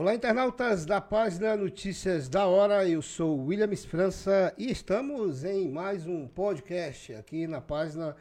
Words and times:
Olá, 0.00 0.14
internautas 0.14 0.86
da 0.86 1.00
página 1.00 1.56
Notícias 1.56 2.28
da 2.28 2.46
Hora. 2.46 2.88
Eu 2.88 3.02
sou 3.02 3.36
William 3.46 3.74
França 3.78 4.54
e 4.56 4.70
estamos 4.70 5.42
em 5.42 5.68
mais 5.68 6.06
um 6.06 6.28
podcast 6.28 7.14
aqui 7.14 7.48
na 7.48 7.60
página 7.60 8.14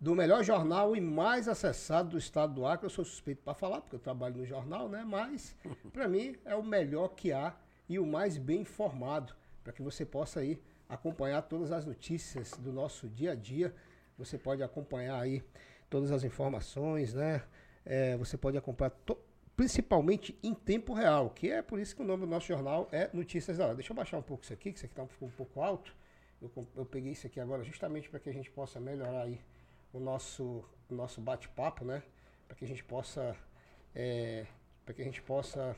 do 0.00 0.14
melhor 0.14 0.44
jornal 0.44 0.94
e 0.94 1.00
mais 1.00 1.48
acessado 1.48 2.10
do 2.10 2.16
estado 2.16 2.54
do 2.54 2.64
Acre. 2.64 2.86
Eu 2.86 2.90
sou 2.90 3.04
suspeito 3.04 3.42
para 3.42 3.54
falar, 3.54 3.80
porque 3.80 3.96
eu 3.96 3.98
trabalho 3.98 4.36
no 4.36 4.46
jornal, 4.46 4.88
né? 4.88 5.04
Mas, 5.04 5.56
para 5.92 6.06
mim, 6.06 6.36
é 6.44 6.54
o 6.54 6.62
melhor 6.62 7.08
que 7.08 7.32
há 7.32 7.56
e 7.88 7.98
o 7.98 8.06
mais 8.06 8.38
bem 8.38 8.60
informado, 8.60 9.34
para 9.64 9.72
que 9.72 9.82
você 9.82 10.06
possa 10.06 10.38
aí 10.38 10.62
acompanhar 10.88 11.42
todas 11.42 11.72
as 11.72 11.84
notícias 11.84 12.52
do 12.52 12.72
nosso 12.72 13.08
dia 13.08 13.32
a 13.32 13.34
dia. 13.34 13.74
Você 14.16 14.38
pode 14.38 14.62
acompanhar 14.62 15.20
aí 15.20 15.42
todas 15.90 16.12
as 16.12 16.22
informações, 16.22 17.12
né? 17.14 17.42
É, 17.84 18.16
você 18.16 18.36
pode 18.36 18.56
acompanhar 18.56 18.92
principalmente 19.56 20.38
em 20.42 20.52
tempo 20.54 20.92
real, 20.92 21.30
que 21.30 21.50
é 21.50 21.62
por 21.62 21.78
isso 21.78 21.96
que 21.96 22.02
o 22.02 22.04
nome 22.04 22.26
do 22.26 22.30
nosso 22.30 22.46
jornal 22.46 22.88
é 22.92 23.08
Notícias 23.12 23.56
da 23.56 23.64
Hora. 23.64 23.74
Deixa 23.74 23.92
eu 23.92 23.96
baixar 23.96 24.18
um 24.18 24.22
pouco 24.22 24.44
isso 24.44 24.52
aqui, 24.52 24.70
que 24.70 24.78
isso 24.78 24.86
aqui 24.86 24.94
tá, 24.94 25.06
ficou 25.06 25.28
um 25.28 25.32
pouco 25.32 25.62
alto. 25.62 25.94
Eu, 26.40 26.50
eu 26.76 26.84
peguei 26.84 27.12
isso 27.12 27.26
aqui 27.26 27.40
agora 27.40 27.64
justamente 27.64 28.10
para 28.10 28.20
que 28.20 28.28
a 28.28 28.32
gente 28.32 28.50
possa 28.50 28.78
melhorar 28.78 29.22
aí 29.22 29.40
o 29.92 29.98
nosso, 29.98 30.62
o 30.90 30.94
nosso 30.94 31.20
bate-papo, 31.20 31.84
né? 31.84 32.02
Para 32.46 32.56
que 32.56 32.64
a 32.64 32.68
gente 32.68 32.84
possa 32.84 33.34
é, 33.94 34.46
para 34.84 34.94
que 34.94 35.00
a 35.00 35.04
gente 35.04 35.22
possa 35.22 35.74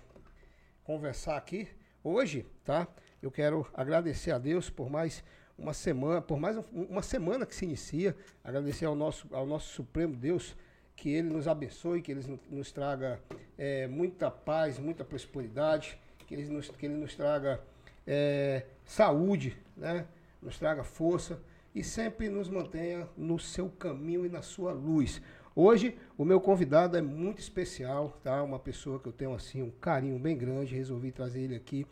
conversar 0.83 1.37
aqui 1.37 1.69
hoje, 2.03 2.45
tá? 2.65 2.89
Eu 3.23 3.31
quero 3.31 3.67
agradecer 3.73 4.33
a 4.33 4.39
Deus 4.39 4.69
por 4.69 4.91
mais 4.91 5.23
uma 5.57 5.73
semana, 5.73 6.21
por 6.21 6.39
mais 6.39 6.57
uma 6.73 7.03
semana 7.03 7.47
que 7.47 7.55
se 7.55 7.65
inicia, 7.65 8.17
agradecer 8.43 8.87
ao 8.87 8.95
nosso, 8.95 9.27
ao 9.33 9.47
nosso 9.47 9.73
Supremo 9.73 10.17
Deus 10.17 10.57
que 10.99 11.11
Ele 11.11 11.31
nos 11.31 11.47
abençoe, 11.47 12.03
que 12.03 12.11
Ele 12.11 12.41
nos 12.51 12.73
traga 12.73 13.21
é, 13.57 13.87
muita 13.87 14.31
paz, 14.31 14.81
muita 14.81 15.05
prosperidade, 15.05 15.97
que 16.27 16.35
Ele 16.35 16.49
nos, 16.49 16.69
que 16.69 16.87
ele 16.87 16.97
nos 16.97 17.15
traga 17.15 17.61
é, 18.05 18.67
saúde, 18.85 19.57
né? 19.77 20.07
nos 20.43 20.59
traga 20.59 20.83
força 20.83 21.41
e 21.73 21.85
sempre 21.85 22.29
nos 22.29 22.49
mantenha 22.49 23.09
no 23.17 23.39
seu 23.39 23.69
caminho 23.69 24.27
e 24.27 24.29
na 24.29 24.43
sua 24.43 24.73
luz. 24.73 25.23
Hoje, 25.55 25.97
o 26.17 26.25
meu 26.25 26.41
convidado 26.41 26.97
é 26.97 27.01
muito 27.01 27.39
especial, 27.39 28.19
tá? 28.23 28.43
Uma 28.43 28.59
pessoa 28.59 28.99
que 28.99 29.07
eu 29.07 29.13
tenho 29.13 29.35
assim 29.35 29.63
um 29.63 29.71
carinho 29.71 30.19
bem 30.19 30.37
grande, 30.37 30.75
resolvi 30.75 31.13
trazer 31.13 31.43
ele 31.43 31.55
aqui 31.55 31.87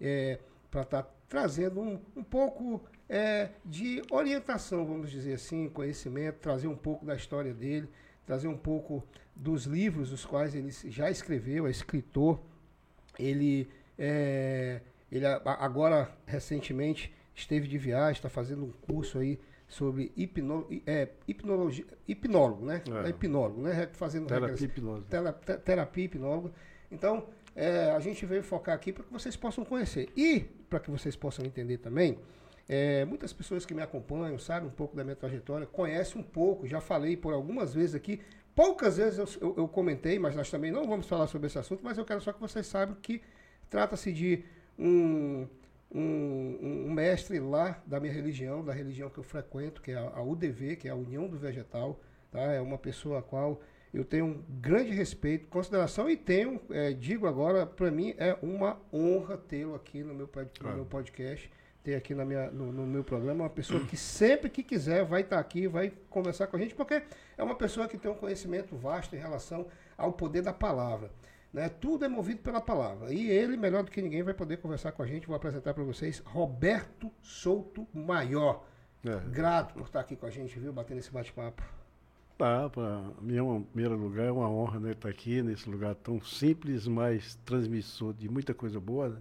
é, 0.00 0.38
para 0.70 0.82
estar 0.82 1.02
tá 1.02 1.10
trazendo 1.28 1.80
um, 1.80 2.00
um 2.16 2.22
pouco 2.22 2.82
é, 3.06 3.50
de 3.64 4.02
orientação, 4.10 4.86
vamos 4.86 5.10
dizer 5.10 5.34
assim, 5.34 5.68
conhecimento, 5.68 6.38
trazer 6.40 6.68
um 6.68 6.76
pouco 6.76 7.04
da 7.04 7.14
história 7.14 7.52
dele 7.52 7.88
trazer 8.26 8.48
um 8.48 8.56
pouco 8.56 9.02
dos 9.34 9.64
livros 9.64 10.12
os 10.12 10.24
quais 10.24 10.54
ele 10.54 10.70
já 10.90 11.10
escreveu, 11.10 11.66
é 11.66 11.70
escritor. 11.70 12.40
Ele, 13.18 13.68
é, 13.98 14.80
ele 15.10 15.24
agora, 15.24 16.10
recentemente, 16.26 17.14
esteve 17.34 17.68
de 17.68 17.78
viagem, 17.78 18.12
está 18.12 18.28
fazendo 18.28 18.64
um 18.64 18.72
curso 18.72 19.18
aí 19.18 19.38
sobre 19.68 20.12
hipno, 20.16 20.66
é, 20.86 21.08
hipnologia, 21.26 21.84
hipnólogo, 22.06 22.66
né? 22.66 22.82
É. 23.04 23.06
é 23.06 23.10
hipnólogo, 23.10 23.62
né? 23.62 23.88
Fazendo 23.92 24.26
terapia 24.26 24.66
hipnólogo. 24.66 25.06
terapia 25.64 26.04
hipnólogo. 26.04 26.52
Então, 26.90 27.26
é, 27.54 27.90
a 27.90 28.00
gente 28.00 28.24
veio 28.26 28.42
focar 28.42 28.74
aqui 28.74 28.92
para 28.92 29.04
que 29.04 29.12
vocês 29.12 29.36
possam 29.36 29.64
conhecer. 29.64 30.10
E, 30.16 30.40
para 30.68 30.78
que 30.78 30.90
vocês 30.90 31.16
possam 31.16 31.44
entender 31.44 31.78
também, 31.78 32.18
é, 32.68 33.04
muitas 33.04 33.32
pessoas 33.32 33.64
que 33.64 33.72
me 33.72 33.82
acompanham, 33.82 34.38
sabem 34.38 34.68
um 34.68 34.72
pouco 34.72 34.96
da 34.96 35.04
minha 35.04 35.14
trajetória, 35.14 35.66
conhecem 35.66 36.20
um 36.20 36.24
pouco, 36.24 36.66
já 36.66 36.80
falei 36.80 37.16
por 37.16 37.32
algumas 37.32 37.72
vezes 37.72 37.94
aqui. 37.94 38.20
Poucas 38.54 38.96
vezes 38.96 39.18
eu, 39.18 39.48
eu, 39.48 39.54
eu 39.58 39.68
comentei, 39.68 40.18
mas 40.18 40.34
nós 40.34 40.50
também 40.50 40.72
não 40.72 40.86
vamos 40.86 41.06
falar 41.06 41.26
sobre 41.28 41.46
esse 41.46 41.58
assunto, 41.58 41.84
mas 41.84 41.96
eu 41.96 42.04
quero 42.04 42.20
só 42.20 42.32
que 42.32 42.40
vocês 42.40 42.66
saibam 42.66 42.96
que 43.00 43.22
trata-se 43.70 44.12
de 44.12 44.44
um, 44.78 45.46
um, 45.94 46.86
um, 46.86 46.90
mestre 46.90 47.38
lá 47.38 47.80
da 47.86 48.00
minha 48.00 48.12
religião, 48.12 48.64
da 48.64 48.72
religião 48.72 49.10
que 49.10 49.18
eu 49.18 49.24
frequento, 49.24 49.80
que 49.80 49.92
é 49.92 49.96
a, 49.96 50.16
a 50.16 50.22
UDV, 50.22 50.76
que 50.76 50.88
é 50.88 50.90
a 50.90 50.96
União 50.96 51.28
do 51.28 51.38
Vegetal. 51.38 52.00
Tá? 52.32 52.40
É 52.40 52.60
uma 52.60 52.78
pessoa 52.78 53.20
a 53.20 53.22
qual 53.22 53.60
eu 53.94 54.04
tenho 54.04 54.24
um 54.24 54.42
grande 54.60 54.90
respeito, 54.90 55.46
consideração 55.48 56.10
e 56.10 56.16
tenho, 56.16 56.60
é, 56.70 56.92
digo 56.92 57.26
agora, 57.26 57.64
para 57.64 57.90
mim 57.90 58.14
é 58.18 58.36
uma 58.42 58.80
honra 58.92 59.36
tê-lo 59.36 59.74
aqui 59.74 60.02
no 60.02 60.14
meu, 60.14 60.28
no 60.60 60.74
meu 60.74 60.84
podcast 60.84 61.48
ter 61.86 61.94
aqui 61.94 62.16
na 62.16 62.24
minha, 62.24 62.50
no, 62.50 62.72
no, 62.72 62.84
meu 62.84 63.04
programa 63.04 63.44
uma 63.44 63.50
pessoa 63.50 63.78
que 63.86 63.96
sempre 63.96 64.50
que 64.50 64.64
quiser 64.64 65.04
vai 65.04 65.20
estar 65.20 65.36
tá 65.36 65.40
aqui, 65.40 65.68
vai 65.68 65.92
conversar 66.10 66.48
com 66.48 66.56
a 66.56 66.58
gente, 66.58 66.74
porque 66.74 67.00
é 67.38 67.44
uma 67.44 67.54
pessoa 67.54 67.86
que 67.86 67.96
tem 67.96 68.10
um 68.10 68.14
conhecimento 68.16 68.74
vasto 68.74 69.14
em 69.14 69.20
relação 69.20 69.68
ao 69.96 70.12
poder 70.12 70.42
da 70.42 70.52
palavra. 70.52 71.12
Né? 71.52 71.68
Tudo 71.68 72.04
é 72.04 72.08
movido 72.08 72.40
pela 72.40 72.60
palavra. 72.60 73.14
E 73.14 73.30
ele, 73.30 73.56
melhor 73.56 73.84
do 73.84 73.90
que 73.92 74.02
ninguém, 74.02 74.24
vai 74.24 74.34
poder 74.34 74.56
conversar 74.56 74.90
com 74.90 75.00
a 75.00 75.06
gente. 75.06 75.28
Vou 75.28 75.36
apresentar 75.36 75.74
para 75.74 75.84
vocês 75.84 76.18
Roberto 76.26 77.08
Souto 77.22 77.86
Maior. 77.94 78.66
É. 79.04 79.20
Grato 79.30 79.74
por 79.74 79.84
estar 79.84 80.00
aqui 80.00 80.16
com 80.16 80.26
a 80.26 80.30
gente, 80.30 80.58
viu? 80.58 80.72
Batendo 80.72 80.98
esse 80.98 81.12
bate-papo. 81.12 81.62
Tá, 82.36 82.68
para 82.68 83.00
mim, 83.22 83.38
é 83.38 83.40
em 83.40 83.62
primeiro 83.62 83.96
lugar, 83.96 84.26
é 84.26 84.32
uma 84.32 84.50
honra 84.50 84.80
né, 84.80 84.90
estar 84.90 85.08
aqui 85.08 85.40
nesse 85.40 85.70
lugar 85.70 85.94
tão 85.94 86.20
simples, 86.20 86.86
mas 86.88 87.36
transmissor 87.46 88.12
de 88.12 88.28
muita 88.28 88.52
coisa 88.52 88.80
boa. 88.80 89.08
Né? 89.10 89.16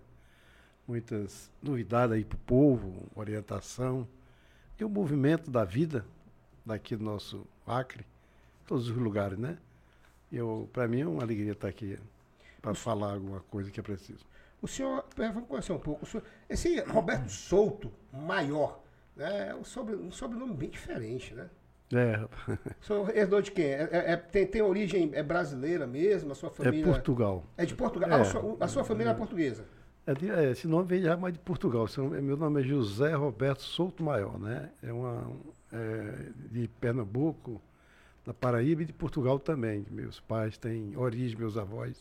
Muitas 0.88 1.52
novidades 1.62 2.16
aí 2.16 2.24
para 2.24 2.36
o 2.36 2.40
povo, 2.40 2.94
orientação. 3.16 4.08
E 4.80 4.84
o 4.84 4.90
movimento 4.90 5.50
da 5.50 5.64
vida 5.64 6.06
daqui 6.66 6.96
do 6.96 7.04
nosso 7.04 7.46
Acre, 7.66 8.06
todos 8.68 8.90
os 8.90 8.96
lugares, 8.96 9.38
né? 9.38 9.58
Eu, 10.32 10.70
para 10.74 10.88
mim 10.88 11.02
é 11.02 11.08
uma 11.08 11.24
alegria 11.24 11.52
estar 11.54 11.68
aqui 11.68 11.98
para 12.62 12.74
falar 12.74 13.14
alguma 13.14 13.40
coisa 13.42 13.72
que 13.72 13.80
é 13.80 13.84
preciso. 13.84 14.26
O 14.62 14.68
senhor, 14.68 15.06
é, 15.18 15.30
vamos 15.30 15.48
conhecer 15.48 15.72
um 15.72 15.80
pouco, 15.80 16.06
senhor, 16.06 16.24
esse 16.50 16.80
Roberto 16.82 17.30
Souto, 17.30 17.92
maior, 18.12 18.82
né, 19.16 19.50
é 19.50 19.56
um, 19.56 19.64
sobre, 19.64 19.96
um 19.96 20.12
sobrenome 20.12 20.56
bem 20.56 20.70
diferente, 20.70 21.34
né? 21.34 21.50
É. 21.94 22.28
O 22.82 22.86
senhor 22.86 23.16
herdou 23.16 23.42
de 23.42 23.52
quem? 23.52 23.66
É, 23.66 23.88
é, 23.92 24.18
tem, 24.18 24.48
tem 24.48 24.62
origem 24.62 25.12
é 25.14 25.22
brasileira 25.22 25.86
mesmo? 25.86 26.32
A 26.32 26.36
sua 26.36 26.50
é 26.50 26.52
família... 26.52 26.82
É 26.82 26.86
Portugal. 26.86 27.46
É 27.56 27.66
de 27.66 27.76
Portugal? 27.76 28.10
Ah, 28.12 28.22
a, 28.22 28.26
sua, 28.26 28.58
a 28.60 28.68
sua 28.68 28.84
família 28.84 29.12
é 29.12 29.14
portuguesa? 29.14 29.66
É 30.08 30.14
de, 30.14 30.30
é, 30.30 30.52
esse 30.52 30.68
nome 30.68 30.88
vem 30.88 31.02
já 31.02 31.18
mais 31.18 31.34
de 31.34 31.40
Portugal. 31.40 31.88
Meu 32.22 32.38
nome 32.38 32.62
é 32.62 32.64
José 32.64 33.14
Roberto 33.16 33.64
Souto 33.64 34.04
Maior, 34.04 34.40
né? 34.40 34.70
É 34.84 34.94
uma 34.94 35.32
é, 35.74 36.30
de 36.52 36.68
Pernambuco, 36.80 37.60
da 38.24 38.34
Paraíba 38.34 38.84
e 38.84 38.86
de 38.86 38.94
Portugal 38.94 39.40
também. 39.40 39.84
Meus 39.90 40.20
pais 40.20 40.58
têm 40.58 40.96
origem, 40.96 41.38
meus 41.38 41.58
avós 41.58 41.98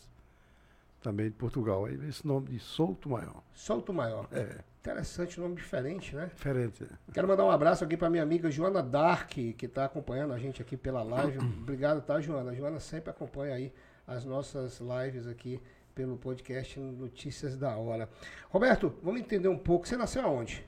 também 1.01 1.27
de 1.27 1.37
Portugal. 1.37 1.87
Aí 1.87 1.99
esse 2.07 2.27
nome 2.27 2.49
de 2.49 2.59
Souto 2.59 3.09
Maior. 3.09 3.43
Souto 3.55 3.93
Maior. 3.93 4.29
É. 4.33 4.59
Interessante, 4.81 5.41
nome 5.41 5.57
diferente, 5.57 6.15
né? 6.15 6.27
Diferente. 6.27 6.85
É. 6.85 7.13
Quero 7.13 7.27
mandar 7.27 7.45
um 7.45 7.51
abraço 7.51 7.85
aqui 7.85 7.97
para 7.97 8.11
minha 8.11 8.23
amiga 8.23 8.51
Joana 8.51 8.83
Dark, 8.83 9.31
que 9.31 9.55
está 9.63 9.87
acompanhando 9.87 10.35
a 10.35 10.39
gente 10.39 10.61
aqui 10.61 10.77
pela 10.77 11.03
live. 11.03 11.39
Obrigado, 11.63 12.03
tá, 12.03 12.21
Joana? 12.21 12.51
A 12.51 12.55
Joana 12.55 12.79
sempre 12.81 13.09
acompanha 13.09 13.55
aí 13.55 13.73
as 14.07 14.27
nossas 14.27 14.81
lives 14.81 15.27
aqui 15.27 15.59
pelo 15.95 16.17
podcast 16.17 16.79
Notícias 16.81 17.57
da 17.57 17.77
Hora. 17.77 18.09
Roberto, 18.51 18.93
vamos 19.03 19.21
entender 19.21 19.49
um 19.49 19.59
pouco. 19.59 19.87
Você 19.87 19.97
nasceu 19.97 20.23
aonde? 20.23 20.67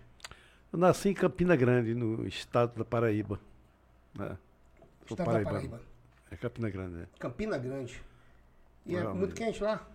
Eu 0.72 0.78
nasci 0.78 1.08
em 1.08 1.14
Campina 1.14 1.56
Grande, 1.56 1.94
no 1.94 2.26
estado 2.26 2.76
da 2.78 2.84
Paraíba. 2.84 3.40
Né? 4.16 4.36
Estado 5.02 5.18
da 5.18 5.24
Paraíba. 5.24 5.80
É 6.30 6.36
Campina 6.36 6.70
Grande, 6.70 6.94
né? 6.94 7.06
Campina 7.18 7.58
Grande. 7.58 8.00
E 8.84 8.94
é 8.94 9.02
muito 9.08 9.34
quente 9.34 9.62
lá? 9.62 9.86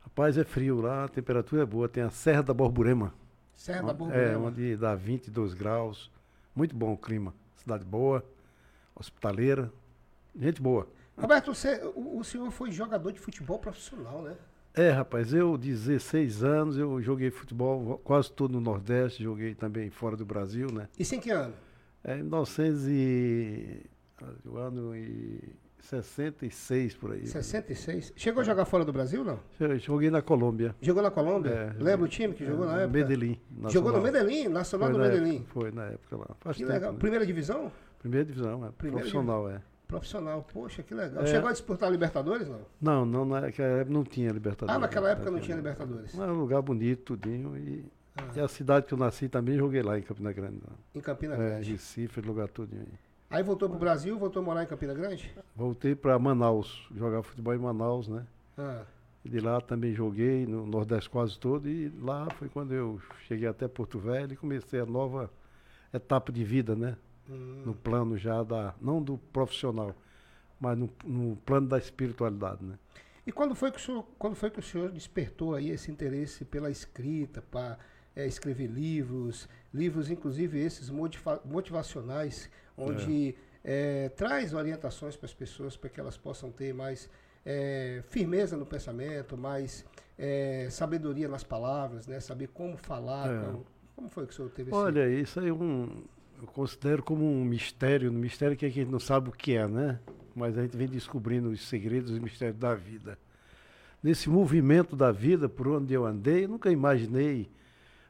Rapaz, 0.00 0.36
é 0.36 0.44
frio 0.44 0.80
lá, 0.80 1.04
a 1.04 1.08
temperatura 1.08 1.62
é 1.62 1.66
boa. 1.66 1.88
Tem 1.88 2.02
a 2.02 2.10
Serra 2.10 2.42
da 2.42 2.52
Borborema. 2.52 3.14
Serra 3.54 3.82
da 3.84 3.94
Borborema. 3.94 4.32
É, 4.32 4.36
onde 4.36 4.76
dá 4.76 4.94
22 4.94 5.54
graus. 5.54 6.10
Muito 6.54 6.76
bom 6.76 6.92
o 6.92 6.98
clima. 6.98 7.34
Cidade 7.56 7.84
boa, 7.84 8.22
hospitaleira, 8.94 9.72
gente 10.36 10.60
boa. 10.60 10.86
Roberto, 11.16 11.54
você, 11.54 11.82
o, 11.94 12.18
o 12.18 12.24
senhor 12.24 12.50
foi 12.50 12.70
jogador 12.70 13.12
de 13.12 13.18
futebol 13.18 13.58
profissional, 13.58 14.20
né? 14.20 14.36
É, 14.76 14.90
rapaz, 14.90 15.32
eu 15.32 15.56
16 15.56 16.42
anos, 16.42 16.76
eu 16.76 17.00
joguei 17.00 17.30
futebol 17.30 18.00
quase 18.02 18.32
todo 18.32 18.52
no 18.52 18.60
Nordeste, 18.60 19.22
joguei 19.22 19.54
também 19.54 19.88
fora 19.88 20.16
do 20.16 20.26
Brasil, 20.26 20.68
né? 20.72 20.88
Isso 20.98 21.14
em 21.14 21.20
que 21.20 21.30
ano? 21.30 21.54
É, 22.02 22.14
em 22.14 22.22
1900 22.22 22.88
e... 22.88 23.86
O 24.44 24.56
ano 24.56 24.96
e 24.96 25.54
66 25.80 26.94
por 26.94 27.12
aí. 27.12 27.26
66? 27.26 28.12
Chegou 28.16 28.40
a 28.40 28.44
jogar 28.44 28.64
fora 28.64 28.84
do 28.84 28.92
Brasil, 28.92 29.22
não? 29.22 29.38
Joguei 29.78 30.10
na 30.10 30.22
Colômbia. 30.22 30.74
Jogou 30.80 31.02
na 31.02 31.10
Colômbia? 31.10 31.50
É, 31.50 31.82
Lembra 31.82 32.06
o 32.06 32.08
time 32.08 32.32
que 32.34 32.44
jogou 32.44 32.64
é, 32.64 32.68
na 32.68 32.80
época? 32.82 32.98
Medellín. 32.98 33.38
Nacional. 33.50 33.70
Jogou 33.70 33.92
no 33.92 34.00
Medellín, 34.00 34.48
Nacional 34.48 34.90
foi 34.90 34.98
do 34.98 35.04
Medellín. 35.04 35.36
Época, 35.36 35.50
foi 35.52 35.70
na 35.70 35.84
época 35.84 36.16
lá. 36.16 36.36
Faz 36.40 36.56
que 36.56 36.62
tempo, 36.62 36.72
legal. 36.72 36.92
Né? 36.92 36.98
Primeira 36.98 37.26
divisão? 37.26 37.72
Primeira 37.98 38.24
divisão, 38.24 38.66
é. 38.66 38.70
Primeira 38.72 38.98
profissional, 39.00 39.46
divisão. 39.46 39.62
é. 39.70 39.73
Profissional, 39.98 40.46
poxa, 40.52 40.82
que 40.82 40.94
legal. 40.94 41.22
É. 41.22 41.26
Chegou 41.26 41.48
a 41.48 41.52
disputar 41.52 41.88
a 41.88 41.92
Libertadores, 41.92 42.48
não? 42.48 42.60
Não, 42.80 43.06
não, 43.06 43.24
naquela 43.24 43.68
época 43.68 43.92
não 43.92 44.04
tinha 44.04 44.30
Libertadores. 44.30 44.74
Ah, 44.74 44.78
naquela 44.78 45.10
época 45.10 45.30
não 45.30 45.40
tinha 45.40 45.56
Libertadores. 45.56 46.18
Era 46.18 46.32
um 46.32 46.40
lugar 46.40 46.62
bonito, 46.62 47.16
tudinho. 47.16 47.56
E, 47.56 47.84
ah. 48.16 48.22
e 48.34 48.40
a 48.40 48.48
cidade 48.48 48.86
que 48.86 48.94
eu 48.94 48.98
nasci 48.98 49.28
também 49.28 49.56
joguei 49.56 49.82
lá 49.82 49.98
em 49.98 50.02
Campina 50.02 50.32
Grande. 50.32 50.60
Lá. 50.66 50.76
Em 50.94 51.00
Campina 51.00 51.36
Grande? 51.36 51.70
É, 51.70 51.72
Recife, 51.72 52.20
lugar 52.20 52.48
tudinho 52.48 52.82
aí. 52.82 52.98
Aí 53.30 53.42
voltou 53.42 53.68
pro 53.68 53.78
Brasil, 53.78 54.18
voltou 54.18 54.42
a 54.42 54.44
morar 54.44 54.62
em 54.62 54.66
Campina 54.66 54.94
Grande? 54.94 55.32
Voltei 55.56 55.94
para 55.94 56.18
Manaus, 56.18 56.88
jogar 56.94 57.22
futebol 57.22 57.54
em 57.54 57.58
Manaus, 57.58 58.08
né? 58.08 58.26
Ah. 58.56 58.82
De 59.24 59.40
lá 59.40 59.60
também 59.60 59.94
joguei 59.94 60.46
no 60.46 60.66
Nordeste 60.66 61.08
quase 61.08 61.38
todo 61.38 61.68
e 61.68 61.88
lá 62.00 62.28
foi 62.38 62.48
quando 62.48 62.74
eu 62.74 63.00
cheguei 63.26 63.48
até 63.48 63.66
Porto 63.66 63.98
Velho 63.98 64.34
e 64.34 64.36
comecei 64.36 64.78
a 64.78 64.86
nova 64.86 65.30
etapa 65.92 66.30
de 66.30 66.44
vida, 66.44 66.76
né? 66.76 66.96
Hum. 67.28 67.62
No 67.64 67.74
plano 67.74 68.16
já 68.16 68.42
da, 68.42 68.74
não 68.80 69.02
do 69.02 69.18
profissional, 69.32 69.94
mas 70.60 70.76
no, 70.76 70.90
no, 71.04 71.36
plano 71.36 71.68
da 71.68 71.78
espiritualidade, 71.78 72.64
né? 72.64 72.78
E 73.26 73.32
quando 73.32 73.54
foi 73.54 73.70
que 73.70 73.78
o 73.78 73.80
senhor, 73.80 74.04
quando 74.18 74.34
foi 74.34 74.50
que 74.50 74.58
o 74.58 74.62
senhor 74.62 74.90
despertou 74.90 75.54
aí 75.54 75.70
esse 75.70 75.90
interesse 75.90 76.44
pela 76.44 76.70
escrita, 76.70 77.40
para 77.40 77.78
é, 78.14 78.26
escrever 78.26 78.66
livros, 78.66 79.48
livros 79.72 80.10
inclusive 80.10 80.58
esses 80.58 80.90
motivacionais, 80.90 82.50
onde 82.76 83.34
é. 83.64 84.04
É, 84.04 84.08
traz 84.10 84.52
orientações 84.52 85.16
para 85.16 85.24
as 85.24 85.32
pessoas 85.32 85.74
para 85.74 85.88
que 85.88 85.98
elas 85.98 86.18
possam 86.18 86.52
ter 86.52 86.74
mais 86.74 87.08
é, 87.46 88.02
firmeza 88.08 88.56
no 88.56 88.66
pensamento, 88.66 89.38
mais 89.38 89.84
é, 90.18 90.68
sabedoria 90.70 91.28
nas 91.28 91.44
palavras, 91.44 92.06
né? 92.06 92.20
Saber 92.20 92.48
como 92.48 92.76
falar. 92.76 93.30
É. 93.30 93.44
Como, 93.46 93.66
como, 93.96 94.08
foi 94.08 94.26
que 94.26 94.32
o 94.32 94.36
senhor 94.36 94.50
teve 94.50 94.72
Olha, 94.72 95.08
esse... 95.08 95.22
isso 95.22 95.40
aí 95.40 95.48
é 95.48 95.52
um, 95.52 96.04
eu 96.40 96.46
considero 96.48 97.02
como 97.02 97.24
um 97.24 97.44
mistério, 97.44 98.10
um 98.10 98.14
mistério 98.14 98.56
que 98.56 98.66
a 98.66 98.70
gente 98.70 98.90
não 98.90 98.98
sabe 98.98 99.28
o 99.28 99.32
que 99.32 99.56
é, 99.56 99.66
né? 99.66 99.98
Mas 100.34 100.58
a 100.58 100.62
gente 100.62 100.76
vem 100.76 100.88
descobrindo 100.88 101.48
os 101.50 101.62
segredos 101.62 102.16
e 102.16 102.20
mistérios 102.20 102.58
da 102.58 102.74
vida. 102.74 103.18
Nesse 104.02 104.28
movimento 104.28 104.94
da 104.94 105.10
vida, 105.10 105.48
por 105.48 105.68
onde 105.68 105.94
eu 105.94 106.04
andei, 106.04 106.44
eu 106.44 106.48
nunca 106.48 106.70
imaginei 106.70 107.48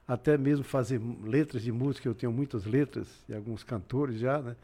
até 0.06 0.36
mesmo 0.36 0.64
fazer 0.64 1.00
letras 1.22 1.62
de 1.62 1.72
música, 1.72 2.08
eu 2.08 2.14
tenho 2.14 2.32
muitas 2.32 2.64
letras, 2.64 3.08
e 3.28 3.34
alguns 3.34 3.62
cantores 3.62 4.18
já, 4.18 4.40
né? 4.40 4.56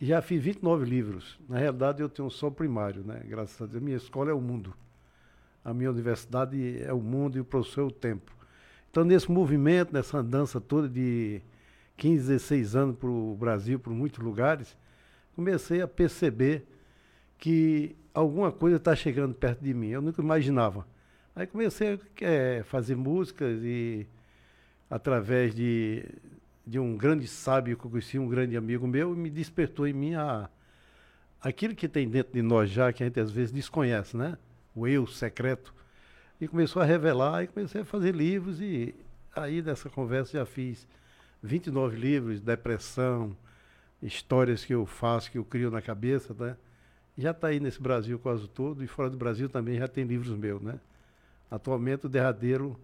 E 0.00 0.06
já 0.06 0.20
fiz 0.20 0.42
29 0.42 0.84
livros. 0.84 1.38
Na 1.48 1.58
realidade, 1.58 2.02
eu 2.02 2.08
tenho 2.08 2.28
só 2.30 2.48
o 2.48 2.52
primário, 2.52 3.02
né? 3.02 3.22
Graças 3.26 3.60
a 3.60 3.66
Deus. 3.66 3.82
Minha 3.82 3.96
escola 3.96 4.30
é 4.30 4.34
o 4.34 4.40
mundo. 4.40 4.74
A 5.64 5.72
minha 5.72 5.90
universidade 5.90 6.82
é 6.82 6.92
o 6.92 7.00
mundo 7.00 7.38
e 7.38 7.40
o 7.40 7.44
professor 7.44 7.80
é 7.80 7.84
o 7.84 7.90
tempo. 7.90 8.30
Então, 8.90 9.04
nesse 9.04 9.30
movimento, 9.30 9.92
nessa 9.92 10.18
andança 10.18 10.60
toda 10.60 10.88
de 10.88 11.40
15, 11.96 12.28
16 12.28 12.76
anos 12.76 12.96
para 12.96 13.08
o 13.08 13.34
Brasil, 13.34 13.78
por 13.78 13.92
muitos 13.92 14.18
lugares, 14.18 14.76
comecei 15.34 15.80
a 15.80 15.88
perceber 15.88 16.66
que 17.38 17.96
alguma 18.12 18.50
coisa 18.50 18.76
está 18.76 18.94
chegando 18.94 19.34
perto 19.34 19.62
de 19.62 19.74
mim. 19.74 19.88
Eu 19.88 20.00
nunca 20.00 20.20
imaginava. 20.22 20.86
Aí 21.34 21.46
comecei 21.46 21.94
a 21.94 21.98
é, 22.22 22.62
fazer 22.62 22.96
músicas 22.96 23.60
e, 23.62 24.06
através 24.88 25.54
de, 25.54 26.04
de 26.66 26.78
um 26.78 26.96
grande 26.96 27.28
sábio 27.28 27.76
que 27.76 27.84
eu 27.84 27.90
conheci, 27.90 28.18
um 28.18 28.28
grande 28.28 28.56
amigo 28.56 28.86
meu, 28.86 29.14
me 29.14 29.28
despertou 29.28 29.86
em 29.86 29.92
mim 29.92 30.14
a, 30.14 30.48
aquilo 31.42 31.74
que 31.74 31.88
tem 31.88 32.08
dentro 32.08 32.32
de 32.32 32.42
nós 32.42 32.70
já, 32.70 32.92
que 32.92 33.02
a 33.02 33.06
gente 33.06 33.20
às 33.20 33.30
vezes 33.30 33.52
desconhece, 33.52 34.16
né? 34.16 34.38
O 34.74 34.88
eu 34.88 35.06
secreto. 35.06 35.74
E 36.40 36.48
começou 36.48 36.80
a 36.80 36.84
revelar 36.84 37.44
e 37.44 37.46
comecei 37.46 37.82
a 37.82 37.84
fazer 37.84 38.14
livros 38.14 38.60
e 38.60 38.94
aí 39.34 39.60
nessa 39.60 39.90
conversa 39.90 40.38
já 40.38 40.46
fiz 40.46 40.86
29 41.42 41.96
livros, 41.96 42.40
depressão, 42.40 43.36
histórias 44.02 44.64
que 44.64 44.74
eu 44.74 44.84
faço, 44.86 45.30
que 45.30 45.38
eu 45.38 45.44
crio 45.44 45.70
na 45.70 45.80
cabeça, 45.80 46.34
né? 46.34 46.56
Já 47.16 47.30
está 47.30 47.48
aí 47.48 47.60
nesse 47.60 47.80
Brasil 47.80 48.18
quase 48.18 48.46
todo 48.48 48.84
e 48.84 48.86
fora 48.86 49.08
do 49.08 49.16
Brasil 49.16 49.48
também 49.48 49.78
já 49.78 49.88
tem 49.88 50.04
livros 50.04 50.36
meus, 50.36 50.60
né? 50.60 50.78
Atualmente 51.50 52.06
o 52.06 52.08
derradeiro 52.08 52.78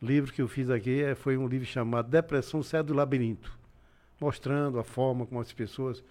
livro 0.00 0.32
que 0.32 0.40
eu 0.40 0.48
fiz 0.48 0.70
aqui 0.70 1.02
é, 1.02 1.14
foi 1.14 1.36
um 1.36 1.46
livro 1.46 1.66
chamado 1.66 2.08
Depressão 2.08 2.62
Sai 2.62 2.82
do 2.82 2.94
Labirinto, 2.94 3.52
mostrando 4.20 4.78
a 4.78 4.84
forma 4.84 5.26
como 5.26 5.40
as 5.40 5.52
pessoas 5.52 6.02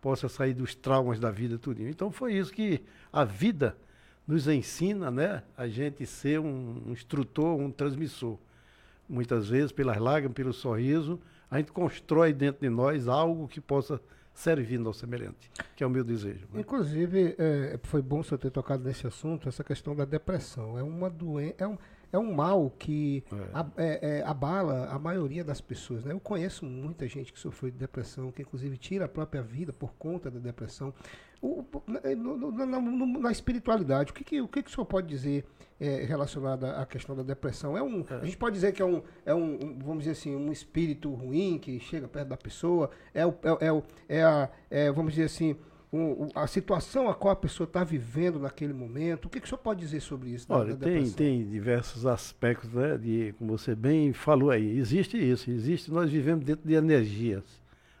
possam 0.00 0.28
sair 0.28 0.54
dos 0.54 0.74
traumas 0.74 1.20
da 1.20 1.30
vida, 1.30 1.58
tudo. 1.58 1.86
Então 1.86 2.10
foi 2.10 2.34
isso 2.34 2.52
que 2.52 2.82
a 3.12 3.24
vida 3.24 3.76
nos 4.26 4.48
ensina, 4.48 5.10
né? 5.10 5.42
A 5.56 5.68
gente 5.68 6.04
ser 6.06 6.40
um, 6.40 6.82
um 6.86 6.92
instrutor, 6.92 7.58
um 7.58 7.70
transmissor. 7.70 8.38
Muitas 9.08 9.48
vezes, 9.48 9.72
pelas 9.72 9.98
lágrimas, 9.98 10.34
pelo 10.34 10.52
sorriso, 10.52 11.20
a 11.50 11.58
gente 11.58 11.72
constrói 11.72 12.32
dentro 12.32 12.60
de 12.62 12.68
nós 12.68 13.06
algo 13.06 13.46
que 13.46 13.60
possa 13.60 14.00
servir 14.34 14.84
ao 14.84 14.92
semelhante, 14.92 15.50
que 15.76 15.84
é 15.84 15.86
o 15.86 15.90
meu 15.90 16.02
desejo. 16.02 16.46
Né? 16.52 16.60
Inclusive, 16.60 17.36
é, 17.38 17.78
foi 17.84 18.02
bom 18.02 18.22
você 18.22 18.36
ter 18.36 18.50
tocado 18.50 18.82
nesse 18.82 19.06
assunto, 19.06 19.48
essa 19.48 19.62
questão 19.62 19.94
da 19.94 20.04
depressão. 20.04 20.76
É 20.76 20.82
uma 20.82 21.08
doença. 21.08 21.54
É 21.58 21.66
um, 21.66 21.78
é 22.12 22.18
um 22.18 22.32
mal 22.32 22.70
que 22.70 23.24
é. 23.76 23.84
É, 23.84 24.18
é, 24.18 24.22
abala 24.24 24.86
a 24.86 24.98
maioria 24.98 25.44
das 25.44 25.60
pessoas. 25.60 26.04
Né? 26.04 26.12
Eu 26.12 26.20
conheço 26.20 26.64
muita 26.64 27.06
gente 27.08 27.32
que 27.32 27.38
sofreu 27.38 27.70
de 27.70 27.78
depressão, 27.78 28.32
que 28.32 28.42
inclusive 28.42 28.76
tira 28.76 29.04
a 29.04 29.08
própria 29.08 29.42
vida 29.42 29.72
por 29.72 29.94
conta 29.94 30.30
da 30.30 30.40
depressão. 30.40 30.92
O, 31.44 31.62
na, 31.86 32.64
na, 32.64 32.80
na, 32.80 33.30
espiritualidade, 33.30 34.12
o 34.12 34.14
que, 34.14 34.24
que, 34.24 34.40
o 34.40 34.48
que, 34.48 34.62
que 34.62 34.70
o 34.70 34.72
senhor 34.72 34.86
pode 34.86 35.06
dizer 35.06 35.44
é, 35.78 36.02
relacionado 36.02 36.64
à 36.64 36.86
questão 36.86 37.14
da 37.14 37.22
depressão? 37.22 37.76
É 37.76 37.82
um, 37.82 38.02
é. 38.08 38.14
A 38.14 38.24
gente 38.24 38.38
pode 38.38 38.54
dizer 38.54 38.72
que 38.72 38.80
é 38.80 38.84
um, 38.86 39.02
é 39.26 39.34
um, 39.34 39.78
vamos 39.84 40.04
dizer 40.04 40.12
assim, 40.12 40.34
um 40.34 40.50
espírito 40.50 41.12
ruim 41.12 41.58
que 41.58 41.78
chega 41.80 42.08
perto 42.08 42.28
da 42.28 42.36
pessoa, 42.38 42.88
é, 43.12 43.26
o, 43.26 43.34
é, 43.42 43.66
é, 43.66 43.82
é 44.20 44.22
a, 44.22 44.48
é, 44.70 44.90
vamos 44.90 45.12
dizer 45.12 45.26
assim, 45.26 45.54
um, 45.92 46.30
a 46.34 46.46
situação 46.46 47.10
a 47.10 47.14
qual 47.14 47.32
a 47.32 47.36
pessoa 47.36 47.66
está 47.66 47.84
vivendo 47.84 48.38
naquele 48.38 48.72
momento. 48.72 49.26
O 49.26 49.28
que, 49.28 49.38
que 49.38 49.44
o 49.44 49.48
senhor 49.50 49.60
pode 49.60 49.80
dizer 49.80 50.00
sobre 50.00 50.30
isso? 50.30 50.46
Olha, 50.48 50.74
tem, 50.74 51.10
tem 51.10 51.46
diversos 51.46 52.06
aspectos, 52.06 52.72
né, 52.72 52.96
de, 52.96 53.34
como 53.38 53.58
você 53.58 53.74
bem 53.74 54.14
falou 54.14 54.50
aí. 54.50 54.78
Existe 54.78 55.18
isso, 55.18 55.50
existe, 55.50 55.92
nós 55.92 56.10
vivemos 56.10 56.42
dentro 56.42 56.66
de 56.66 56.72
energias. 56.72 57.44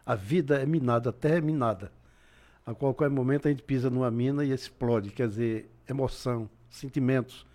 A 0.06 0.14
vida 0.14 0.62
é 0.62 0.64
minada, 0.64 1.10
a 1.10 1.12
terra 1.12 1.36
é 1.36 1.40
minada. 1.42 1.92
A 2.66 2.74
qualquer 2.74 3.10
momento 3.10 3.46
a 3.46 3.50
gente 3.50 3.62
pisa 3.62 3.90
numa 3.90 4.10
mina 4.10 4.44
e 4.44 4.50
explode, 4.50 5.10
quer 5.10 5.28
dizer, 5.28 5.70
emoção, 5.88 6.48
sentimentos, 6.70 7.46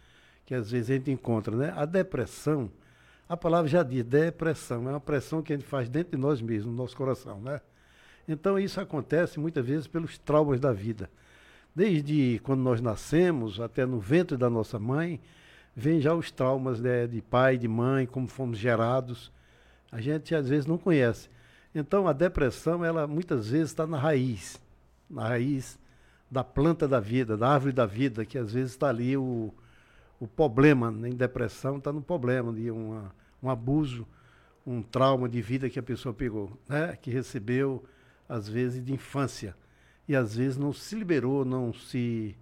que 0.46 0.54
às 0.54 0.70
vezes 0.70 0.92
a 0.92 0.94
gente 0.94 1.10
encontra, 1.10 1.56
né? 1.56 1.74
A 1.76 1.86
depressão, 1.86 2.70
a 3.28 3.36
palavra 3.36 3.68
já 3.68 3.82
diz, 3.82 4.04
depressão, 4.04 4.88
é 4.88 4.92
uma 4.92 5.00
pressão 5.00 5.42
que 5.42 5.52
a 5.52 5.56
gente 5.56 5.68
faz 5.68 5.90
dentro 5.90 6.12
de 6.12 6.18
nós 6.18 6.42
mesmos, 6.42 6.72
no 6.72 6.78
nosso 6.78 6.96
coração, 6.96 7.42
né? 7.42 7.60
Então 8.28 8.60
isso 8.60 8.80
acontece 8.80 9.40
muitas 9.40 9.66
vezes 9.66 9.88
pelos 9.88 10.20
traumas 10.20 10.60
da 10.60 10.72
vida. 10.72 11.10
Desde 11.76 12.40
quando 12.44 12.62
nós 12.62 12.80
nascemos 12.80 13.60
até 13.60 13.86
no 13.86 14.00
ventre 14.00 14.38
da 14.38 14.50
nossa 14.50 14.78
mãe, 14.78 15.20
vem 15.76 16.00
já 16.00 16.14
os 16.14 16.30
traumas 16.30 16.80
né, 16.80 17.08
de 17.08 17.22
pai, 17.22 17.58
de 17.58 17.68
mãe, 17.68 18.06
como 18.06 18.28
fomos 18.28 18.60
gerados. 18.60 19.32
A 19.92 20.00
gente 20.00 20.36
às 20.36 20.48
vezes 20.48 20.68
não 20.68 20.78
conhece. 20.78 21.30
Então 21.74 22.08
a 22.08 22.14
depressão, 22.14 22.86
ela 22.86 23.08
muitas 23.08 23.50
vezes 23.50 23.72
está 23.72 23.88
na 23.88 23.98
raiz, 23.98 24.62
na 25.10 25.28
raiz 25.28 25.80
da 26.30 26.44
planta 26.44 26.88
da 26.88 27.00
vida, 27.00 27.36
da 27.36 27.50
árvore 27.50 27.74
da 27.74 27.86
vida, 27.86 28.26
que 28.26 28.38
às 28.38 28.54
vezes 28.54 28.72
está 28.72 28.90
ali 28.90 29.18
o, 29.18 29.54
o 30.20 30.28
problema, 30.28 30.94
em 31.08 31.16
depressão 31.16 31.78
está 31.78 31.92
no 31.92 32.02
problema 32.02 32.54
de 32.54 32.70
uma, 32.70 33.14
um 33.42 33.50
abuso, 33.50 34.06
um 34.66 34.82
trauma 34.82 35.28
de 35.28 35.42
vida 35.42 35.70
que 35.70 35.80
a 35.80 35.84
pessoa 35.84 36.14
pegou, 36.14 36.52
né? 36.68 36.96
que 37.02 37.10
recebeu 37.10 37.84
às 38.28 38.48
vezes 38.48 38.84
de 38.84 38.94
infância 38.94 39.56
e 40.08 40.16
às 40.16 40.36
vezes 40.36 40.58
não 40.58 40.72
se 40.72 40.96
liberou, 40.96 41.44
não 41.44 41.74
se 41.74 42.36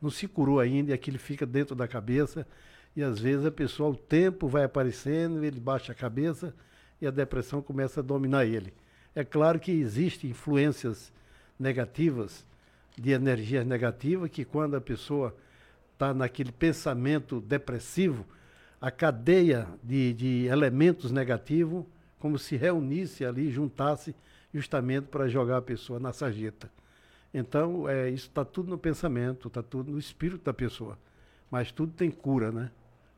não 0.00 0.10
se 0.10 0.26
curou 0.26 0.58
ainda 0.58 0.90
e 0.90 0.94
aquilo 0.94 1.18
fica 1.18 1.46
dentro 1.46 1.76
da 1.76 1.86
cabeça 1.86 2.46
e 2.94 3.02
às 3.02 3.18
vezes 3.20 3.46
a 3.46 3.50
pessoa 3.50 3.90
o 3.90 3.96
tempo 3.96 4.48
vai 4.48 4.64
aparecendo, 4.64 5.44
ele 5.44 5.60
baixa 5.60 5.92
a 5.92 5.94
cabeça 5.94 6.54
e 7.00 7.06
a 7.06 7.10
depressão 7.10 7.62
começa 7.62 8.00
a 8.00 8.02
dominar 8.02 8.44
ele. 8.44 8.72
É 9.14 9.24
claro 9.24 9.58
que 9.58 9.70
existem 9.70 10.30
influências 10.30 11.12
negativas 11.62 12.44
de 12.98 13.12
energias 13.12 13.64
negativas 13.64 14.28
que 14.30 14.44
quando 14.44 14.76
a 14.76 14.80
pessoa 14.80 15.34
está 15.92 16.12
naquele 16.12 16.52
pensamento 16.52 17.40
depressivo, 17.40 18.26
a 18.80 18.90
cadeia 18.90 19.68
de, 19.82 20.12
de 20.12 20.46
elementos 20.46 21.12
negativos 21.12 21.84
como 22.18 22.38
se 22.38 22.56
reunisse 22.56 23.24
ali, 23.24 23.50
juntasse 23.50 24.14
justamente 24.52 25.06
para 25.06 25.28
jogar 25.28 25.58
a 25.58 25.62
pessoa 25.62 25.98
na 25.98 26.12
sarjeta. 26.12 26.70
Então, 27.32 27.88
é, 27.88 28.10
isso 28.10 28.28
está 28.28 28.44
tudo 28.44 28.70
no 28.70 28.78
pensamento, 28.78 29.48
está 29.48 29.62
tudo 29.62 29.90
no 29.90 29.98
espírito 29.98 30.44
da 30.44 30.52
pessoa. 30.52 30.98
Mas 31.50 31.72
tudo 31.72 31.92
tem 31.92 32.10
cura, 32.10 32.52
né? 32.52 32.70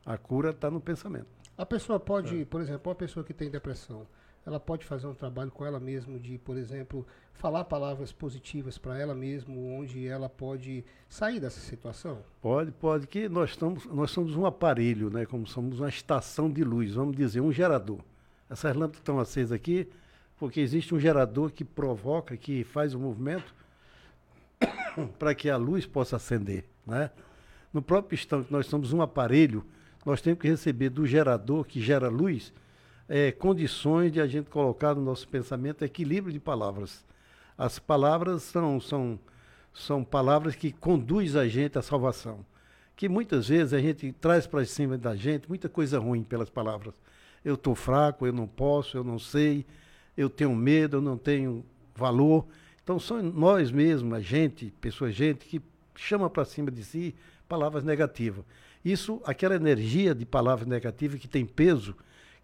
A 0.05 0.17
cura 0.17 0.51
está 0.51 0.71
no 0.71 0.79
pensamento. 0.79 1.27
A 1.57 1.65
pessoa 1.65 1.99
pode, 1.99 2.41
é. 2.41 2.45
por 2.45 2.61
exemplo, 2.61 2.89
uma 2.89 2.95
pessoa 2.95 3.23
que 3.23 3.33
tem 3.33 3.49
depressão, 3.49 4.07
ela 4.45 4.59
pode 4.59 4.85
fazer 4.85 5.07
um 5.07 5.13
trabalho 5.13 5.49
com 5.49 5.65
ela 5.65 5.79
mesma 5.79 6.19
de, 6.19 6.37
por 6.37 6.55
exemplo, 6.55 7.05
falar 7.33 7.63
palavras 7.63 8.11
positivas 8.11 8.77
para 8.77 8.97
ela 8.99 9.15
mesma, 9.15 9.55
onde 9.55 10.07
ela 10.07 10.29
pode 10.29 10.85
sair 11.09 11.39
dessa 11.39 11.59
situação? 11.59 12.19
Pode, 12.41 12.71
pode, 12.71 13.07
que 13.07 13.27
nós, 13.27 13.51
estamos, 13.51 13.85
nós 13.85 14.11
somos 14.11 14.35
um 14.35 14.45
aparelho, 14.45 15.09
né? 15.09 15.25
Como 15.25 15.47
somos 15.47 15.79
uma 15.79 15.89
estação 15.89 16.49
de 16.49 16.63
luz, 16.63 16.93
vamos 16.93 17.15
dizer, 17.15 17.41
um 17.41 17.51
gerador. 17.51 17.99
Essas 18.47 18.75
lâmpadas 18.75 18.99
estão 18.99 19.19
acesas 19.19 19.51
aqui, 19.51 19.87
porque 20.37 20.59
existe 20.59 20.93
um 20.93 20.99
gerador 20.99 21.51
que 21.51 21.65
provoca, 21.65 22.37
que 22.37 22.63
faz 22.63 22.93
o 22.93 22.99
movimento 22.99 23.53
para 25.17 25.33
que 25.33 25.49
a 25.49 25.57
luz 25.57 25.87
possa 25.87 26.17
acender, 26.17 26.65
né? 26.85 27.09
No 27.73 27.81
próprio 27.81 28.15
instante 28.15 28.47
que 28.47 28.53
nós 28.53 28.67
somos 28.67 28.93
um 28.93 29.01
aparelho, 29.01 29.65
nós 30.05 30.21
temos 30.21 30.39
que 30.39 30.47
receber 30.47 30.89
do 30.89 31.05
gerador 31.05 31.65
que 31.65 31.81
gera 31.81 32.07
luz 32.09 32.53
é, 33.07 33.31
condições 33.31 34.11
de 34.11 34.19
a 34.19 34.27
gente 34.27 34.49
colocar 34.49 34.95
no 34.95 35.01
nosso 35.01 35.27
pensamento 35.27 35.83
equilíbrio 35.83 36.33
de 36.33 36.39
palavras. 36.39 37.05
As 37.57 37.79
palavras 37.79 38.43
são, 38.43 38.79
são, 38.79 39.19
são 39.73 40.03
palavras 40.03 40.55
que 40.55 40.71
conduzem 40.71 41.41
a 41.41 41.47
gente 41.47 41.77
à 41.77 41.81
salvação, 41.81 42.45
que 42.95 43.07
muitas 43.07 43.47
vezes 43.47 43.73
a 43.73 43.79
gente 43.79 44.11
traz 44.13 44.47
para 44.47 44.65
cima 44.65 44.97
da 44.97 45.15
gente 45.15 45.47
muita 45.47 45.69
coisa 45.69 45.99
ruim 45.99 46.23
pelas 46.23 46.49
palavras. 46.49 46.93
Eu 47.43 47.55
estou 47.55 47.75
fraco, 47.75 48.25
eu 48.25 48.33
não 48.33 48.47
posso, 48.47 48.97
eu 48.97 49.03
não 49.03 49.19
sei, 49.19 49.65
eu 50.17 50.29
tenho 50.29 50.55
medo, 50.55 50.97
eu 50.97 51.01
não 51.01 51.17
tenho 51.17 51.63
valor. 51.95 52.45
Então 52.83 52.99
são 52.99 53.21
nós 53.21 53.71
mesmos, 53.71 54.13
a 54.13 54.19
gente, 54.19 54.73
pessoas, 54.81 55.13
gente, 55.13 55.45
que 55.45 55.61
chama 55.95 56.29
para 56.29 56.43
cima 56.43 56.71
de 56.71 56.83
si 56.83 57.15
palavras 57.47 57.83
negativas. 57.83 58.43
Isso, 58.83 59.21
aquela 59.25 59.55
energia 59.55 60.13
de 60.13 60.25
palavras 60.25 60.67
negativas 60.67 61.19
que 61.19 61.27
tem 61.27 61.45
peso, 61.45 61.95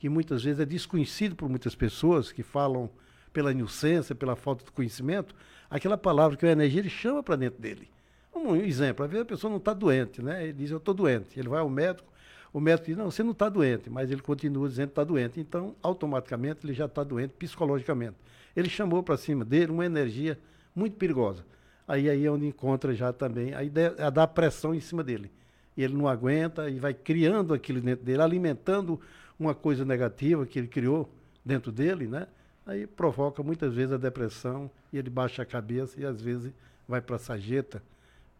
que 0.01 0.09
muitas 0.09 0.43
vezes 0.43 0.59
é 0.59 0.65
desconhecido 0.65 1.35
por 1.35 1.47
muitas 1.47 1.75
pessoas 1.75 2.31
que 2.31 2.41
falam 2.41 2.89
pela 3.31 3.51
inocência, 3.51 4.15
pela 4.15 4.35
falta 4.35 4.65
de 4.65 4.71
conhecimento, 4.71 5.35
aquela 5.69 5.95
palavra 5.95 6.35
que 6.35 6.43
a 6.43 6.51
energia 6.51 6.79
ele 6.79 6.89
chama 6.89 7.21
para 7.21 7.35
dentro 7.35 7.61
dele. 7.61 7.87
Um 8.35 8.55
exemplo, 8.55 9.05
às 9.05 9.11
vezes 9.11 9.21
a 9.21 9.27
pessoa 9.27 9.51
não 9.51 9.59
está 9.59 9.75
doente, 9.75 10.19
né? 10.19 10.41
Ele 10.45 10.53
diz, 10.53 10.71
eu 10.71 10.77
estou 10.77 10.95
doente. 10.95 11.39
Ele 11.39 11.47
vai 11.47 11.59
ao 11.59 11.69
médico, 11.69 12.11
o 12.51 12.59
médico 12.59 12.87
diz, 12.87 12.97
não, 12.97 13.11
você 13.11 13.21
não 13.21 13.29
está 13.29 13.47
doente, 13.47 13.91
mas 13.91 14.09
ele 14.09 14.23
continua 14.23 14.67
dizendo 14.67 14.87
que 14.87 14.93
está 14.93 15.03
doente. 15.03 15.39
Então, 15.39 15.75
automaticamente, 15.83 16.65
ele 16.65 16.73
já 16.73 16.85
está 16.85 17.03
doente 17.03 17.35
psicologicamente. 17.37 18.15
Ele 18.55 18.69
chamou 18.69 19.03
para 19.03 19.17
cima 19.17 19.45
dele 19.45 19.71
uma 19.71 19.85
energia 19.85 20.35
muito 20.75 20.95
perigosa. 20.95 21.45
Aí, 21.87 22.09
aí 22.09 22.25
é 22.25 22.31
onde 22.31 22.47
encontra 22.47 22.91
já 22.95 23.13
também 23.13 23.53
a 23.53 23.63
ideia 23.63 23.93
a 23.99 24.09
dar 24.09 24.25
pressão 24.25 24.73
em 24.73 24.79
cima 24.79 25.03
dele. 25.03 25.31
E 25.77 25.83
ele 25.83 25.93
não 25.93 26.07
aguenta 26.07 26.71
e 26.71 26.79
vai 26.79 26.91
criando 26.95 27.53
aquilo 27.53 27.79
dentro 27.79 28.03
dele, 28.03 28.23
alimentando 28.23 28.99
uma 29.41 29.55
coisa 29.55 29.83
negativa 29.83 30.45
que 30.45 30.59
ele 30.59 30.67
criou 30.67 31.09
dentro 31.43 31.71
dele, 31.71 32.07
né? 32.07 32.27
Aí 32.65 32.85
provoca 32.85 33.41
muitas 33.41 33.73
vezes 33.73 33.91
a 33.91 33.97
depressão 33.97 34.69
e 34.93 34.97
ele 34.97 35.09
baixa 35.09 35.41
a 35.41 35.45
cabeça 35.45 35.99
e 35.99 36.05
às 36.05 36.21
vezes 36.21 36.53
vai 36.87 37.01
para 37.01 37.15
a 37.15 37.19
sageta 37.19 37.81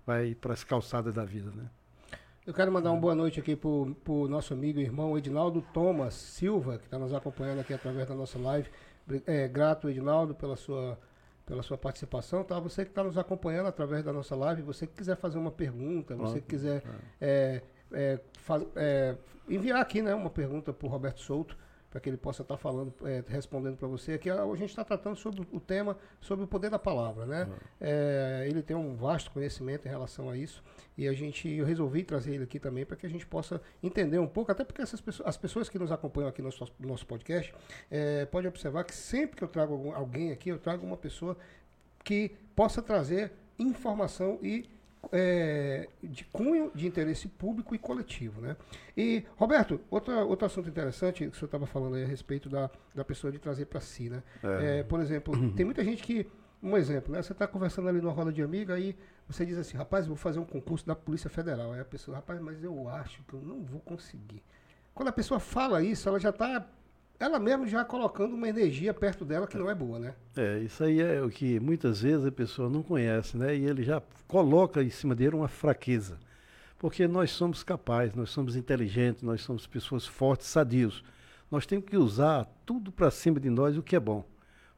vai 0.05 0.35
para 0.35 0.53
as 0.53 0.63
calçadas 0.63 1.13
da 1.13 1.23
vida, 1.23 1.51
né? 1.51 1.69
Eu 2.45 2.53
quero 2.53 2.71
mandar 2.71 2.91
uma 2.91 2.99
boa 2.99 3.13
noite 3.13 3.39
aqui 3.39 3.55
para 3.55 3.69
o 3.69 4.27
nosso 4.27 4.53
amigo 4.53 4.79
e 4.79 4.83
irmão 4.83 5.15
Edinaldo 5.17 5.61
Thomas 5.73 6.15
Silva, 6.15 6.79
que 6.79 6.85
está 6.85 6.97
nos 6.97 7.13
acompanhando 7.13 7.59
aqui 7.59 7.73
através 7.73 8.07
da 8.07 8.15
nossa 8.15 8.39
live. 8.39 8.67
É, 9.27 9.47
grato, 9.47 9.87
Edinaldo, 9.87 10.33
pela 10.33 10.55
sua, 10.55 10.97
pela 11.45 11.61
sua 11.61 11.77
participação. 11.77 12.43
Tá? 12.43 12.59
Você 12.59 12.83
que 12.83 12.89
está 12.89 13.03
nos 13.03 13.15
acompanhando 13.15 13.67
através 13.67 14.03
da 14.03 14.11
nossa 14.11 14.35
live, 14.35 14.63
você 14.63 14.87
que 14.87 14.93
quiser 14.93 15.15
fazer 15.17 15.37
uma 15.37 15.51
pergunta, 15.51 16.15
você 16.15 16.41
que 16.41 16.47
quiser 16.47 16.83
é, 17.19 17.61
é, 17.93 18.19
faz, 18.33 18.63
é, 18.75 19.15
enviar 19.47 19.81
aqui 19.81 20.01
né, 20.01 20.13
uma 20.13 20.29
pergunta 20.29 20.73
para 20.73 20.85
o 20.85 20.89
Roberto 20.89 21.21
Souto, 21.21 21.57
para 21.91 21.99
que 21.99 22.09
ele 22.09 22.17
possa 22.17 22.41
estar 22.41 22.55
tá 22.55 22.57
falando, 22.57 22.93
é, 23.03 23.21
respondendo 23.27 23.75
para 23.75 23.87
você. 23.87 24.13
Aqui 24.13 24.29
a 24.29 24.45
gente 24.55 24.69
está 24.69 24.83
tratando 24.83 25.17
sobre 25.17 25.45
o 25.51 25.59
tema, 25.59 25.97
sobre 26.21 26.45
o 26.45 26.47
poder 26.47 26.69
da 26.69 26.79
palavra, 26.79 27.25
né? 27.25 27.43
Uhum. 27.43 27.55
É, 27.81 28.45
ele 28.47 28.61
tem 28.63 28.77
um 28.77 28.95
vasto 28.95 29.29
conhecimento 29.29 29.85
em 29.85 29.89
relação 29.89 30.29
a 30.29 30.37
isso 30.37 30.63
e 30.97 31.05
a 31.05 31.11
gente, 31.11 31.49
eu 31.49 31.65
resolvi 31.65 32.03
trazer 32.03 32.33
ele 32.33 32.45
aqui 32.45 32.59
também 32.59 32.85
para 32.85 32.95
que 32.95 33.05
a 33.05 33.09
gente 33.09 33.27
possa 33.27 33.61
entender 33.83 34.19
um 34.19 34.27
pouco, 34.27 34.53
até 34.53 34.63
porque 34.63 34.81
essas 34.81 35.01
pessoas, 35.01 35.27
as 35.27 35.35
pessoas 35.35 35.67
que 35.67 35.77
nos 35.77 35.91
acompanham 35.91 36.29
aqui 36.29 36.41
no 36.41 36.45
nosso, 36.45 36.73
no 36.79 36.87
nosso 36.87 37.05
podcast, 37.05 37.53
é, 37.89 38.25
pode 38.25 38.47
observar 38.47 38.85
que 38.85 38.95
sempre 38.95 39.35
que 39.35 39.43
eu 39.43 39.49
trago 39.49 39.73
algum, 39.73 39.93
alguém 39.93 40.31
aqui, 40.31 40.49
eu 40.49 40.59
trago 40.59 40.85
uma 40.85 40.97
pessoa 40.97 41.35
que 42.05 42.31
possa 42.55 42.81
trazer 42.81 43.33
informação 43.59 44.39
e 44.41 44.69
é, 45.11 45.89
de 46.03 46.25
cunho 46.25 46.71
de 46.75 46.87
interesse 46.87 47.27
público 47.27 47.73
e 47.73 47.77
coletivo. 47.77 48.41
Né? 48.41 48.55
E, 48.95 49.23
Roberto, 49.35 49.79
outra, 49.89 50.23
outro 50.23 50.45
assunto 50.45 50.69
interessante 50.69 51.23
que 51.23 51.29
o 51.29 51.33
senhor 51.33 51.45
estava 51.45 51.65
falando 51.65 51.95
aí 51.95 52.03
a 52.03 52.07
respeito 52.07 52.49
da, 52.49 52.69
da 52.93 53.03
pessoa 53.03 53.31
de 53.31 53.39
trazer 53.39 53.65
para 53.65 53.79
si. 53.79 54.09
Né? 54.09 54.23
É. 54.43 54.79
É, 54.79 54.83
por 54.83 54.99
exemplo, 54.99 55.33
tem 55.53 55.65
muita 55.65 55.83
gente 55.83 56.03
que. 56.03 56.27
Um 56.63 56.77
exemplo, 56.77 57.11
né? 57.11 57.23
Você 57.23 57.31
está 57.31 57.47
conversando 57.47 57.89
ali 57.89 57.99
numa 57.99 58.13
roda 58.13 58.31
de 58.31 58.39
amiga 58.43 58.75
aí 58.75 58.95
você 59.31 59.45
diz 59.45 59.57
assim, 59.57 59.77
rapaz, 59.77 60.07
vou 60.07 60.15
fazer 60.15 60.39
um 60.39 60.45
concurso 60.45 60.85
da 60.85 60.95
Polícia 60.95 61.29
Federal. 61.29 61.71
Aí 61.71 61.79
a 61.79 61.85
pessoa, 61.85 62.17
rapaz, 62.17 62.39
mas 62.41 62.63
eu 62.63 62.89
acho 62.89 63.23
que 63.23 63.33
eu 63.33 63.41
não 63.41 63.63
vou 63.63 63.79
conseguir. 63.79 64.43
Quando 64.93 65.07
a 65.07 65.13
pessoa 65.13 65.39
fala 65.39 65.81
isso, 65.81 66.07
ela 66.09 66.19
já 66.19 66.29
está 66.29 66.67
ela 67.21 67.39
mesmo 67.39 67.67
já 67.67 67.85
colocando 67.85 68.33
uma 68.33 68.49
energia 68.49 68.91
perto 68.95 69.23
dela 69.23 69.45
que 69.45 69.55
não 69.55 69.69
é 69.69 69.75
boa, 69.75 69.99
né? 69.99 70.15
É, 70.35 70.57
isso 70.57 70.83
aí 70.83 70.99
é 70.99 71.21
o 71.21 71.29
que 71.29 71.59
muitas 71.59 72.01
vezes 72.01 72.25
a 72.25 72.31
pessoa 72.31 72.67
não 72.67 72.81
conhece, 72.81 73.37
né? 73.37 73.55
E 73.55 73.63
ele 73.63 73.83
já 73.83 74.01
coloca 74.27 74.81
em 74.81 74.89
cima 74.89 75.13
dele 75.13 75.35
uma 75.35 75.47
fraqueza. 75.47 76.17
Porque 76.79 77.07
nós 77.07 77.29
somos 77.29 77.61
capazes, 77.61 78.15
nós 78.15 78.31
somos 78.31 78.55
inteligentes, 78.55 79.21
nós 79.21 79.41
somos 79.41 79.67
pessoas 79.67 80.07
fortes, 80.07 80.47
sadios. 80.47 81.03
Nós 81.51 81.67
temos 81.67 81.85
que 81.85 81.95
usar 81.95 82.49
tudo 82.65 82.91
para 82.91 83.11
cima 83.11 83.39
de 83.39 83.51
nós 83.51 83.77
o 83.77 83.83
que 83.83 83.95
é 83.95 83.99
bom. 83.99 84.27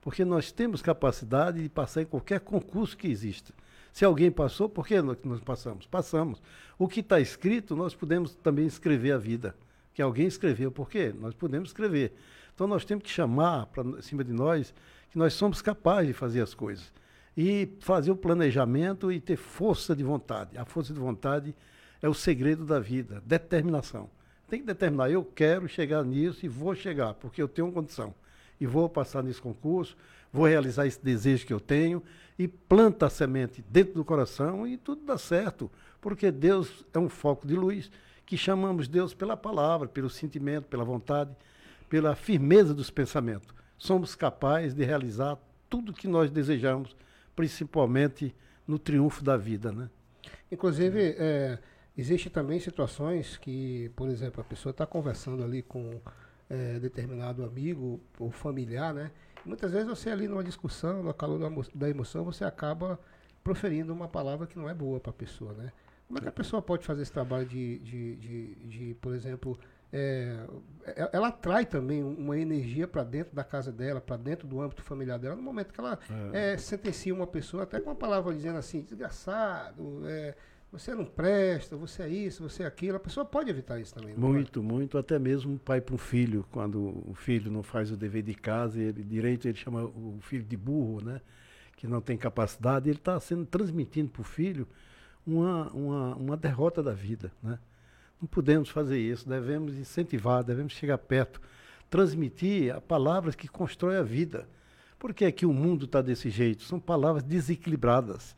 Porque 0.02 0.26
nós 0.26 0.52
temos 0.52 0.82
capacidade 0.82 1.64
de 1.64 1.70
passar 1.70 2.02
em 2.02 2.06
qualquer 2.06 2.42
concurso 2.42 2.98
que 2.98 3.08
exista. 3.08 3.54
Se 3.94 4.04
alguém 4.04 4.30
passou, 4.30 4.68
por 4.68 4.86
que 4.86 5.02
nós 5.02 5.18
passamos? 5.46 5.88
Passamos. 5.88 6.42
O 6.78 6.90
que 6.90 7.00
está 7.00 7.22
escrito, 7.22 7.74
nós 7.74 7.96
podemos 7.96 8.36
também 8.36 8.66
escrever 8.66 9.14
a 9.14 9.18
vida 9.18 9.56
que 9.94 10.02
alguém 10.02 10.28
escreveu. 10.28 10.72
Por 10.72 10.90
quê? 10.90 11.14
Nós 11.18 11.34
podemos 11.34 11.70
escrever. 11.70 12.14
Então 12.54 12.68
nós 12.68 12.86
temos 12.86 13.04
que 13.04 13.10
chamar 13.10 13.68
para 13.68 14.02
cima 14.02 14.24
de 14.24 14.32
nós 14.32 14.74
que 15.10 15.18
nós 15.18 15.34
somos 15.34 15.62
capazes 15.62 16.08
de 16.08 16.14
fazer 16.14 16.42
as 16.42 16.54
coisas. 16.54 16.92
E 17.36 17.70
fazer 17.80 18.12
o 18.12 18.16
planejamento 18.16 19.12
e 19.12 19.20
ter 19.20 19.38
força 19.38 19.96
de 19.96 20.04
vontade. 20.04 20.58
A 20.58 20.66
força 20.66 20.94
de 20.94 21.00
vontade 21.00 21.56
é 22.02 22.08
o 22.08 22.14
segredo 22.14 22.66
da 22.66 22.80
vida, 22.80 23.24
determinação. 23.26 24.10
Tem 24.48 24.60
que 24.60 24.66
determinar, 24.68 25.10
eu 25.10 25.24
quero 25.24 25.68
chegar 25.68 26.04
nisso 26.04 26.46
e 26.46 26.50
vou 26.50 26.76
chegar, 26.76 27.14
porque 27.16 27.42
eu 27.42 27.48
tenho 27.48 27.72
condição. 27.72 28.14
E 28.60 28.68
vou 28.68 28.88
passar 28.88 29.24
nesse 29.24 29.42
concurso, 29.42 29.98
vou 30.32 30.46
realizar 30.46 30.86
esse 30.86 31.04
desejo 31.04 31.46
que 31.46 31.54
eu 31.54 31.60
tenho 31.60 32.04
e 32.38 32.48
planta 32.48 33.08
a 33.08 33.10
semente 33.10 33.64
dentro 33.68 33.94
do 33.94 34.06
coração 34.06 34.68
e 34.68 34.78
tudo 34.78 35.04
dá 35.06 35.18
certo, 35.18 35.72
porque 36.02 36.32
Deus 36.32 36.86
é 36.94 37.00
um 37.00 37.10
foco 37.10 37.48
de 37.48 37.56
luz 37.56 37.90
que 38.26 38.38
chamamos 38.38 38.88
Deus 38.88 39.14
pela 39.14 39.38
palavra, 39.38 39.88
pelo 39.88 40.10
sentimento, 40.10 40.66
pela 40.66 40.84
vontade, 40.84 41.32
pela 41.90 42.16
firmeza 42.16 42.74
dos 42.74 42.90
pensamentos. 42.90 43.54
Somos 43.78 44.16
capazes 44.16 44.74
de 44.74 44.84
realizar 44.84 45.38
tudo 45.70 45.92
o 45.92 45.96
que 45.96 46.08
nós 46.08 46.32
desejamos, 46.32 46.96
principalmente 47.36 48.36
no 48.68 48.80
triunfo 48.80 49.24
da 49.24 49.36
vida, 49.36 49.72
né? 49.72 49.90
Inclusive, 50.52 51.16
é, 51.18 51.60
existe 51.98 52.30
também 52.30 52.60
situações 52.60 53.38
que, 53.38 53.92
por 53.96 54.10
exemplo, 54.10 54.42
a 54.42 54.44
pessoa 54.44 54.72
está 54.72 54.86
conversando 54.86 55.44
ali 55.44 55.62
com 55.62 56.00
é, 56.50 56.80
determinado 56.80 57.44
amigo 57.44 58.00
ou 58.20 58.32
familiar, 58.32 58.94
né? 58.94 59.12
muitas 59.46 59.72
vezes 59.72 59.88
você 59.88 60.10
ali 60.10 60.28
numa 60.28 60.44
discussão, 60.44 61.04
no 61.04 61.14
calor 61.14 61.40
da 61.74 61.90
emoção, 61.90 62.24
você 62.24 62.44
acaba 62.44 63.00
proferindo 63.44 63.94
uma 63.94 64.08
palavra 64.08 64.48
que 64.48 64.58
não 64.58 64.70
é 64.70 64.74
boa 64.74 65.00
para 65.00 65.10
a 65.12 65.14
pessoa, 65.14 65.54
né? 65.54 65.72
Como 66.08 66.20
é 66.20 66.22
que 66.22 66.30
a 66.30 66.32
pessoa 66.32 66.62
pode 66.62 66.86
fazer 66.86 67.02
esse 67.02 67.12
trabalho 67.12 67.46
de, 67.46 67.80
de, 67.80 68.16
de, 68.16 68.56
de 68.56 68.94
por 68.96 69.14
exemplo, 69.14 69.58
é, 69.94 70.36
é 70.88 71.10
ela 71.14 71.28
atrai 71.28 71.66
também 71.66 72.04
uma 72.04 72.38
energia 72.38 72.88
para 72.88 73.04
dentro 73.04 73.36
da 73.36 73.44
casa 73.44 73.72
dela, 73.72 74.02
para 74.02 74.18
dentro 74.18 74.48
do 74.48 74.60
âmbito 74.60 74.82
familiar 74.82 75.20
dela, 75.20 75.36
no 75.36 75.42
momento 75.44 75.72
que 75.72 75.80
ela 75.80 76.00
é. 76.34 76.54
É, 76.54 76.58
sentencia 76.58 77.14
uma 77.14 77.28
pessoa, 77.28 77.64
até 77.64 77.80
com 77.80 77.92
uma 77.92 77.96
palavra 77.96 78.34
dizendo 78.34 78.58
assim, 78.58 78.82
desgraçado, 78.82 80.02
é, 80.08 80.36
você 80.72 80.96
não 80.96 81.06
presta, 81.06 81.78
você 81.78 82.02
é 82.02 82.10
isso, 82.10 82.42
você 82.42 82.64
é 82.64 82.66
aquilo, 82.66 82.98
a 82.98 83.00
pessoa 83.00 83.24
pode 83.24 83.48
evitar 83.52 83.80
isso 83.80 83.94
também. 83.94 84.16
Muito, 84.16 84.64
muito, 84.64 84.98
até 84.98 85.20
mesmo 85.20 85.54
um 85.54 85.58
pai 85.60 85.80
para 85.80 85.94
um 85.94 86.00
filho, 86.00 86.44
quando 86.52 87.04
o 87.08 87.14
filho 87.14 87.52
não 87.52 87.62
faz 87.62 87.92
o 87.92 87.96
dever 87.96 88.24
de 88.24 88.34
casa, 88.34 88.82
ele 88.82 89.04
direito 89.04 89.48
ele 89.48 89.58
chama 89.58 89.84
o 89.84 90.18
filho 90.22 90.44
de 90.44 90.58
burro, 90.58 91.00
né? 91.02 91.22
Que 91.78 91.86
não 91.86 92.02
tem 92.02 92.18
capacidade, 92.18 92.90
ele 92.90 92.98
está 92.98 93.20
sendo 93.20 93.46
transmitindo 93.46 94.10
para 94.10 94.22
o 94.22 94.24
filho 94.24 94.68
uma, 95.26 95.72
uma, 95.72 96.16
uma 96.16 96.38
derrota 96.38 96.82
da 96.82 96.94
vida. 96.94 97.32
Né? 97.42 97.60
Não 98.24 98.28
podemos 98.28 98.70
fazer 98.70 98.98
isso, 98.98 99.28
devemos 99.28 99.76
incentivar, 99.76 100.46
devemos 100.46 100.72
chegar 100.72 100.98
perto, 100.98 101.42
transmitir 101.90 102.80
palavras 102.88 103.36
que 103.36 103.50
constroem 103.50 103.98
a 103.98 104.02
vida. 104.02 104.48
Por 104.98 105.14
que 105.14 105.26
é 105.26 105.32
que 105.34 105.46
o 105.46 105.52
mundo 105.52 105.84
está 105.84 106.02
desse 106.02 106.30
jeito? 106.30 106.64
São 106.64 106.80
palavras 106.80 107.22
desequilibradas. 107.22 108.34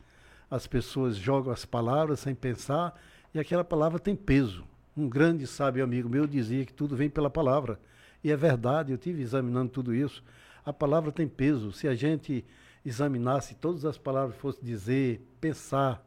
As 0.50 0.66
pessoas 0.66 1.14
jogam 1.16 1.52
as 1.52 1.64
palavras 1.64 2.18
sem 2.18 2.34
pensar 2.34 3.00
e 3.32 3.38
aquela 3.38 3.62
palavra 3.62 4.00
tem 4.00 4.16
peso. 4.16 4.64
Um 4.96 5.08
grande 5.08 5.46
sábio 5.46 5.84
amigo 5.84 6.08
meu 6.08 6.26
dizia 6.26 6.66
que 6.66 6.74
tudo 6.74 6.96
vem 6.96 7.08
pela 7.08 7.30
palavra. 7.30 7.78
E 8.24 8.32
é 8.32 8.36
verdade, 8.36 8.90
eu 8.90 8.98
tive 8.98 9.22
examinando 9.22 9.70
tudo 9.70 9.94
isso. 9.94 10.20
A 10.64 10.72
palavra 10.72 11.12
tem 11.12 11.28
peso. 11.28 11.70
Se 11.70 11.86
a 11.86 11.94
gente 11.94 12.44
examinasse 12.84 13.54
todas 13.54 13.84
as 13.84 13.96
palavras, 13.96 14.36
fosse 14.36 14.58
dizer, 14.64 15.24
pensar, 15.40 16.04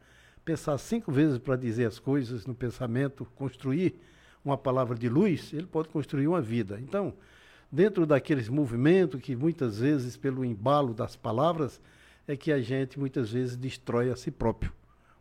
pensar 0.50 0.80
cinco 0.80 1.12
vezes 1.12 1.38
para 1.38 1.56
dizer 1.56 1.86
as 1.86 2.00
coisas 2.00 2.48
no 2.48 2.56
pensamento, 2.56 3.24
construir 3.36 3.94
uma 4.44 4.58
palavra 4.58 4.98
de 4.98 5.08
luz, 5.08 5.54
ele 5.54 5.68
pode 5.68 5.90
construir 5.90 6.28
uma 6.28 6.42
vida. 6.42 6.80
Então, 6.82 7.14
dentro 7.72 8.04
daqueles 8.04 8.50
movimentos 8.50 9.22
que 9.22 9.36
muitas 9.36 9.78
vezes, 9.78 10.18
pelo 10.18 10.44
embalo 10.44 10.92
das 10.92 11.16
palavras, 11.16 11.80
é 12.28 12.36
que 12.36 12.52
a 12.52 12.60
gente 12.60 13.00
muitas 13.00 13.32
vezes 13.32 13.56
destrói 13.56 14.10
a 14.10 14.16
si 14.16 14.32
próprio. 14.32 14.74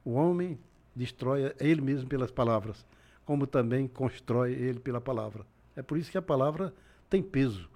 O 0.02 0.12
homem 0.12 0.58
destrói 0.96 1.52
ele 1.60 1.82
mesmo 1.82 2.08
pelas 2.08 2.30
palavras, 2.30 2.86
como 3.26 3.46
também 3.46 3.86
constrói 3.86 4.52
ele 4.52 4.80
pela 4.80 4.98
palavra. 4.98 5.44
É 5.76 5.82
por 5.82 5.98
isso 5.98 6.10
que 6.10 6.16
a 6.16 6.22
palavra 6.22 6.72
tem 7.10 7.22
peso. 7.22 7.68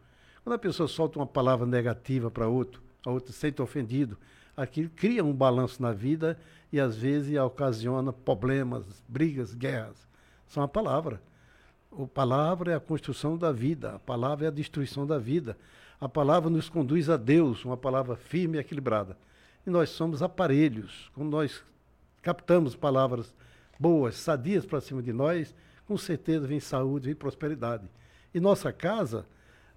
Quando 0.42 0.54
a 0.54 0.58
pessoa 0.58 0.88
solta 0.88 1.18
uma 1.18 1.26
palavra 1.26 1.66
negativa 1.66 2.30
para 2.30 2.48
outro, 2.48 2.80
a 3.04 3.10
outro 3.10 3.30
se 3.30 3.38
sente 3.38 3.60
ofendido, 3.60 4.16
aquilo 4.56 4.90
cria 4.90 5.24
um 5.24 5.32
balanço 5.32 5.80
na 5.82 5.92
vida 5.92 6.38
e 6.72 6.80
às 6.80 6.96
vezes 6.96 7.38
ocasiona 7.38 8.12
problemas, 8.12 9.02
brigas, 9.08 9.54
guerras. 9.54 10.08
São 10.46 10.62
a 10.62 10.68
palavra. 10.68 11.20
A 11.90 12.06
palavra 12.06 12.72
é 12.72 12.74
a 12.74 12.80
construção 12.80 13.36
da 13.36 13.52
vida, 13.52 13.96
a 13.96 13.98
palavra 13.98 14.46
é 14.46 14.48
a 14.48 14.52
destruição 14.52 15.06
da 15.06 15.18
vida. 15.18 15.56
A 16.00 16.08
palavra 16.08 16.50
nos 16.50 16.68
conduz 16.68 17.08
a 17.08 17.16
Deus, 17.16 17.64
uma 17.64 17.76
palavra 17.76 18.16
firme 18.16 18.56
e 18.56 18.60
equilibrada. 18.60 19.16
E 19.66 19.70
nós 19.70 19.90
somos 19.90 20.22
aparelhos. 20.22 21.10
Quando 21.14 21.30
nós 21.30 21.62
captamos 22.22 22.74
palavras 22.74 23.34
boas, 23.78 24.16
sadias 24.16 24.64
para 24.64 24.80
cima 24.80 25.02
de 25.02 25.12
nós, 25.12 25.54
com 25.86 25.96
certeza 25.96 26.46
vem 26.46 26.60
saúde, 26.60 27.06
vem 27.06 27.14
prosperidade. 27.14 27.88
E 28.34 28.40
nossa 28.40 28.72
casa, 28.72 29.26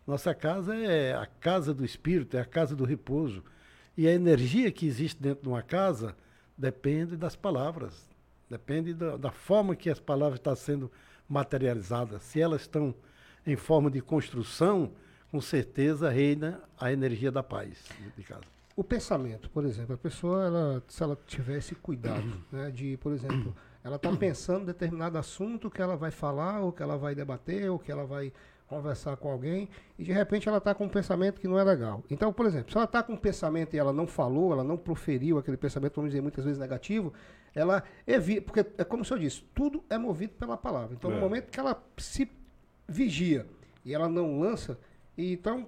nossa 0.07 0.33
casa 0.33 0.75
é 0.75 1.13
a 1.13 1.25
casa 1.25 1.73
do 1.73 1.83
espírito, 1.83 2.37
é 2.37 2.41
a 2.41 2.45
casa 2.45 2.75
do 2.75 2.85
repouso. 2.85 3.43
E 3.97 4.07
a 4.07 4.13
energia 4.13 4.71
que 4.71 4.85
existe 4.85 5.21
dentro 5.21 5.43
de 5.43 5.49
uma 5.49 5.61
casa 5.61 6.15
depende 6.57 7.15
das 7.15 7.35
palavras, 7.35 8.09
depende 8.49 8.93
da, 8.93 9.17
da 9.17 9.31
forma 9.31 9.75
que 9.75 9.89
as 9.89 9.99
palavras 9.99 10.39
estão 10.39 10.55
sendo 10.55 10.91
materializadas. 11.27 12.21
Se 12.23 12.41
elas 12.41 12.61
estão 12.61 12.93
em 13.45 13.55
forma 13.55 13.89
de 13.89 14.01
construção, 14.01 14.91
com 15.31 15.39
certeza 15.41 16.09
reina 16.09 16.61
a 16.79 16.91
energia 16.91 17.31
da 17.31 17.43
paz 17.43 17.85
de 18.15 18.23
casa. 18.23 18.43
O 18.75 18.83
pensamento, 18.83 19.49
por 19.49 19.63
exemplo, 19.65 19.95
a 19.95 19.97
pessoa, 19.97 20.45
ela, 20.45 20.83
se 20.87 21.01
ela 21.01 21.17
tivesse 21.25 21.75
cuidado, 21.75 22.25
né, 22.51 22.69
de, 22.71 22.97
por 22.97 23.13
exemplo, 23.13 23.55
ela 23.83 23.95
está 23.95 24.11
pensando 24.15 24.63
em 24.63 24.65
determinado 24.65 25.17
assunto 25.17 25.69
que 25.69 25.81
ela 25.81 25.95
vai 25.95 26.11
falar, 26.11 26.61
ou 26.61 26.71
que 26.71 26.83
ela 26.83 26.97
vai 26.97 27.15
debater, 27.15 27.69
ou 27.69 27.79
que 27.79 27.91
ela 27.91 28.05
vai 28.05 28.33
conversar 28.67 29.15
com 29.17 29.31
alguém 29.31 29.69
e 29.97 30.03
de 30.03 30.11
repente 30.11 30.47
ela 30.47 30.57
está 30.57 30.73
com 30.73 30.85
um 30.85 30.89
pensamento 30.89 31.39
que 31.39 31.47
não 31.47 31.59
é 31.59 31.63
legal. 31.63 32.03
Então, 32.09 32.33
por 32.33 32.45
exemplo, 32.45 32.71
se 32.71 32.77
ela 32.77 32.85
está 32.85 33.03
com 33.03 33.13
um 33.13 33.17
pensamento 33.17 33.75
e 33.75 33.79
ela 33.79 33.93
não 33.93 34.07
falou, 34.07 34.51
ela 34.51 34.63
não 34.63 34.77
proferiu 34.77 35.37
aquele 35.37 35.57
pensamento, 35.57 35.95
vamos 35.95 36.11
dizer, 36.11 36.21
muitas 36.21 36.43
vezes 36.43 36.59
negativo, 36.59 37.13
ela 37.53 37.83
evita, 38.05 38.41
porque 38.41 38.65
é 38.77 38.83
como 38.83 39.03
o 39.03 39.05
senhor 39.05 39.19
disse, 39.19 39.43
tudo 39.53 39.83
é 39.89 39.97
movido 39.97 40.33
pela 40.33 40.57
palavra. 40.57 40.95
Então, 40.95 41.11
é. 41.11 41.15
no 41.15 41.21
momento 41.21 41.51
que 41.51 41.59
ela 41.59 41.81
se 41.97 42.29
vigia 42.87 43.45
e 43.83 43.93
ela 43.93 44.09
não 44.09 44.39
lança, 44.39 44.77
e 45.17 45.33
então, 45.33 45.67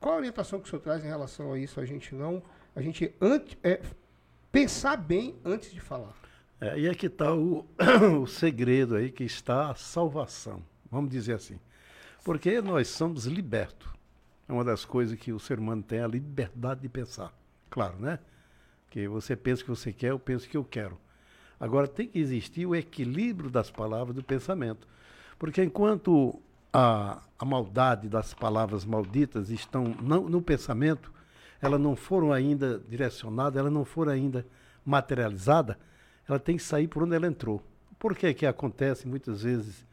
qual 0.00 0.14
a 0.14 0.18
orientação 0.18 0.60
que 0.60 0.66
o 0.66 0.70
senhor 0.70 0.82
traz 0.82 1.04
em 1.04 1.08
relação 1.08 1.52
a 1.52 1.58
isso? 1.58 1.80
A 1.80 1.84
gente 1.84 2.14
não, 2.14 2.42
a 2.74 2.80
gente 2.80 3.14
antes, 3.20 3.56
é, 3.62 3.80
pensar 4.50 4.96
bem 4.96 5.36
antes 5.44 5.72
de 5.72 5.80
falar. 5.80 6.14
É, 6.60 6.78
e 6.78 6.88
aqui 6.88 7.06
está 7.06 7.34
o, 7.34 7.66
o 8.22 8.26
segredo 8.26 8.96
aí 8.96 9.10
que 9.10 9.24
está 9.24 9.70
a 9.70 9.74
salvação, 9.74 10.62
vamos 10.90 11.10
dizer 11.10 11.34
assim. 11.34 11.58
Porque 12.26 12.60
nós 12.60 12.88
somos 12.88 13.24
libertos. 13.24 13.88
É 14.48 14.52
uma 14.52 14.64
das 14.64 14.84
coisas 14.84 15.16
que 15.16 15.32
o 15.32 15.38
ser 15.38 15.60
humano 15.60 15.80
tem, 15.80 16.00
a 16.00 16.08
liberdade 16.08 16.80
de 16.80 16.88
pensar. 16.88 17.32
Claro, 17.70 18.00
né? 18.00 18.18
Que 18.90 19.06
você 19.06 19.36
pensa 19.36 19.62
que 19.62 19.70
você 19.70 19.92
quer, 19.92 20.10
eu 20.10 20.18
penso 20.18 20.48
que 20.48 20.56
eu 20.56 20.64
quero. 20.64 20.98
Agora 21.60 21.86
tem 21.86 22.08
que 22.08 22.18
existir 22.18 22.66
o 22.66 22.74
equilíbrio 22.74 23.48
das 23.48 23.70
palavras 23.70 24.12
do 24.12 24.24
pensamento. 24.24 24.88
Porque 25.38 25.62
enquanto 25.62 26.42
a, 26.72 27.22
a 27.38 27.44
maldade 27.44 28.08
das 28.08 28.34
palavras 28.34 28.84
malditas 28.84 29.48
estão 29.48 29.84
não, 30.02 30.28
no 30.28 30.42
pensamento, 30.42 31.12
elas 31.62 31.80
não 31.80 31.94
foram 31.94 32.32
ainda 32.32 32.82
direcionadas, 32.88 33.56
elas 33.56 33.72
não 33.72 33.84
foram 33.84 34.10
ainda 34.10 34.44
materializadas, 34.84 35.76
ela 36.28 36.40
tem 36.40 36.56
que 36.56 36.62
sair 36.64 36.88
por 36.88 37.04
onde 37.04 37.14
ela 37.14 37.28
entrou. 37.28 37.62
Por 38.00 38.16
que 38.16 38.34
que 38.34 38.46
acontece 38.46 39.06
muitas 39.06 39.44
vezes 39.44 39.86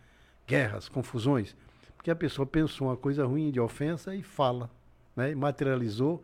guerras, 0.47 0.89
confusões? 0.89 1.55
Porque 2.03 2.11
a 2.11 2.15
pessoa 2.17 2.45
pensou 2.45 2.89
uma 2.89 2.97
coisa 2.97 3.25
ruim 3.25 3.49
de 3.49 3.61
ofensa 3.61 4.13
e 4.13 4.21
fala, 4.21 4.69
né? 5.15 5.33
Materializou 5.33 6.21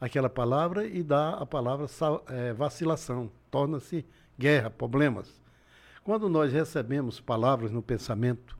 aquela 0.00 0.28
palavra 0.28 0.84
e 0.84 1.04
dá 1.04 1.34
a 1.34 1.46
palavra 1.46 1.86
é, 2.26 2.52
vacilação, 2.52 3.30
torna-se 3.48 4.04
guerra, 4.36 4.70
problemas. 4.70 5.40
Quando 6.02 6.28
nós 6.28 6.52
recebemos 6.52 7.20
palavras 7.20 7.70
no 7.70 7.80
pensamento 7.80 8.58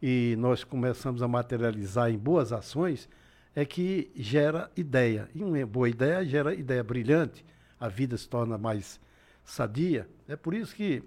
e 0.00 0.36
nós 0.38 0.62
começamos 0.62 1.20
a 1.20 1.26
materializar 1.26 2.12
em 2.12 2.16
boas 2.16 2.52
ações, 2.52 3.08
é 3.52 3.64
que 3.64 4.08
gera 4.14 4.70
ideia. 4.76 5.28
E 5.34 5.42
uma 5.42 5.66
boa 5.66 5.88
ideia 5.88 6.24
gera 6.24 6.54
ideia 6.54 6.84
brilhante, 6.84 7.44
a 7.80 7.88
vida 7.88 8.16
se 8.16 8.28
torna 8.28 8.56
mais 8.56 9.00
sadia. 9.44 10.08
É 10.28 10.36
por 10.36 10.54
isso 10.54 10.76
que 10.76 11.02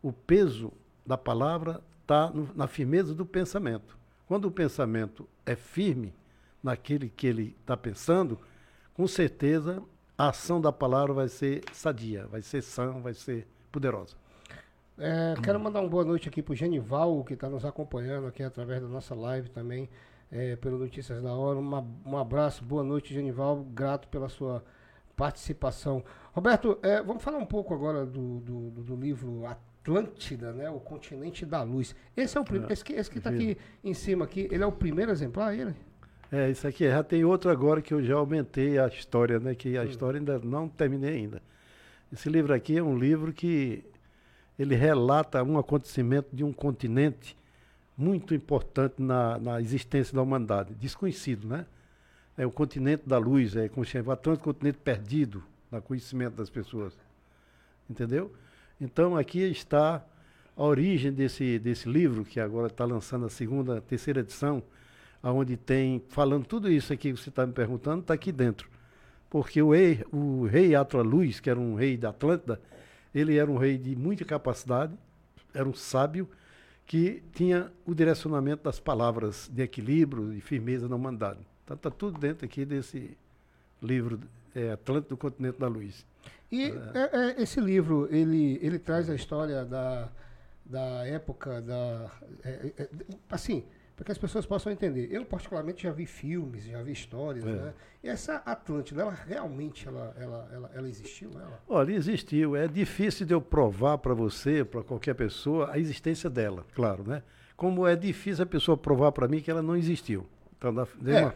o 0.00 0.10
peso 0.10 0.72
da 1.04 1.18
palavra 1.18 1.82
está 2.00 2.32
na 2.54 2.66
firmeza 2.66 3.14
do 3.14 3.26
pensamento. 3.26 4.00
Quando 4.32 4.46
o 4.46 4.50
pensamento 4.50 5.28
é 5.44 5.54
firme 5.54 6.14
naquele 6.62 7.10
que 7.10 7.26
ele 7.26 7.54
está 7.60 7.76
pensando, 7.76 8.38
com 8.94 9.06
certeza 9.06 9.82
a 10.16 10.30
ação 10.30 10.58
da 10.58 10.72
palavra 10.72 11.12
vai 11.12 11.28
ser 11.28 11.62
sadia, 11.70 12.26
vai 12.28 12.40
ser 12.40 12.62
sã, 12.62 12.92
vai 12.92 13.12
ser 13.12 13.46
poderosa. 13.70 14.16
É, 14.96 15.34
quero 15.42 15.60
mandar 15.60 15.82
uma 15.82 15.88
boa 15.90 16.02
noite 16.02 16.30
aqui 16.30 16.42
para 16.42 16.52
o 16.52 16.56
Genival, 16.56 17.22
que 17.24 17.34
está 17.34 17.46
nos 17.46 17.62
acompanhando 17.62 18.26
aqui 18.26 18.42
através 18.42 18.80
da 18.80 18.88
nossa 18.88 19.14
live 19.14 19.50
também, 19.50 19.86
é, 20.30 20.56
pelo 20.56 20.78
Notícias 20.78 21.22
da 21.22 21.34
Hora. 21.34 21.58
Uma, 21.58 21.86
um 22.06 22.16
abraço, 22.16 22.64
boa 22.64 22.82
noite, 22.82 23.12
Genival. 23.12 23.62
Grato 23.74 24.08
pela 24.08 24.30
sua 24.30 24.64
participação. 25.14 26.02
Roberto, 26.32 26.78
é, 26.82 27.02
vamos 27.02 27.22
falar 27.22 27.36
um 27.36 27.44
pouco 27.44 27.74
agora 27.74 28.06
do, 28.06 28.40
do, 28.40 28.70
do 28.70 28.96
livro 28.96 29.44
Atlântida, 29.82 30.52
né? 30.52 30.70
O 30.70 30.78
continente 30.78 31.44
da 31.44 31.62
luz. 31.62 31.94
Esse 32.16 32.38
é 32.38 32.40
o 32.40 32.44
primeiro. 32.44 32.70
É, 32.70 32.72
esse 32.72 32.84
que 33.10 33.18
está 33.18 33.30
aqui 33.30 33.58
em 33.82 33.92
cima 33.92 34.24
aqui, 34.24 34.48
ele 34.50 34.62
é 34.62 34.66
o 34.66 34.72
primeiro 34.72 35.10
exemplar, 35.10 35.56
ele? 35.58 35.74
É, 36.30 36.50
isso 36.50 36.66
aqui 36.66 36.88
já 36.88 37.02
tem 37.02 37.24
outro 37.24 37.50
agora 37.50 37.82
que 37.82 37.92
eu 37.92 38.02
já 38.02 38.14
aumentei 38.14 38.78
a 38.78 38.86
história, 38.86 39.38
né? 39.40 39.54
Que 39.54 39.76
a 39.76 39.82
hum. 39.82 39.84
história 39.84 40.18
ainda 40.18 40.38
não 40.38 40.68
terminei 40.68 41.16
ainda. 41.16 41.42
Esse 42.12 42.28
livro 42.30 42.54
aqui 42.54 42.78
é 42.78 42.82
um 42.82 42.96
livro 42.96 43.32
que 43.32 43.84
ele 44.58 44.74
relata 44.74 45.42
um 45.42 45.58
acontecimento 45.58 46.28
de 46.32 46.44
um 46.44 46.52
continente 46.52 47.36
muito 47.96 48.34
importante 48.34 48.94
na, 49.02 49.38
na 49.38 49.60
existência 49.60 50.14
da 50.14 50.22
humanidade, 50.22 50.74
desconhecido, 50.74 51.48
né? 51.48 51.66
É 52.36 52.46
o 52.46 52.50
continente 52.50 53.02
da 53.06 53.18
luz, 53.18 53.56
é 53.56 53.68
como 53.68 53.84
chama, 53.84 54.14
o 54.14 54.38
continente 54.38 54.78
perdido 54.78 55.42
no 55.70 55.82
conhecimento 55.82 56.34
das 56.34 56.48
pessoas. 56.48 56.96
Entendeu? 57.90 58.32
Então 58.82 59.16
aqui 59.16 59.38
está 59.38 60.04
a 60.56 60.62
origem 60.64 61.12
desse, 61.12 61.56
desse 61.60 61.88
livro, 61.88 62.24
que 62.24 62.40
agora 62.40 62.66
está 62.66 62.84
lançando 62.84 63.26
a 63.26 63.28
segunda, 63.28 63.80
terceira 63.80 64.18
edição, 64.18 64.60
onde 65.22 65.56
tem, 65.56 66.02
falando 66.08 66.44
tudo 66.44 66.68
isso 66.68 66.92
aqui 66.92 67.12
que 67.12 67.20
você 67.20 67.28
está 67.28 67.46
me 67.46 67.52
perguntando, 67.52 68.00
está 68.00 68.14
aqui 68.14 68.32
dentro. 68.32 68.68
Porque 69.30 69.62
o 69.62 69.70
rei, 69.70 70.04
o 70.10 70.46
rei 70.46 70.74
Atraluz, 70.74 71.38
que 71.38 71.48
era 71.48 71.60
um 71.60 71.76
rei 71.76 71.96
da 71.96 72.08
Atlântida, 72.08 72.60
ele 73.14 73.36
era 73.36 73.48
um 73.48 73.56
rei 73.56 73.78
de 73.78 73.94
muita 73.94 74.24
capacidade, 74.24 74.92
era 75.54 75.68
um 75.68 75.74
sábio, 75.74 76.28
que 76.84 77.22
tinha 77.34 77.70
o 77.86 77.94
direcionamento 77.94 78.64
das 78.64 78.80
palavras 78.80 79.48
de 79.48 79.62
equilíbrio 79.62 80.32
e 80.34 80.40
firmeza 80.40 80.88
na 80.88 80.96
humanidade. 80.96 81.38
Então 81.62 81.76
está 81.76 81.88
tudo 81.88 82.18
dentro 82.18 82.44
aqui 82.44 82.64
desse 82.64 83.16
livro 83.80 84.18
é, 84.56 84.76
do 85.08 85.16
Continente 85.16 85.60
da 85.60 85.68
Luz. 85.68 86.04
E 86.50 86.64
é, 86.64 87.38
é, 87.38 87.42
esse 87.42 87.60
livro, 87.60 88.08
ele, 88.10 88.58
ele 88.62 88.78
traz 88.78 89.08
a 89.08 89.14
história 89.14 89.64
da, 89.64 90.10
da 90.64 91.06
época 91.06 91.62
da. 91.62 92.10
É, 92.44 92.72
é, 92.76 92.88
assim, 93.30 93.64
para 93.96 94.04
que 94.04 94.12
as 94.12 94.18
pessoas 94.18 94.44
possam 94.44 94.72
entender. 94.72 95.08
Eu, 95.10 95.24
particularmente, 95.24 95.84
já 95.84 95.92
vi 95.92 96.06
filmes, 96.06 96.64
já 96.64 96.82
vi 96.82 96.92
histórias, 96.92 97.44
é. 97.44 97.52
né? 97.52 97.74
E 98.02 98.08
essa 98.08 98.36
Atlântida, 98.44 99.02
ela 99.02 99.12
realmente 99.12 99.86
ela, 99.86 100.14
ela, 100.18 100.48
ela, 100.52 100.70
ela 100.74 100.88
existiu? 100.88 101.30
Ela? 101.34 101.62
Olha, 101.68 101.92
existiu. 101.92 102.56
É 102.56 102.66
difícil 102.66 103.24
de 103.24 103.32
eu 103.32 103.40
provar 103.40 103.98
para 103.98 104.12
você, 104.12 104.64
para 104.64 104.82
qualquer 104.82 105.14
pessoa, 105.14 105.70
a 105.72 105.78
existência 105.78 106.28
dela, 106.28 106.66
claro, 106.74 107.04
né? 107.06 107.22
Como 107.56 107.86
é 107.86 107.94
difícil 107.94 108.42
a 108.42 108.46
pessoa 108.46 108.76
provar 108.76 109.12
para 109.12 109.28
mim 109.28 109.40
que 109.40 109.50
ela 109.50 109.62
não 109.62 109.76
existiu. 109.76 110.26
Então, 110.58 110.74
da, 110.74 110.86
mesma, 111.00 111.34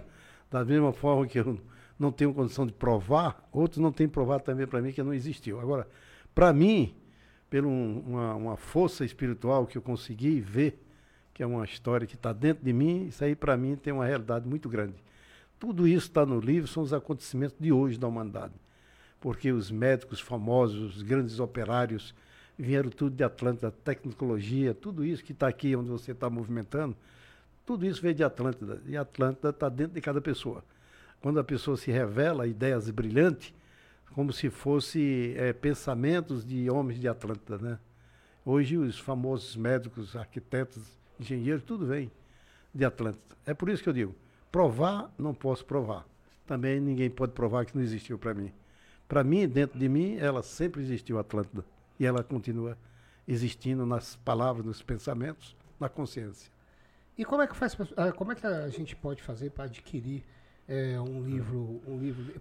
da 0.50 0.64
mesma 0.64 0.92
forma 0.92 1.26
que 1.26 1.38
eu 1.38 1.58
não 1.98 2.12
tenho 2.12 2.32
condição 2.34 2.66
de 2.66 2.72
provar, 2.72 3.48
outros 3.52 3.80
não 3.80 3.90
têm 3.90 4.08
provado 4.08 4.44
também 4.44 4.66
para 4.66 4.80
mim 4.80 4.92
que 4.92 5.02
não 5.02 5.14
existiu. 5.14 5.60
Agora, 5.60 5.88
para 6.34 6.52
mim, 6.52 6.94
por 7.48 7.64
um, 7.64 8.00
uma, 8.00 8.34
uma, 8.34 8.56
força 8.56 9.04
espiritual 9.04 9.66
que 9.66 9.78
eu 9.78 9.82
consegui 9.82 10.40
ver, 10.40 10.82
que 11.32 11.42
é 11.42 11.46
uma 11.46 11.64
história 11.64 12.06
que 12.06 12.14
está 12.14 12.32
dentro 12.32 12.64
de 12.64 12.72
mim, 12.72 13.06
isso 13.06 13.24
aí 13.24 13.34
para 13.34 13.56
mim 13.56 13.76
tem 13.76 13.92
uma 13.92 14.04
realidade 14.04 14.46
muito 14.46 14.68
grande. 14.68 14.94
Tudo 15.58 15.88
isso 15.88 16.08
está 16.08 16.26
no 16.26 16.38
livro, 16.38 16.68
são 16.68 16.82
os 16.82 16.92
acontecimentos 16.92 17.56
de 17.58 17.72
hoje 17.72 17.98
da 17.98 18.06
humanidade. 18.06 18.52
Porque 19.20 19.50
os 19.50 19.70
médicos 19.70 20.20
famosos, 20.20 20.96
os 20.96 21.02
grandes 21.02 21.40
operários, 21.40 22.14
vieram 22.58 22.90
tudo 22.90 23.16
de 23.16 23.24
Atlântida, 23.24 23.70
tecnologia, 23.70 24.74
tudo 24.74 25.04
isso 25.04 25.24
que 25.24 25.32
está 25.32 25.48
aqui 25.48 25.74
onde 25.74 25.88
você 25.88 26.12
está 26.12 26.28
movimentando, 26.28 26.94
tudo 27.64 27.86
isso 27.86 28.02
veio 28.02 28.14
de 28.14 28.22
Atlântida. 28.22 28.82
E 28.86 28.96
Atlântida 28.96 29.48
está 29.48 29.68
dentro 29.70 29.94
de 29.94 30.00
cada 30.02 30.20
pessoa 30.20 30.62
quando 31.20 31.40
a 31.40 31.44
pessoa 31.44 31.76
se 31.76 31.90
revela 31.90 32.46
ideias 32.46 32.90
brilhantes, 32.90 33.52
como 34.14 34.32
se 34.32 34.48
fosse 34.48 35.34
é, 35.36 35.52
pensamentos 35.52 36.44
de 36.44 36.70
homens 36.70 36.98
de 36.98 37.08
Atlântida, 37.08 37.58
né? 37.58 37.78
Hoje 38.44 38.76
os 38.76 38.98
famosos 38.98 39.56
médicos, 39.56 40.14
arquitetos, 40.14 40.82
engenheiros, 41.18 41.64
tudo 41.64 41.86
vem 41.86 42.10
de 42.72 42.84
Atlântida. 42.84 43.36
É 43.44 43.52
por 43.52 43.68
isso 43.68 43.82
que 43.82 43.88
eu 43.88 43.92
digo, 43.92 44.14
provar, 44.50 45.12
não 45.18 45.34
posso 45.34 45.64
provar. 45.64 46.06
Também 46.46 46.80
ninguém 46.80 47.10
pode 47.10 47.32
provar 47.32 47.66
que 47.66 47.76
não 47.76 47.82
existiu 47.82 48.18
para 48.18 48.32
mim. 48.32 48.52
Para 49.08 49.24
mim, 49.24 49.48
dentro 49.48 49.78
de 49.78 49.88
mim, 49.88 50.16
ela 50.16 50.42
sempre 50.42 50.80
existiu, 50.82 51.18
Atlântida. 51.18 51.64
E 51.98 52.06
ela 52.06 52.22
continua 52.22 52.78
existindo 53.26 53.84
nas 53.84 54.16
palavras, 54.16 54.64
nos 54.64 54.82
pensamentos, 54.82 55.56
na 55.78 55.88
consciência. 55.88 56.50
E 57.18 57.24
como 57.24 57.42
é 57.42 57.46
que 57.46 57.56
faz, 57.56 57.76
ah, 57.96 58.12
como 58.12 58.32
é 58.32 58.34
que 58.34 58.46
a 58.46 58.68
gente 58.68 58.94
pode 58.94 59.22
fazer 59.22 59.50
para 59.50 59.64
adquirir 59.64 60.22
é, 60.68 61.00
um 61.00 61.22
livro, 61.22 61.80
um 61.86 61.98
livro? 61.98 62.40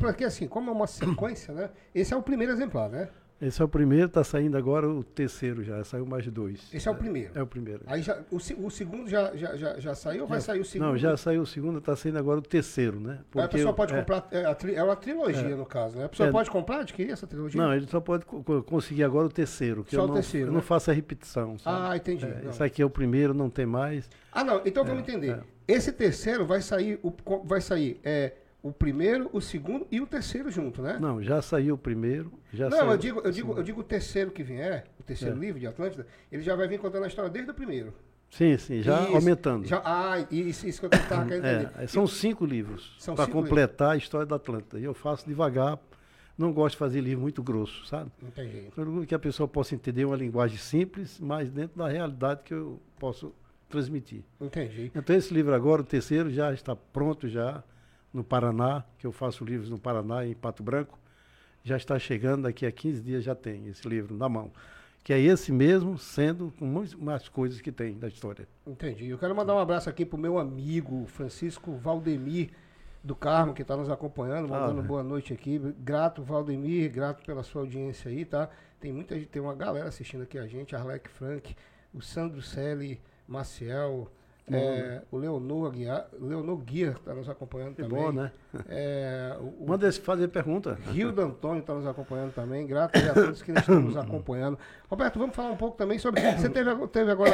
Porque 0.00 0.24
assim, 0.24 0.48
como 0.48 0.70
é 0.70 0.72
uma 0.72 0.86
sequência, 0.86 1.52
né? 1.52 1.70
Esse 1.94 2.14
é 2.14 2.16
o 2.16 2.22
primeiro 2.22 2.52
exemplar, 2.52 2.88
né? 2.88 3.08
Esse 3.40 3.60
é 3.60 3.64
o 3.64 3.68
primeiro, 3.68 4.06
está 4.06 4.24
saindo 4.24 4.56
agora 4.56 4.88
o 4.88 5.04
terceiro 5.04 5.62
já, 5.62 5.84
saiu 5.84 6.06
mais 6.06 6.26
dois. 6.26 6.72
Esse 6.72 6.88
é, 6.88 6.90
o 6.90 6.94
primeiro? 6.94 7.32
É 7.34 7.42
o 7.42 7.46
primeiro. 7.46 7.82
Aí 7.86 8.00
já, 8.00 8.18
o, 8.30 8.36
o 8.36 8.70
segundo 8.70 9.10
já, 9.10 9.36
já, 9.36 9.54
já, 9.56 9.78
já 9.78 9.94
saiu 9.94 10.22
ou 10.22 10.28
vai 10.28 10.40
sair 10.40 10.60
o 10.60 10.64
segundo? 10.64 10.88
Não, 10.88 10.96
já 10.96 11.14
saiu 11.18 11.42
o 11.42 11.46
segundo, 11.46 11.78
está 11.78 11.94
saindo 11.94 12.18
agora 12.18 12.38
o 12.38 12.42
terceiro, 12.42 12.98
né? 12.98 13.18
Porque 13.30 13.44
a 13.44 13.48
pessoa 13.48 13.74
pode 13.74 13.92
é, 13.92 13.98
comprar, 13.98 14.26
é, 14.30 14.74
é, 14.74 14.82
uma 14.82 14.96
trilogia 14.96 15.50
é, 15.50 15.54
no 15.54 15.66
caso, 15.66 15.98
né? 15.98 16.06
A 16.06 16.08
pessoa 16.08 16.30
é, 16.30 16.32
pode 16.32 16.50
comprar, 16.50 16.80
adquirir 16.80 17.10
essa 17.10 17.26
trilogia? 17.26 17.60
Não, 17.60 17.74
ele 17.74 17.86
só 17.86 18.00
pode 18.00 18.24
conseguir 18.24 19.04
agora 19.04 19.26
o 19.26 19.30
terceiro, 19.30 19.84
que 19.84 19.94
só 19.94 20.02
eu, 20.02 20.06
não, 20.08 20.14
terceiro, 20.14 20.46
eu 20.46 20.52
né? 20.52 20.54
não 20.54 20.62
faço 20.62 20.90
a 20.90 20.94
repetição, 20.94 21.58
sabe? 21.58 21.92
Ah, 21.92 21.94
entendi. 21.94 22.24
É, 22.24 22.48
esse 22.48 22.62
aqui 22.62 22.80
é 22.80 22.86
o 22.86 22.90
primeiro, 22.90 23.34
não 23.34 23.50
tem 23.50 23.66
mais. 23.66 24.08
Ah, 24.32 24.42
não, 24.42 24.62
então 24.64 24.82
vamos 24.82 25.02
entender. 25.02 25.42
Esse 25.66 25.92
terceiro 25.92 26.46
vai 26.46 26.60
sair, 26.60 26.98
o, 27.02 27.12
vai 27.44 27.60
sair... 27.60 28.00
É, 28.04 28.32
o 28.66 28.72
primeiro, 28.72 29.30
o 29.32 29.40
segundo 29.40 29.86
e 29.92 30.00
o 30.00 30.06
terceiro 30.08 30.50
junto, 30.50 30.82
né? 30.82 30.98
Não, 31.00 31.22
já 31.22 31.40
saiu 31.40 31.76
o 31.76 31.78
primeiro. 31.78 32.32
Já 32.52 32.68
não, 32.68 32.90
eu 32.90 32.98
digo, 32.98 33.20
eu 33.20 33.30
digo, 33.30 33.56
eu 33.56 33.62
digo 33.62 33.80
o 33.80 33.84
terceiro 33.84 34.32
que 34.32 34.42
vier, 34.42 34.86
o 34.98 35.04
terceiro 35.04 35.36
é. 35.36 35.38
livro 35.38 35.60
de 35.60 35.68
Atlântida, 35.68 36.04
ele 36.32 36.42
já 36.42 36.56
vai 36.56 36.66
vir 36.66 36.80
contando 36.80 37.04
a 37.04 37.06
história 37.06 37.30
desde 37.30 37.48
o 37.48 37.54
primeiro. 37.54 37.94
Sim, 38.28 38.58
sim, 38.58 38.82
já 38.82 39.04
isso, 39.04 39.14
aumentando. 39.14 39.66
Já, 39.66 39.80
ah, 39.84 40.26
isso, 40.32 40.66
isso 40.66 40.80
que 40.80 40.86
eu 40.86 40.90
estava 40.98 41.24
querendo 41.24 41.46
entender. 41.46 41.70
É, 41.78 41.86
são 41.86 42.08
cinco 42.08 42.44
livros 42.44 42.96
para 43.14 43.28
completar 43.28 43.90
livros. 43.90 43.94
a 43.94 43.96
história 43.96 44.26
da 44.26 44.34
Atlântida. 44.34 44.80
E 44.80 44.84
eu 44.84 44.94
faço 44.94 45.24
devagar, 45.26 45.78
não 46.36 46.52
gosto 46.52 46.72
de 46.72 46.78
fazer 46.78 47.00
livro 47.00 47.22
muito 47.22 47.44
grosso, 47.44 47.86
sabe? 47.86 48.10
Entendi. 48.20 48.68
Que 49.06 49.14
a 49.14 49.18
pessoa 49.18 49.46
possa 49.46 49.76
entender 49.76 50.04
uma 50.04 50.16
linguagem 50.16 50.58
simples, 50.58 51.20
mas 51.20 51.50
dentro 51.50 51.78
da 51.78 51.88
realidade 51.88 52.42
que 52.42 52.52
eu 52.52 52.80
posso 52.98 53.32
transmitir. 53.68 54.22
Entendi. 54.40 54.90
Então 54.94 55.14
esse 55.14 55.32
livro 55.32 55.54
agora, 55.54 55.82
o 55.82 55.84
terceiro, 55.84 56.30
já 56.30 56.52
está 56.52 56.74
pronto 56.74 57.28
já 57.28 57.62
no 58.12 58.24
Paraná, 58.24 58.84
que 58.98 59.06
eu 59.06 59.12
faço 59.12 59.44
livros 59.44 59.68
no 59.68 59.78
Paraná, 59.78 60.26
em 60.26 60.34
Pato 60.34 60.62
Branco. 60.62 60.98
Já 61.62 61.76
está 61.76 61.98
chegando, 61.98 62.44
daqui 62.44 62.64
a 62.64 62.72
15 62.72 63.02
dias 63.02 63.24
já 63.24 63.34
tem 63.34 63.66
esse 63.66 63.86
livro 63.88 64.16
na 64.16 64.28
mão. 64.28 64.50
Que 65.02 65.12
é 65.12 65.20
esse 65.20 65.52
mesmo, 65.52 65.98
sendo 65.98 66.52
com 66.58 66.66
mais 66.98 67.28
coisas 67.28 67.60
que 67.60 67.70
tem 67.70 67.98
da 67.98 68.08
história. 68.08 68.48
Entendi. 68.66 69.08
Eu 69.08 69.18
quero 69.18 69.34
mandar 69.34 69.54
um 69.54 69.58
abraço 69.58 69.88
aqui 69.88 70.04
para 70.04 70.16
o 70.16 70.20
meu 70.20 70.38
amigo 70.38 71.06
Francisco 71.06 71.72
Valdemir 71.76 72.50
do 73.06 73.14
Carmo, 73.14 73.54
que 73.54 73.62
está 73.62 73.76
nos 73.76 73.88
acompanhando, 73.88 74.48
mandando 74.48 74.80
ah, 74.80 74.84
boa 74.84 75.02
noite 75.02 75.32
aqui. 75.32 75.58
Grato, 75.78 76.22
Valdemir, 76.22 76.90
grato 76.90 77.24
pela 77.24 77.44
sua 77.44 77.62
audiência 77.62 78.10
aí, 78.10 78.24
tá? 78.24 78.48
Tem 78.80 78.92
muita 78.92 79.14
gente, 79.14 79.28
tem 79.28 79.40
uma 79.40 79.54
galera 79.54 79.88
assistindo 79.88 80.22
aqui 80.22 80.38
a 80.38 80.46
gente, 80.46 80.74
Arlec 80.74 81.08
Frank, 81.08 81.54
o 81.94 82.02
Sandro 82.02 82.42
Selle, 82.42 83.00
Maciel, 83.26 84.10
é, 84.48 85.02
o 85.10 85.16
Leonor 85.16 85.72
Guia, 85.72 86.06
Leonor 86.20 86.58
Guia 86.58 86.90
está 86.90 87.12
nos 87.12 87.28
acompanhando 87.28 87.74
que 87.74 87.82
também. 87.82 88.00
bom, 88.00 88.12
né? 88.12 88.30
É, 88.68 89.36
o, 89.40 89.66
Manda 89.66 89.88
esse 89.88 90.00
fazer 90.00 90.28
pergunta. 90.28 90.78
Rio 90.92 91.10
do 91.10 91.20
Antônio 91.20 91.60
está 91.60 91.74
nos 91.74 91.86
acompanhando 91.86 92.32
também. 92.32 92.64
Graças 92.64 93.08
a 93.08 93.12
todos 93.12 93.42
que 93.42 93.50
estão 93.50 93.80
nos 93.80 93.96
acompanhando. 93.96 94.56
Roberto, 94.88 95.18
vamos 95.18 95.34
falar 95.34 95.50
um 95.50 95.56
pouco 95.56 95.76
também 95.76 95.98
sobre. 95.98 96.20
Você 96.20 96.48
teve, 96.48 96.86
teve 96.88 97.10
agora 97.10 97.32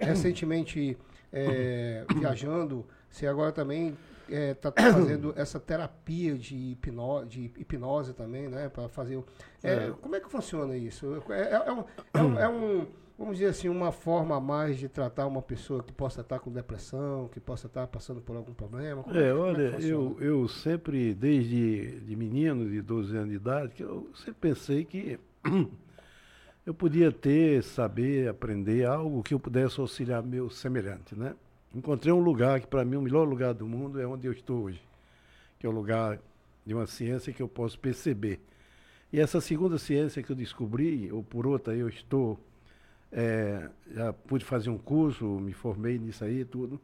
recentemente 0.00 0.98
é, 1.32 2.04
viajando, 2.16 2.84
você 3.08 3.28
agora 3.28 3.52
também 3.52 3.96
está 4.28 4.72
é, 4.74 4.92
fazendo 4.92 5.32
essa 5.36 5.60
terapia 5.60 6.36
de 6.36 6.72
hipnose, 6.72 7.28
de 7.28 7.44
hipnose 7.56 8.12
também, 8.12 8.48
né? 8.48 8.68
Para 8.68 8.88
fazer. 8.88 9.22
É, 9.62 9.92
como 10.00 10.16
é 10.16 10.20
que 10.20 10.28
funciona 10.28 10.76
isso? 10.76 11.22
É, 11.30 11.52
é 11.52 11.72
um, 11.72 12.38
é 12.38 12.48
um 12.48 12.86
vamos 13.18 13.38
dizer 13.38 13.50
assim, 13.50 13.68
uma 13.68 13.90
forma 13.90 14.36
a 14.36 14.40
mais 14.40 14.78
de 14.78 14.88
tratar 14.88 15.26
uma 15.26 15.42
pessoa 15.42 15.82
que 15.82 15.92
possa 15.92 16.20
estar 16.20 16.38
com 16.38 16.52
depressão, 16.52 17.28
que 17.28 17.40
possa 17.40 17.66
estar 17.66 17.86
passando 17.88 18.20
por 18.20 18.36
algum 18.36 18.54
problema? 18.54 19.02
Como 19.02 19.18
é, 19.18 19.28
é 19.28 19.34
olha, 19.34 19.76
é 19.76 19.84
eu, 19.84 20.16
eu 20.20 20.46
sempre, 20.46 21.12
desde 21.12 22.00
de 22.00 22.14
menino, 22.14 22.70
de 22.70 22.80
12 22.80 23.16
anos 23.16 23.30
de 23.30 23.36
idade, 23.36 23.74
que 23.74 23.82
eu 23.82 24.08
sempre 24.14 24.40
pensei 24.40 24.84
que 24.84 25.18
eu 26.64 26.72
podia 26.72 27.10
ter, 27.10 27.64
saber, 27.64 28.28
aprender 28.28 28.86
algo 28.86 29.22
que 29.22 29.34
eu 29.34 29.40
pudesse 29.40 29.80
auxiliar 29.80 30.22
meu 30.22 30.48
semelhante, 30.48 31.16
né? 31.16 31.34
Encontrei 31.74 32.12
um 32.12 32.20
lugar 32.20 32.60
que 32.60 32.66
para 32.66 32.84
mim 32.84 32.96
o 32.96 33.02
melhor 33.02 33.28
lugar 33.28 33.52
do 33.52 33.66
mundo 33.66 34.00
é 34.00 34.06
onde 34.06 34.26
eu 34.26 34.32
estou 34.32 34.64
hoje, 34.64 34.80
que 35.58 35.66
é 35.66 35.68
o 35.68 35.72
lugar 35.72 36.18
de 36.64 36.72
uma 36.72 36.86
ciência 36.86 37.32
que 37.32 37.42
eu 37.42 37.48
posso 37.48 37.78
perceber. 37.78 38.40
E 39.12 39.18
essa 39.18 39.40
segunda 39.40 39.76
ciência 39.76 40.22
que 40.22 40.30
eu 40.30 40.36
descobri, 40.36 41.10
ou 41.10 41.22
por 41.22 41.46
outra 41.46 41.74
eu 41.74 41.88
estou 41.88 42.38
é, 43.12 43.68
já 43.90 44.12
pude 44.12 44.44
fazer 44.44 44.70
um 44.70 44.78
curso, 44.78 45.24
me 45.24 45.52
formei 45.52 45.98
nisso 45.98 46.24
aí 46.24 46.44
tudo. 46.44 46.80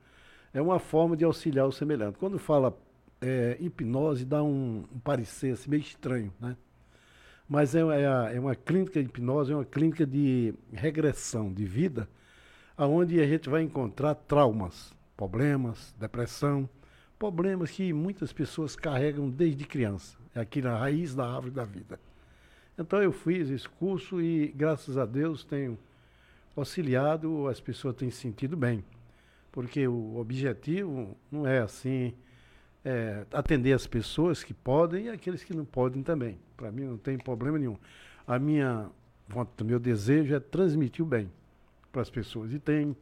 É 0.53 0.61
uma 0.61 0.79
forma 0.79 1.17
de 1.17 1.25
auxiliar 1.25 1.67
o 1.67 1.73
semelhante. 1.73 2.19
Quando 2.19 2.39
fala 2.39 2.77
é, 3.21 3.57
hipnose, 3.61 4.25
dá 4.25 4.43
um, 4.43 4.85
um, 4.93 4.99
parecer 5.01 5.53
assim, 5.53 5.71
meio 5.71 5.81
estranho, 5.81 6.33
né? 6.41 6.57
Mas 7.49 7.75
é, 7.75 7.81
é, 7.81 8.37
é, 8.37 8.41
uma 8.41 8.55
clínica 8.55 9.03
de 9.03 9.09
hipnose, 9.09 9.53
é 9.53 9.55
uma 9.55 9.65
clínica 9.65 10.07
de 10.07 10.55
regressão 10.73 11.53
de 11.53 11.65
vida, 11.65 12.09
aonde 12.77 13.21
a 13.21 13.27
gente 13.27 13.51
vai 13.51 13.63
encontrar 13.63 14.15
traumas, 14.15 14.95
problemas, 15.17 15.95
depressão, 15.99 16.69
problemas 17.19 17.71
que 17.71 17.93
muitas 17.93 18.33
pessoas 18.33 18.75
carregam 18.75 19.29
desde 19.29 19.65
criança. 19.67 20.17
É 20.35 20.41
aqui 20.41 20.63
na 20.63 20.77
raiz 20.77 21.15
da 21.15 21.27
árvore 21.27 21.51
da 21.51 21.65
vida. 21.65 22.01
Então 22.79 23.03
eu 23.03 23.13
fiz 23.13 23.51
esse 23.51 23.69
curso 23.69 24.21
e, 24.21 24.49
graças 24.49 24.97
a 24.97 25.05
Deus, 25.05 25.45
tenho 25.45 25.79
auxiliado, 26.57 27.49
as 27.49 27.61
pessoas 27.61 27.97
têm 27.97 28.11
se 28.11 28.19
sentido 28.19 28.57
bem. 28.57 28.85
Porque 29.51 29.87
o 29.87 30.17
objetivo 30.17 31.17
não 31.31 31.47
é 31.47 31.61
assim 31.61 32.13
é, 32.85 33.25
atender 33.33 33.73
as 33.73 33.87
pessoas 33.87 34.43
que 34.43 34.53
podem 34.53 35.07
e 35.07 35.09
aqueles 35.09 35.45
que 35.45 35.55
não 35.55 35.65
podem 35.65 36.03
também. 36.03 36.39
Para 36.57 36.71
mim 36.71 36.85
não 36.85 36.99
tem 36.99 37.17
problema 37.17 37.59
nenhum. 37.59 37.77
A 38.27 38.39
minha 38.39 38.91
o 39.33 39.65
meu 39.65 39.79
desejo 39.79 40.35
é 40.35 40.41
transmitir 40.41 41.03
o 41.03 41.09
bem 41.09 41.31
para 41.91 42.03
as 42.03 42.11
pessoas. 42.11 42.53
E 42.53 42.59
tem 42.59 42.95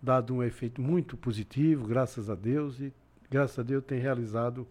dado 0.00 0.34
um 0.34 0.42
efeito 0.42 0.80
muito 0.80 1.16
positivo, 1.16 1.86
graças 1.86 2.30
a 2.30 2.34
Deus, 2.34 2.80
e 2.80 2.92
graças 3.30 3.58
a 3.58 3.62
Deus 3.62 3.84
tem 3.84 3.98
realizado 3.98 4.66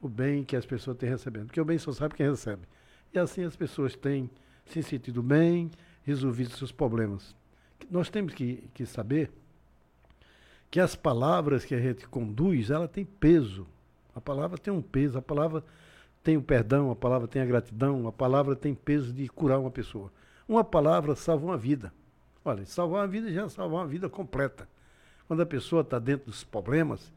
o 0.00 0.08
bem 0.08 0.44
que 0.44 0.54
as 0.54 0.66
pessoas 0.66 0.96
têm 0.98 1.08
recebendo. 1.08 1.46
Porque 1.46 1.60
o 1.60 1.64
bem 1.64 1.78
só 1.78 1.90
sabe 1.92 2.14
quem 2.14 2.28
recebe. 2.28 2.62
E 3.14 3.18
assim 3.18 3.44
as 3.44 3.56
pessoas 3.56 3.96
têm 3.96 4.30
se 4.66 4.82
sentido 4.82 5.22
bem, 5.22 5.70
resolvido 6.02 6.50
seus 6.50 6.72
problemas 6.72 7.34
nós 7.90 8.08
temos 8.08 8.34
que, 8.34 8.64
que 8.74 8.86
saber 8.86 9.30
que 10.70 10.80
as 10.80 10.94
palavras 10.94 11.64
que 11.64 11.74
a 11.74 11.80
gente 11.80 12.06
conduz, 12.08 12.70
ela 12.70 12.88
tem 12.88 13.04
peso. 13.04 13.66
A 14.14 14.20
palavra 14.20 14.58
tem 14.58 14.72
um 14.72 14.82
peso, 14.82 15.18
a 15.18 15.22
palavra 15.22 15.62
tem 16.22 16.36
o 16.36 16.42
perdão, 16.42 16.90
a 16.90 16.96
palavra 16.96 17.28
tem 17.28 17.42
a 17.42 17.46
gratidão, 17.46 18.06
a 18.08 18.12
palavra 18.12 18.56
tem 18.56 18.74
peso 18.74 19.12
de 19.12 19.28
curar 19.28 19.58
uma 19.58 19.70
pessoa. 19.70 20.10
Uma 20.48 20.64
palavra 20.64 21.14
salva 21.14 21.44
uma 21.44 21.56
vida. 21.56 21.92
Olha, 22.44 22.64
salvar 22.64 23.02
uma 23.02 23.08
vida 23.08 23.32
já 23.32 23.44
é 23.44 23.48
salvar 23.48 23.80
uma 23.82 23.86
vida 23.86 24.08
completa. 24.08 24.68
Quando 25.26 25.42
a 25.42 25.46
pessoa 25.46 25.82
está 25.82 25.98
dentro 25.98 26.26
dos 26.26 26.44
problemas, 26.44 27.12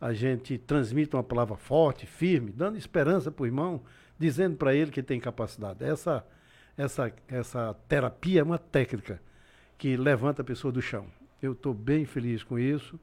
a 0.00 0.12
gente 0.12 0.58
transmite 0.58 1.14
uma 1.14 1.22
palavra 1.22 1.56
forte, 1.56 2.06
firme, 2.06 2.50
dando 2.50 2.76
esperança 2.76 3.30
para 3.30 3.44
o 3.44 3.46
irmão, 3.46 3.80
dizendo 4.18 4.56
para 4.56 4.74
ele 4.74 4.90
que 4.90 5.02
tem 5.02 5.20
capacidade. 5.20 5.84
Essa, 5.84 6.24
essa, 6.76 7.12
essa 7.28 7.74
terapia 7.88 8.40
é 8.40 8.42
uma 8.42 8.58
técnica 8.58 9.20
que 9.78 9.96
levanta 9.96 10.42
a 10.42 10.44
pessoa 10.44 10.72
do 10.72 10.80
chão. 10.80 11.06
Eu 11.40 11.52
estou 11.52 11.74
bem 11.74 12.04
feliz 12.04 12.42
com 12.42 12.58
isso 12.58 12.98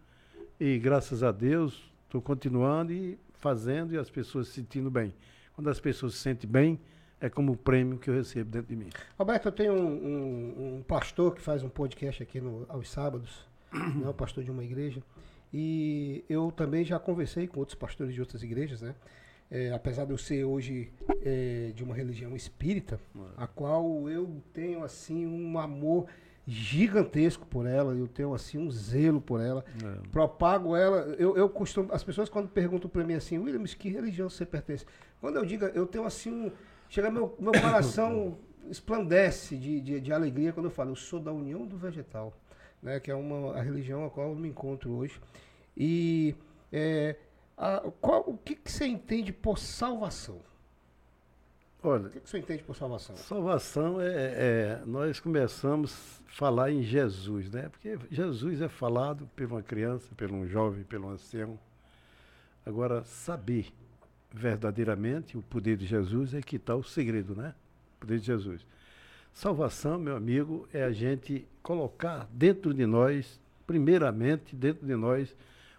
e 0.59 0.77
graças 0.79 1.23
a 1.23 1.31
Deus 1.31 1.91
estou 2.05 2.21
continuando 2.21 2.91
e 2.91 3.17
fazendo 3.33 3.93
e 3.93 3.97
as 3.97 4.09
pessoas 4.09 4.47
se 4.47 4.53
sentindo 4.53 4.89
bem. 4.89 5.13
Quando 5.53 5.69
as 5.69 5.79
pessoas 5.79 6.15
se 6.15 6.19
sentem 6.19 6.49
bem, 6.49 6.79
é 7.19 7.29
como 7.29 7.53
o 7.53 7.57
prêmio 7.57 7.97
que 7.97 8.09
eu 8.09 8.13
recebo 8.13 8.49
dentro 8.49 8.67
de 8.67 8.75
mim. 8.75 8.89
Roberto, 9.17 9.47
eu 9.47 9.51
tenho 9.51 9.73
um, 9.73 9.88
um, 9.88 10.77
um 10.77 10.83
pastor 10.83 11.33
que 11.33 11.41
faz 11.41 11.63
um 11.63 11.69
podcast 11.69 12.21
aqui 12.21 12.41
no, 12.41 12.65
aos 12.67 12.89
sábados, 12.89 13.47
né, 13.71 14.09
o 14.09 14.13
pastor 14.13 14.43
de 14.43 14.51
uma 14.51 14.63
igreja, 14.63 15.01
e 15.53 16.25
eu 16.27 16.51
também 16.51 16.83
já 16.83 16.99
conversei 16.99 17.47
com 17.47 17.59
outros 17.59 17.75
pastores 17.75 18.13
de 18.13 18.19
outras 18.19 18.43
igrejas, 18.43 18.81
né? 18.81 18.95
É, 19.49 19.71
apesar 19.71 20.05
de 20.05 20.12
eu 20.12 20.17
ser 20.17 20.43
hoje 20.43 20.91
é, 21.21 21.71
de 21.75 21.83
uma 21.83 21.93
religião 21.93 22.36
espírita, 22.36 22.99
a 23.38 23.45
qual 23.45 24.09
eu 24.09 24.41
tenho 24.51 24.83
assim 24.83 25.27
um 25.27 25.59
amor 25.59 26.07
gigantesco 26.45 27.45
por 27.45 27.65
ela, 27.65 27.93
eu 27.93 28.08
tenho 28.08 28.34
assim 28.34 28.58
um 28.58 28.69
zelo 28.69 29.21
por 29.21 29.39
ela, 29.39 29.63
é. 29.82 30.08
propago 30.10 30.75
ela, 30.75 31.15
eu, 31.17 31.38
eu 31.38 31.49
costumo, 31.49 31.89
as 31.93 32.03
pessoas 32.03 32.29
quando 32.29 32.49
perguntam 32.49 32.89
para 32.89 33.03
mim 33.03 33.13
assim, 33.13 33.38
Williams, 33.38 33.73
que 33.73 33.89
religião 33.89 34.29
você 34.29 34.45
pertence? 34.45 34.86
Quando 35.21 35.38
eu 35.38 35.45
digo, 35.45 35.65
eu 35.65 35.86
tenho 35.88 36.06
assim 36.06 36.32
um, 36.32 36.51
chega 36.89 37.10
meu, 37.10 37.36
meu 37.39 37.53
coração 37.53 38.38
esplandece 38.69 39.56
de, 39.56 39.79
de, 39.79 40.01
de, 40.01 40.12
alegria 40.12 40.51
quando 40.51 40.65
eu 40.65 40.71
falo, 40.71 40.91
eu 40.91 40.95
sou 40.95 41.19
da 41.19 41.32
União 41.32 41.65
do 41.65 41.77
Vegetal, 41.77 42.34
né, 42.82 42.99
que 42.99 43.10
é 43.10 43.15
uma 43.15 43.58
a 43.58 43.62
religião 43.62 44.06
a 44.06 44.10
qual 44.10 44.29
eu 44.29 44.36
me 44.36 44.49
encontro 44.49 44.91
hoje, 44.91 45.21
e 45.77 46.36
é, 46.73 47.15
a, 47.58 47.89
qual, 48.01 48.21
o 48.27 48.38
que, 48.38 48.56
que 48.56 48.69
você 48.69 48.86
entende 48.86 49.32
por 49.32 49.58
salvação? 49.58 50.41
Olha, 51.86 52.08
o 52.08 52.10
que, 52.10 52.30
senhor 52.30 52.43
entende 52.43 52.63
por 52.63 52.78
salvação? 52.78 53.13
Salvação 53.17 54.00
é, 54.00 54.08
é, 54.08 54.82
Nós 54.86 55.19
começamos 55.19 56.22
a 56.26 56.32
falar 56.32 56.72
em 56.72 56.82
Jesus, 56.82 57.52
né? 57.52 57.67
Porque 57.67 58.00
Jesus 58.10 58.62
é 58.62 58.69
falado 58.69 59.30
por 59.36 59.46
uma 59.46 59.62
criança, 59.62 60.08
por 60.15 60.32
um 60.32 60.48
jovem, 60.48 60.86
pelo 60.86 61.08
um 61.08 61.12
ancião. 61.12 61.60
Agora, 62.65 63.04
saber 63.04 63.67
verdadeiramente 64.32 65.38
o 65.38 65.41
poder 65.41 65.76
de 65.76 65.86
Jesus 65.86 66.34
é 66.34 66.41
que 66.41 66.56
está 66.56 66.74
o 66.74 66.84
segredo, 66.84 67.36
né? 67.36 67.54
O 67.98 68.00
poder 68.00 68.17
de 68.17 68.28
Jesus. 68.28 68.65
Salvação, 69.34 70.00
meu 70.00 70.15
amigo, 70.15 70.65
é 70.74 70.84
a 70.86 70.91
gente 70.93 71.46
colocar 71.62 72.30
dentro 72.32 72.74
de 72.74 72.86
nós, 72.86 73.41
primeiramente 73.67 74.56
dentro 74.56 74.88
de 74.88 74.96
nós, 74.96 75.36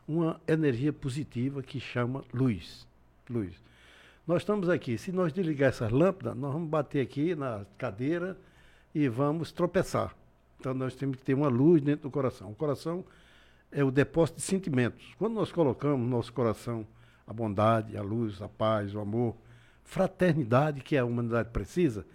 uma 0.06 0.38
energia 0.46 0.92
positiva 0.92 1.62
que 1.62 1.80
chama 1.80 2.22
luz. 2.30 2.86
Luz. 3.30 3.64
Nós 4.26 4.40
estamos 4.40 4.70
aqui, 4.70 4.96
se 4.96 5.12
nós 5.12 5.34
desligar 5.34 5.68
essas 5.68 5.92
lâmpadas, 5.92 6.34
nós 6.34 6.50
vamos 6.50 6.70
bater 6.70 7.02
aqui 7.02 7.34
na 7.34 7.66
cadeira 7.76 8.38
e 8.94 9.06
vamos 9.06 9.52
tropeçar. 9.52 10.16
Então 10.58 10.72
nós 10.72 10.94
temos 10.94 11.18
que 11.18 11.22
ter 11.22 11.34
uma 11.34 11.48
luz 11.48 11.82
dentro 11.82 12.04
do 12.04 12.10
coração. 12.10 12.50
O 12.50 12.54
coração 12.54 13.04
é 13.70 13.84
o 13.84 13.90
depósito 13.90 14.38
de 14.38 14.44
sentimentos. 14.44 15.14
Quando 15.18 15.34
nós 15.34 15.52
colocamos 15.52 16.00
no 16.00 16.08
nosso 16.08 16.32
coração 16.32 16.86
a 17.26 17.34
bondade, 17.34 17.98
a 17.98 18.02
luz, 18.02 18.40
a 18.40 18.48
paz, 18.48 18.94
o 18.94 19.00
amor, 19.00 19.36
fraternidade 19.82 20.80
que 20.80 20.96
a 20.96 21.04
humanidade 21.04 21.50
precisa, 21.50 22.06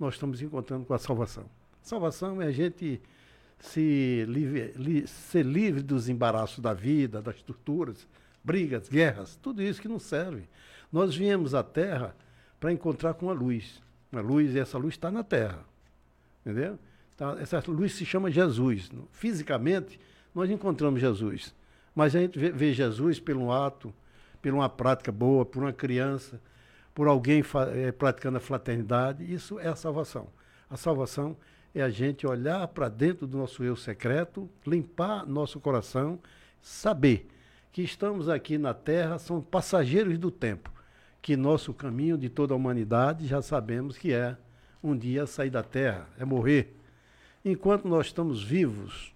nós 0.00 0.14
estamos 0.14 0.40
encontrando 0.40 0.86
com 0.86 0.94
a 0.94 0.98
salvação. 0.98 1.44
Salvação 1.82 2.40
é 2.40 2.46
a 2.46 2.50
gente 2.50 2.98
se 3.58 4.24
livre, 4.26 4.72
li, 4.74 5.06
ser 5.06 5.44
livre 5.44 5.82
dos 5.82 6.08
embaraços 6.08 6.60
da 6.60 6.72
vida, 6.72 7.20
das 7.20 7.42
torturas, 7.42 8.08
brigas, 8.42 8.88
guerras, 8.88 9.36
tudo 9.42 9.62
isso 9.62 9.82
que 9.82 9.88
não 9.88 9.98
serve. 9.98 10.48
Nós 10.90 11.14
viemos 11.14 11.54
à 11.54 11.62
Terra 11.62 12.14
para 12.58 12.72
encontrar 12.72 13.14
com 13.14 13.30
a 13.30 13.32
luz. 13.32 13.82
A 14.12 14.20
luz, 14.20 14.54
e 14.54 14.58
essa 14.58 14.78
luz 14.78 14.94
está 14.94 15.10
na 15.10 15.22
Terra. 15.22 15.64
Entendeu? 16.44 16.78
Tá, 17.16 17.36
essa 17.40 17.62
luz 17.68 17.94
se 17.94 18.06
chama 18.06 18.30
Jesus. 18.30 18.90
Fisicamente, 19.12 20.00
nós 20.34 20.50
encontramos 20.50 21.00
Jesus. 21.00 21.54
Mas 21.94 22.16
a 22.16 22.20
gente 22.20 22.38
vê, 22.38 22.50
vê 22.50 22.72
Jesus 22.72 23.20
pelo 23.20 23.52
ato, 23.52 23.92
por 24.40 24.52
uma 24.52 24.68
prática 24.68 25.12
boa, 25.12 25.44
por 25.44 25.62
uma 25.62 25.72
criança, 25.72 26.40
por 26.94 27.06
alguém 27.06 27.42
é, 27.74 27.92
praticando 27.92 28.38
a 28.38 28.40
fraternidade. 28.40 29.30
Isso 29.30 29.58
é 29.58 29.68
a 29.68 29.76
salvação. 29.76 30.28
A 30.70 30.76
salvação 30.76 31.36
é 31.74 31.82
a 31.82 31.90
gente 31.90 32.26
olhar 32.26 32.66
para 32.68 32.88
dentro 32.88 33.26
do 33.26 33.36
nosso 33.36 33.62
eu 33.62 33.76
secreto, 33.76 34.48
limpar 34.66 35.26
nosso 35.26 35.60
coração, 35.60 36.18
saber 36.62 37.28
que 37.72 37.82
estamos 37.82 38.28
aqui 38.28 38.56
na 38.56 38.72
Terra, 38.72 39.18
são 39.18 39.42
passageiros 39.42 40.16
do 40.18 40.30
tempo 40.30 40.77
que 41.20 41.36
nosso 41.36 41.74
caminho 41.74 42.16
de 42.16 42.28
toda 42.28 42.54
a 42.54 42.56
humanidade 42.56 43.26
já 43.26 43.42
sabemos 43.42 43.98
que 43.98 44.12
é 44.12 44.36
um 44.82 44.96
dia 44.96 45.26
sair 45.26 45.50
da 45.50 45.62
terra, 45.62 46.08
é 46.18 46.24
morrer. 46.24 46.74
Enquanto 47.44 47.88
nós 47.88 48.06
estamos 48.06 48.42
vivos, 48.42 49.12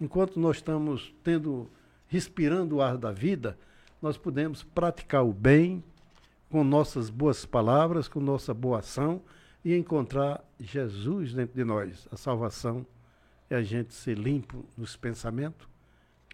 enquanto 0.00 0.38
nós 0.38 0.56
estamos 0.56 1.14
tendo 1.22 1.70
respirando 2.08 2.76
o 2.76 2.82
ar 2.82 2.96
da 2.96 3.12
vida, 3.12 3.58
nós 4.00 4.16
podemos 4.16 4.62
praticar 4.62 5.24
o 5.24 5.32
bem 5.32 5.82
com 6.50 6.62
nossas 6.62 7.08
boas 7.08 7.46
palavras, 7.46 8.08
com 8.08 8.20
nossa 8.20 8.52
boa 8.52 8.80
ação 8.80 9.22
e 9.64 9.74
encontrar 9.74 10.44
Jesus 10.60 11.32
dentro 11.32 11.54
de 11.54 11.64
nós. 11.64 12.06
A 12.10 12.16
salvação 12.16 12.84
é 13.48 13.56
a 13.56 13.62
gente 13.62 13.94
ser 13.94 14.18
limpo 14.18 14.64
nos 14.76 14.96
pensamentos, 14.96 15.66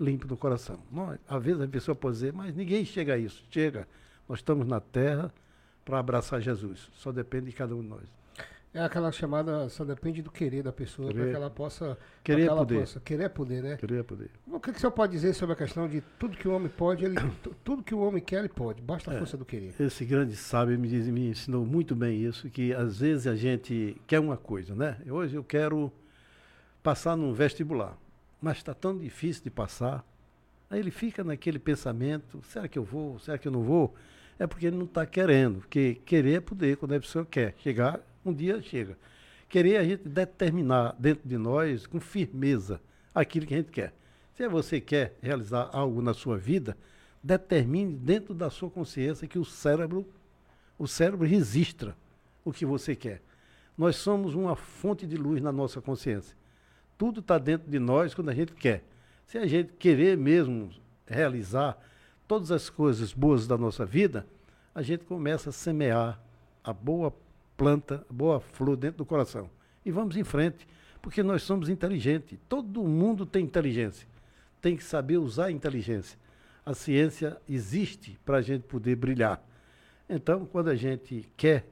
limpo 0.00 0.26
no 0.26 0.36
coração. 0.36 0.80
Às 1.28 1.42
vezes 1.42 1.60
a 1.60 1.68
pessoa 1.68 1.94
pode 1.94 2.14
dizer, 2.14 2.32
mas 2.32 2.54
ninguém 2.54 2.84
chega 2.84 3.14
a 3.14 3.18
isso. 3.18 3.44
Chega. 3.50 3.86
Nós 4.28 4.40
estamos 4.40 4.66
na 4.66 4.80
terra 4.80 5.32
para 5.84 5.98
abraçar 5.98 6.40
Jesus. 6.40 6.90
Só 6.92 7.10
depende 7.10 7.46
de 7.46 7.52
cada 7.52 7.74
um 7.74 7.80
de 7.80 7.88
nós. 7.88 8.18
É 8.74 8.82
aquela 8.82 9.10
chamada, 9.10 9.68
só 9.70 9.82
depende 9.82 10.20
do 10.20 10.30
querer 10.30 10.62
da 10.62 10.72
pessoa, 10.72 11.12
para 11.12 11.26
que 11.26 11.34
ela 11.34 11.48
possa. 11.48 11.96
Querer 12.22 12.44
é 12.44 12.48
poder. 12.54 12.80
Possa, 12.80 13.00
querer 13.00 13.30
poder, 13.30 13.62
né? 13.62 13.76
Querer 13.78 14.00
é 14.00 14.02
poder. 14.02 14.30
O 14.46 14.60
que, 14.60 14.70
que 14.70 14.76
o 14.76 14.80
senhor 14.80 14.92
pode 14.92 15.12
dizer 15.12 15.32
sobre 15.32 15.54
a 15.54 15.56
questão 15.56 15.88
de 15.88 16.02
tudo 16.18 16.36
que 16.36 16.46
o 16.46 16.52
homem 16.52 16.68
pode, 16.68 17.02
ele, 17.02 17.16
tudo 17.64 17.82
que 17.82 17.94
o 17.94 18.00
homem 18.00 18.22
quer, 18.22 18.40
ele 18.40 18.48
pode, 18.50 18.82
basta 18.82 19.10
a 19.10 19.14
é, 19.14 19.18
força 19.18 19.38
do 19.38 19.44
querer. 19.44 19.74
Esse 19.80 20.04
grande 20.04 20.36
sábio 20.36 20.78
me, 20.78 20.86
diz, 20.86 21.08
me 21.08 21.30
ensinou 21.30 21.64
muito 21.64 21.96
bem 21.96 22.22
isso, 22.22 22.50
que 22.50 22.74
às 22.74 23.00
vezes 23.00 23.26
a 23.26 23.34
gente 23.34 23.96
quer 24.06 24.20
uma 24.20 24.36
coisa, 24.36 24.74
né? 24.74 24.98
Hoje 25.08 25.34
eu 25.34 25.42
quero 25.42 25.90
passar 26.82 27.16
num 27.16 27.32
vestibular, 27.32 27.96
mas 28.40 28.58
está 28.58 28.74
tão 28.74 28.98
difícil 28.98 29.42
de 29.42 29.50
passar. 29.50 30.04
Aí 30.70 30.78
ele 30.78 30.90
fica 30.90 31.24
naquele 31.24 31.58
pensamento: 31.58 32.42
será 32.44 32.68
que 32.68 32.78
eu 32.78 32.84
vou? 32.84 33.18
Será 33.18 33.38
que 33.38 33.48
eu 33.48 33.52
não 33.52 33.62
vou? 33.62 33.94
É 34.38 34.46
porque 34.46 34.66
ele 34.66 34.76
não 34.76 34.84
está 34.84 35.04
querendo. 35.04 35.60
Porque 35.60 36.00
querer 36.04 36.34
é 36.34 36.40
poder, 36.40 36.76
quando 36.76 36.94
a 36.94 37.00
pessoa 37.00 37.26
quer 37.26 37.54
chegar, 37.58 38.00
um 38.24 38.32
dia 38.32 38.62
chega. 38.62 38.96
Querer 39.48 39.74
é 39.74 39.78
a 39.78 39.84
gente 39.84 40.08
determinar 40.08 40.94
dentro 40.98 41.26
de 41.26 41.38
nós, 41.38 41.86
com 41.86 41.98
firmeza, 41.98 42.80
aquilo 43.14 43.46
que 43.46 43.54
a 43.54 43.56
gente 43.56 43.72
quer. 43.72 43.94
Se 44.34 44.46
você 44.48 44.80
quer 44.80 45.16
realizar 45.20 45.70
algo 45.72 46.00
na 46.00 46.14
sua 46.14 46.36
vida, 46.36 46.76
determine 47.22 47.94
dentro 47.94 48.34
da 48.34 48.50
sua 48.50 48.70
consciência 48.70 49.26
que 49.26 49.38
o 49.38 49.44
cérebro, 49.44 50.06
o 50.78 50.86
cérebro 50.86 51.26
registra 51.26 51.96
o 52.44 52.52
que 52.52 52.64
você 52.64 52.94
quer. 52.94 53.22
Nós 53.76 53.96
somos 53.96 54.34
uma 54.34 54.54
fonte 54.54 55.06
de 55.06 55.16
luz 55.16 55.40
na 55.40 55.50
nossa 55.50 55.80
consciência. 55.80 56.36
Tudo 56.96 57.20
está 57.20 57.38
dentro 57.38 57.70
de 57.70 57.78
nós 57.78 58.14
quando 58.14 58.28
a 58.28 58.34
gente 58.34 58.52
quer. 58.52 58.84
Se 59.26 59.38
a 59.38 59.46
gente 59.46 59.72
querer 59.72 60.16
mesmo 60.16 60.70
realizar 61.06 61.78
todas 62.28 62.52
as 62.52 62.68
coisas 62.68 63.14
boas 63.14 63.46
da 63.46 63.56
nossa 63.56 63.86
vida, 63.86 64.26
a 64.74 64.82
gente 64.82 65.04
começa 65.04 65.48
a 65.48 65.52
semear 65.52 66.20
a 66.62 66.72
boa 66.74 67.12
planta, 67.56 68.06
a 68.08 68.12
boa 68.12 68.38
flor 68.38 68.76
dentro 68.76 68.98
do 68.98 69.06
coração. 69.06 69.50
E 69.84 69.90
vamos 69.90 70.14
em 70.14 70.22
frente, 70.22 70.68
porque 71.00 71.22
nós 71.22 71.42
somos 71.42 71.70
inteligentes. 71.70 72.38
Todo 72.46 72.84
mundo 72.84 73.24
tem 73.24 73.44
inteligência. 73.44 74.06
Tem 74.60 74.76
que 74.76 74.84
saber 74.84 75.16
usar 75.16 75.46
a 75.46 75.50
inteligência. 75.50 76.18
A 76.64 76.74
ciência 76.74 77.40
existe 77.48 78.18
para 78.26 78.36
a 78.36 78.42
gente 78.42 78.62
poder 78.62 78.94
brilhar. 78.94 79.42
Então, 80.06 80.44
quando 80.44 80.68
a 80.68 80.76
gente 80.76 81.26
quer, 81.34 81.66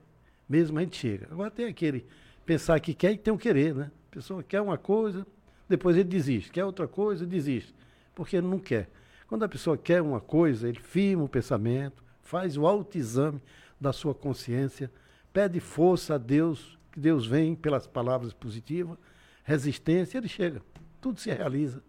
mesmo 0.49 0.79
a 0.79 0.83
gente 0.83 0.97
chega. 0.97 1.29
Agora 1.31 1.51
tem 1.51 1.67
aquele 1.67 2.07
pensar 2.47 2.81
que 2.81 2.95
quer 2.95 3.13
e 3.13 3.19
tem 3.19 3.31
o 3.31 3.37
um 3.37 3.39
querer, 3.39 3.75
né? 3.75 3.91
A 4.11 4.15
pessoa 4.15 4.43
quer 4.43 4.63
uma 4.63 4.79
coisa, 4.79 5.27
depois 5.69 5.97
ele 5.97 6.09
desiste. 6.09 6.51
Quer 6.51 6.65
outra 6.65 6.89
coisa, 6.89 7.27
desiste. 7.27 7.75
Porque 8.15 8.37
ele 8.37 8.47
não 8.47 8.59
quer. 8.59 8.89
Quando 9.27 9.45
a 9.45 9.49
pessoa 9.49 9.77
quer 9.77 10.01
uma 10.01 10.21
coisa, 10.21 10.69
ele 10.69 10.79
firma 10.79 11.25
o 11.25 11.29
pensamento, 11.29 12.05
faz 12.23 12.57
o 12.57 12.67
autoexame 12.67 13.41
da 13.81 13.93
sua 13.93 14.15
consciência, 14.15 14.91
pede 15.33 15.61
força 15.61 16.15
a 16.15 16.19
Deus, 16.19 16.79
que 16.93 17.01
Deus 17.01 17.27
vem 17.27 17.55
pelas 17.55 17.87
palavras 17.87 18.33
positivas, 18.33 18.97
resistência, 19.43 20.19
ele 20.19 20.29
chega. 20.29 20.63
Tudo 21.01 21.21
se 21.21 21.31
realiza 21.31 21.83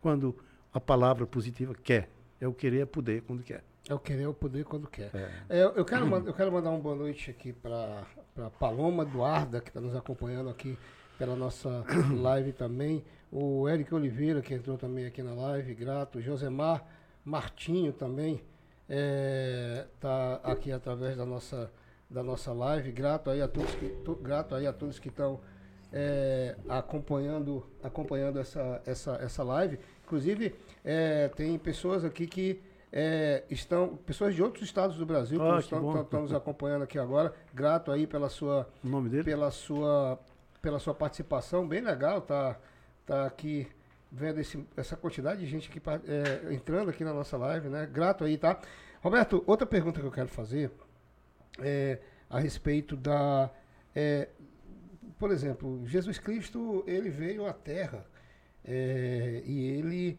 quando 0.00 0.36
a 0.72 0.80
palavra 0.80 1.26
positiva 1.26 1.74
quer. 1.74 2.08
É 2.40 2.48
o 2.48 2.52
querer 2.52 2.80
é 2.80 2.86
poder 2.86 3.22
quando 3.22 3.42
quer. 3.42 3.62
É 3.88 3.94
o 3.94 3.98
querer 3.98 4.22
é 4.22 4.28
o 4.28 4.34
poder 4.34 4.64
quando 4.64 4.86
quer. 4.86 5.10
É. 5.14 5.60
É, 5.60 5.62
eu, 5.64 5.84
quero, 5.84 6.06
eu 6.26 6.32
quero 6.32 6.52
mandar 6.52 6.70
uma 6.70 6.78
boa 6.78 6.94
noite 6.94 7.30
aqui 7.30 7.52
para 7.52 8.04
Paloma 8.58 9.02
Eduarda, 9.02 9.60
que 9.60 9.68
está 9.68 9.80
nos 9.80 9.94
acompanhando 9.94 10.48
aqui 10.48 10.78
pela 11.18 11.36
nossa 11.36 11.84
live 12.14 12.52
também. 12.52 13.04
O 13.32 13.66
Eric 13.66 13.94
Oliveira, 13.94 14.42
que 14.42 14.52
entrou 14.52 14.76
também 14.76 15.06
aqui 15.06 15.22
na 15.22 15.32
live, 15.32 15.74
grato. 15.74 16.20
Josemar 16.20 16.84
Martinho 17.24 17.90
também 17.90 18.42
está 18.86 20.38
é, 20.44 20.52
aqui 20.52 20.70
através 20.70 21.16
da 21.16 21.24
nossa, 21.24 21.72
da 22.10 22.22
nossa 22.22 22.52
live. 22.52 22.92
Grato 22.92 23.30
aí 23.30 23.40
a 23.40 23.48
todos 23.48 23.74
que, 23.74 23.88
to, 24.04 24.14
grato 24.16 24.54
aí 24.54 24.66
a 24.66 24.72
todos 24.72 24.98
que 24.98 25.08
estão 25.08 25.40
é, 25.90 26.56
acompanhando, 26.68 27.64
acompanhando 27.82 28.38
essa, 28.38 28.82
essa, 28.84 29.14
essa 29.14 29.42
live. 29.42 29.78
Inclusive, 30.04 30.54
é, 30.84 31.28
tem 31.28 31.58
pessoas 31.58 32.04
aqui 32.04 32.26
que 32.26 32.60
é, 32.92 33.44
estão 33.48 33.96
pessoas 33.96 34.34
de 34.34 34.42
outros 34.42 34.62
estados 34.62 34.98
do 34.98 35.06
Brasil 35.06 35.40
ah, 35.42 35.54
que, 35.54 35.60
estão, 35.60 36.02
estão, 36.02 36.20
nos 36.20 36.34
acompanhando 36.34 36.82
aqui 36.82 36.98
agora. 36.98 37.32
Grato 37.54 37.90
aí 37.90 38.06
pela 38.06 38.28
sua, 38.28 38.68
pela 39.24 39.50
sua 39.50 40.18
pela 40.62 40.78
sua 40.78 40.94
participação, 40.94 41.66
bem 41.66 41.80
legal, 41.80 42.20
tá, 42.20 42.56
tá 43.06 43.26
aqui 43.26 43.66
vendo 44.10 44.40
esse, 44.40 44.62
essa 44.76 44.96
quantidade 44.96 45.40
de 45.40 45.46
gente 45.46 45.70
aqui 45.70 45.80
é, 46.06 46.52
entrando 46.52 46.90
aqui 46.90 47.02
na 47.02 47.12
nossa 47.12 47.36
live, 47.36 47.68
né? 47.68 47.86
Grato 47.90 48.24
aí, 48.24 48.36
tá? 48.36 48.60
Roberto, 49.00 49.42
outra 49.46 49.66
pergunta 49.66 50.00
que 50.00 50.06
eu 50.06 50.12
quero 50.12 50.28
fazer 50.28 50.70
é 51.58 51.98
a 52.28 52.38
respeito 52.38 52.96
da. 52.96 53.50
É, 53.94 54.28
por 55.18 55.30
exemplo, 55.30 55.86
Jesus 55.86 56.18
Cristo, 56.18 56.84
ele 56.86 57.08
veio 57.08 57.46
à 57.46 57.52
Terra 57.52 58.04
é, 58.64 59.42
e 59.44 59.66
ele 59.66 60.18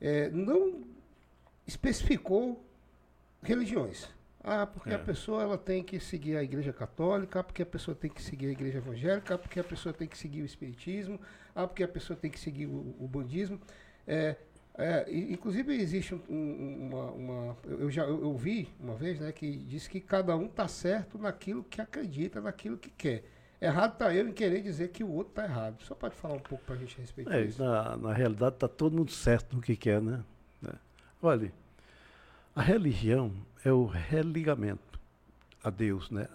é, 0.00 0.28
não 0.30 0.84
especificou 1.66 2.64
religiões. 3.42 4.08
Ah, 4.42 4.66
porque 4.66 4.90
é. 4.90 4.94
a 4.94 4.98
pessoa 4.98 5.42
ela 5.42 5.58
tem 5.58 5.82
que 5.82 6.00
seguir 6.00 6.36
a 6.36 6.42
igreja 6.42 6.72
católica, 6.72 7.44
porque 7.44 7.62
a 7.62 7.66
pessoa 7.66 7.94
tem 7.94 8.10
que 8.10 8.22
seguir 8.22 8.46
a 8.46 8.52
igreja 8.52 8.78
evangélica, 8.78 9.36
porque 9.36 9.60
a 9.60 9.64
pessoa 9.64 9.92
tem 9.92 10.08
que 10.08 10.16
seguir 10.16 10.40
o 10.40 10.46
espiritismo, 10.46 11.20
ah, 11.54 11.66
porque 11.66 11.82
a 11.82 11.88
pessoa 11.88 12.16
tem 12.16 12.30
que 12.30 12.38
seguir 12.38 12.66
o, 12.66 12.94
o 12.98 13.08
budismo. 13.08 13.60
É, 14.06 14.36
É, 14.78 15.04
inclusive 15.12 15.74
existe 15.74 16.14
um, 16.14 16.88
uma, 16.88 17.10
uma, 17.10 17.56
eu 17.66 17.90
já 17.90 18.04
eu, 18.04 18.22
eu, 18.22 18.34
vi 18.36 18.68
uma 18.78 18.94
vez, 18.94 19.20
né, 19.20 19.30
que 19.32 19.56
diz 19.56 19.86
que 19.86 20.00
cada 20.00 20.34
um 20.34 20.48
tá 20.48 20.66
certo 20.68 21.18
naquilo 21.18 21.62
que 21.64 21.82
acredita, 21.82 22.40
naquilo 22.40 22.78
que 22.78 22.88
quer. 22.88 23.24
Errado 23.60 23.98
tá 23.98 24.14
eu 24.14 24.26
em 24.26 24.32
querer 24.32 24.62
dizer 24.62 24.88
que 24.88 25.04
o 25.04 25.10
outro 25.10 25.34
tá 25.34 25.44
errado. 25.44 25.82
Só 25.82 25.94
pode 25.94 26.14
falar 26.14 26.34
um 26.34 26.40
pouco 26.40 26.64
para 26.64 26.76
a 26.76 26.78
gente 26.78 26.96
a 26.96 27.00
respeito 27.02 27.30
é, 27.30 27.44
disso. 27.44 27.62
Na, 27.62 27.96
na 27.96 28.12
realidade 28.14 28.56
tá 28.56 28.68
todo 28.68 28.96
mundo 28.96 29.10
certo 29.10 29.54
no 29.54 29.60
que 29.60 29.76
quer, 29.76 30.00
né? 30.00 30.24
É. 30.66 30.74
Olha, 31.20 31.52
a 32.54 32.62
religião 32.62 33.32
é 33.62 33.70
o 33.70 33.84
religamento 33.84 34.98
a 35.62 35.68
Deus, 35.68 36.10
né? 36.10 36.26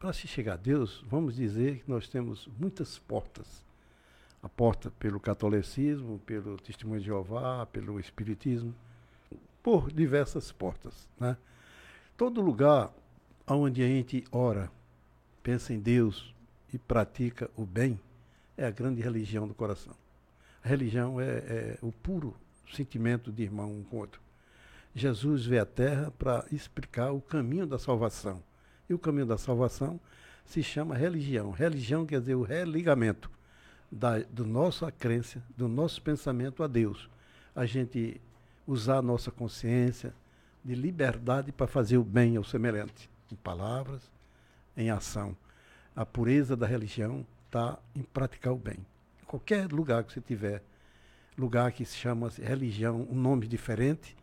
Para 0.00 0.12
se 0.12 0.26
chegar 0.26 0.54
a 0.54 0.56
Deus, 0.56 1.04
vamos 1.06 1.36
dizer 1.36 1.84
que 1.84 1.90
nós 1.90 2.08
temos 2.08 2.48
muitas 2.58 2.98
portas 2.98 3.64
a 4.42 4.48
porta 4.48 4.90
pelo 4.98 5.20
catolicismo, 5.20 6.18
pelo 6.26 6.56
testemunho 6.56 7.00
de 7.00 7.06
Jeová, 7.06 7.64
pelo 7.66 8.00
espiritismo, 8.00 8.74
por 9.62 9.92
diversas 9.92 10.50
portas. 10.50 11.08
Né? 11.18 11.36
Todo 12.16 12.40
lugar 12.40 12.92
onde 13.46 13.82
a 13.82 13.86
gente 13.86 14.24
ora, 14.32 14.70
pensa 15.42 15.72
em 15.72 15.78
Deus 15.78 16.34
e 16.72 16.78
pratica 16.78 17.48
o 17.56 17.64
bem, 17.64 18.00
é 18.56 18.66
a 18.66 18.70
grande 18.70 19.00
religião 19.00 19.46
do 19.46 19.54
coração. 19.54 19.94
A 20.64 20.68
religião 20.68 21.20
é, 21.20 21.24
é 21.24 21.78
o 21.80 21.92
puro 21.92 22.34
sentimento 22.72 23.30
de 23.30 23.42
irmão 23.44 23.70
um 23.70 23.84
com 23.84 23.96
o 23.96 24.00
outro. 24.00 24.20
Jesus 24.94 25.46
veio 25.46 25.62
à 25.62 25.66
Terra 25.66 26.12
para 26.18 26.44
explicar 26.50 27.12
o 27.12 27.20
caminho 27.20 27.66
da 27.66 27.78
salvação. 27.78 28.42
E 28.88 28.94
o 28.94 28.98
caminho 28.98 29.26
da 29.26 29.38
salvação 29.38 29.98
se 30.44 30.62
chama 30.62 30.96
religião. 30.96 31.50
Religião 31.50 32.04
quer 32.04 32.20
dizer 32.20 32.34
o 32.34 32.42
religamento 32.42 33.30
da 33.92 34.20
do 34.20 34.46
nossa 34.46 34.90
crença, 34.90 35.42
do 35.54 35.68
nosso 35.68 36.00
pensamento 36.00 36.62
a 36.62 36.66
Deus. 36.66 37.10
A 37.54 37.66
gente 37.66 38.18
usar 38.66 38.96
a 38.96 39.02
nossa 39.02 39.30
consciência 39.30 40.14
de 40.64 40.74
liberdade 40.74 41.52
para 41.52 41.66
fazer 41.66 41.98
o 41.98 42.04
bem 42.04 42.36
ao 42.36 42.44
semelhante, 42.44 43.10
em 43.30 43.36
palavras, 43.36 44.10
em 44.74 44.90
ação. 44.90 45.36
A 45.94 46.06
pureza 46.06 46.56
da 46.56 46.66
religião 46.66 47.26
está 47.46 47.78
em 47.94 48.02
praticar 48.02 48.54
o 48.54 48.58
bem. 48.58 48.78
Em 49.22 49.26
qualquer 49.26 49.70
lugar 49.70 50.02
que 50.04 50.12
você 50.12 50.20
tiver, 50.22 50.62
lugar 51.36 51.70
que 51.72 51.84
se 51.84 51.96
chama 51.96 52.30
religião, 52.30 53.06
um 53.10 53.14
nome 53.14 53.46
diferente, 53.46 54.16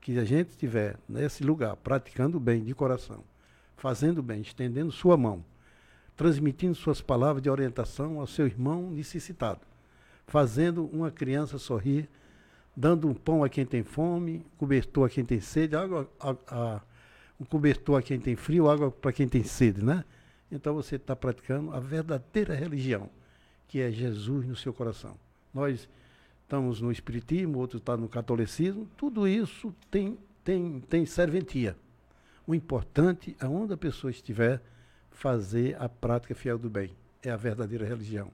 que 0.00 0.18
a 0.18 0.24
gente 0.24 0.50
estiver 0.50 0.96
nesse 1.08 1.44
lugar 1.44 1.76
praticando 1.76 2.38
o 2.38 2.40
bem 2.40 2.64
de 2.64 2.74
coração, 2.74 3.22
fazendo 3.76 4.18
o 4.18 4.22
bem, 4.22 4.40
estendendo 4.40 4.90
sua 4.90 5.16
mão, 5.16 5.44
transmitindo 6.18 6.74
suas 6.74 7.00
palavras 7.00 7.40
de 7.40 7.48
orientação 7.48 8.18
ao 8.18 8.26
seu 8.26 8.44
irmão 8.44 8.90
necessitado, 8.90 9.60
fazendo 10.26 10.84
uma 10.86 11.12
criança 11.12 11.58
sorrir, 11.58 12.08
dando 12.76 13.08
um 13.08 13.14
pão 13.14 13.44
a 13.44 13.48
quem 13.48 13.64
tem 13.64 13.84
fome, 13.84 14.44
cobertor 14.58 15.06
a 15.06 15.08
quem 15.08 15.24
tem 15.24 15.40
sede, 15.40 15.76
água, 15.76 16.10
a, 16.18 16.34
a, 16.48 16.80
um 17.40 17.44
cobertor 17.44 18.00
a 18.00 18.02
quem 18.02 18.18
tem 18.18 18.34
frio, 18.34 18.68
água 18.68 18.90
para 18.90 19.12
quem 19.12 19.28
tem 19.28 19.44
sede, 19.44 19.82
né? 19.84 20.04
Então 20.50 20.74
você 20.74 20.96
está 20.96 21.14
praticando 21.14 21.72
a 21.72 21.78
verdadeira 21.78 22.52
religião, 22.52 23.08
que 23.68 23.80
é 23.80 23.88
Jesus 23.92 24.44
no 24.44 24.56
seu 24.56 24.74
coração. 24.74 25.16
Nós 25.54 25.88
estamos 26.42 26.80
no 26.80 26.90
Espiritismo, 26.90 27.58
outro 27.58 27.78
está 27.78 27.96
no 27.96 28.08
catolicismo, 28.08 28.88
tudo 28.96 29.28
isso 29.28 29.72
tem, 29.88 30.18
tem, 30.42 30.80
tem 30.80 31.06
serventia. 31.06 31.76
O 32.44 32.56
importante, 32.56 33.36
aonde 33.40 33.72
a 33.72 33.76
pessoa 33.76 34.10
estiver, 34.10 34.60
fazer 35.18 35.76
a 35.80 35.88
prática 35.88 36.34
fiel 36.34 36.56
do 36.56 36.70
bem. 36.70 36.92
É 37.22 37.30
a 37.30 37.36
verdadeira 37.36 37.84
religião. 37.84 38.30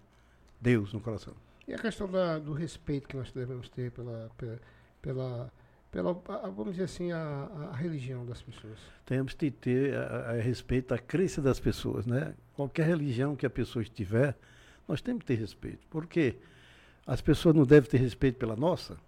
Deus 0.60 0.92
no 0.92 1.00
coração. 1.00 1.34
E 1.66 1.72
a 1.72 1.78
questão 1.78 2.06
da, 2.10 2.38
do 2.38 2.52
respeito 2.52 3.08
que 3.08 3.16
nós 3.16 3.32
devemos 3.32 3.70
ter 3.70 3.90
pela, 3.90 4.30
pela, 5.00 5.50
pela, 5.90 6.12
vamos 6.50 6.72
dizer 6.72 6.84
assim, 6.84 7.10
a, 7.10 7.48
a, 7.72 7.74
religião 7.74 8.26
das 8.26 8.42
pessoas? 8.42 8.78
Temos 9.06 9.32
que 9.32 9.50
ter 9.50 9.96
a, 9.96 10.32
a, 10.32 10.32
respeito 10.34 10.92
à 10.92 10.98
crença 10.98 11.40
das 11.40 11.58
pessoas, 11.58 12.04
né? 12.04 12.34
Qualquer 12.54 12.86
religião 12.86 13.34
que 13.34 13.46
a 13.46 13.50
pessoa 13.50 13.82
estiver, 13.82 14.36
nós 14.86 15.00
temos 15.00 15.20
que 15.20 15.28
ter 15.28 15.40
respeito. 15.40 15.86
Porque 15.88 16.36
as 17.06 17.22
pessoas 17.22 17.54
não 17.54 17.64
devem 17.64 17.88
ter 17.88 17.98
respeito 17.98 18.38
pela 18.38 18.56
nossa. 18.56 18.98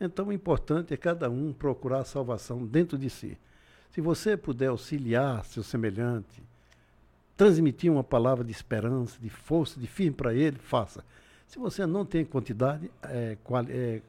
Então 0.00 0.28
o 0.28 0.32
importante 0.32 0.94
é 0.94 0.96
cada 0.96 1.28
um 1.28 1.52
procurar 1.52 1.98
a 1.98 2.04
salvação 2.04 2.64
dentro 2.66 2.96
de 2.96 3.10
si. 3.10 3.36
Se 3.90 4.00
você 4.00 4.38
puder 4.38 4.68
auxiliar 4.68 5.44
seu 5.44 5.62
semelhante, 5.62 6.42
transmitir 7.36 7.90
uma 7.90 8.04
palavra 8.04 8.44
de 8.44 8.52
esperança, 8.52 9.18
de 9.20 9.28
força, 9.28 9.78
de 9.78 9.86
firme 9.86 10.12
para 10.12 10.34
ele, 10.34 10.58
faça. 10.58 11.04
Se 11.46 11.58
você 11.58 11.86
não 11.86 12.04
tem 12.04 12.24
quantidade, 12.24 12.90
é, 13.02 13.36
quali, 13.42 13.72
é, 13.72 14.02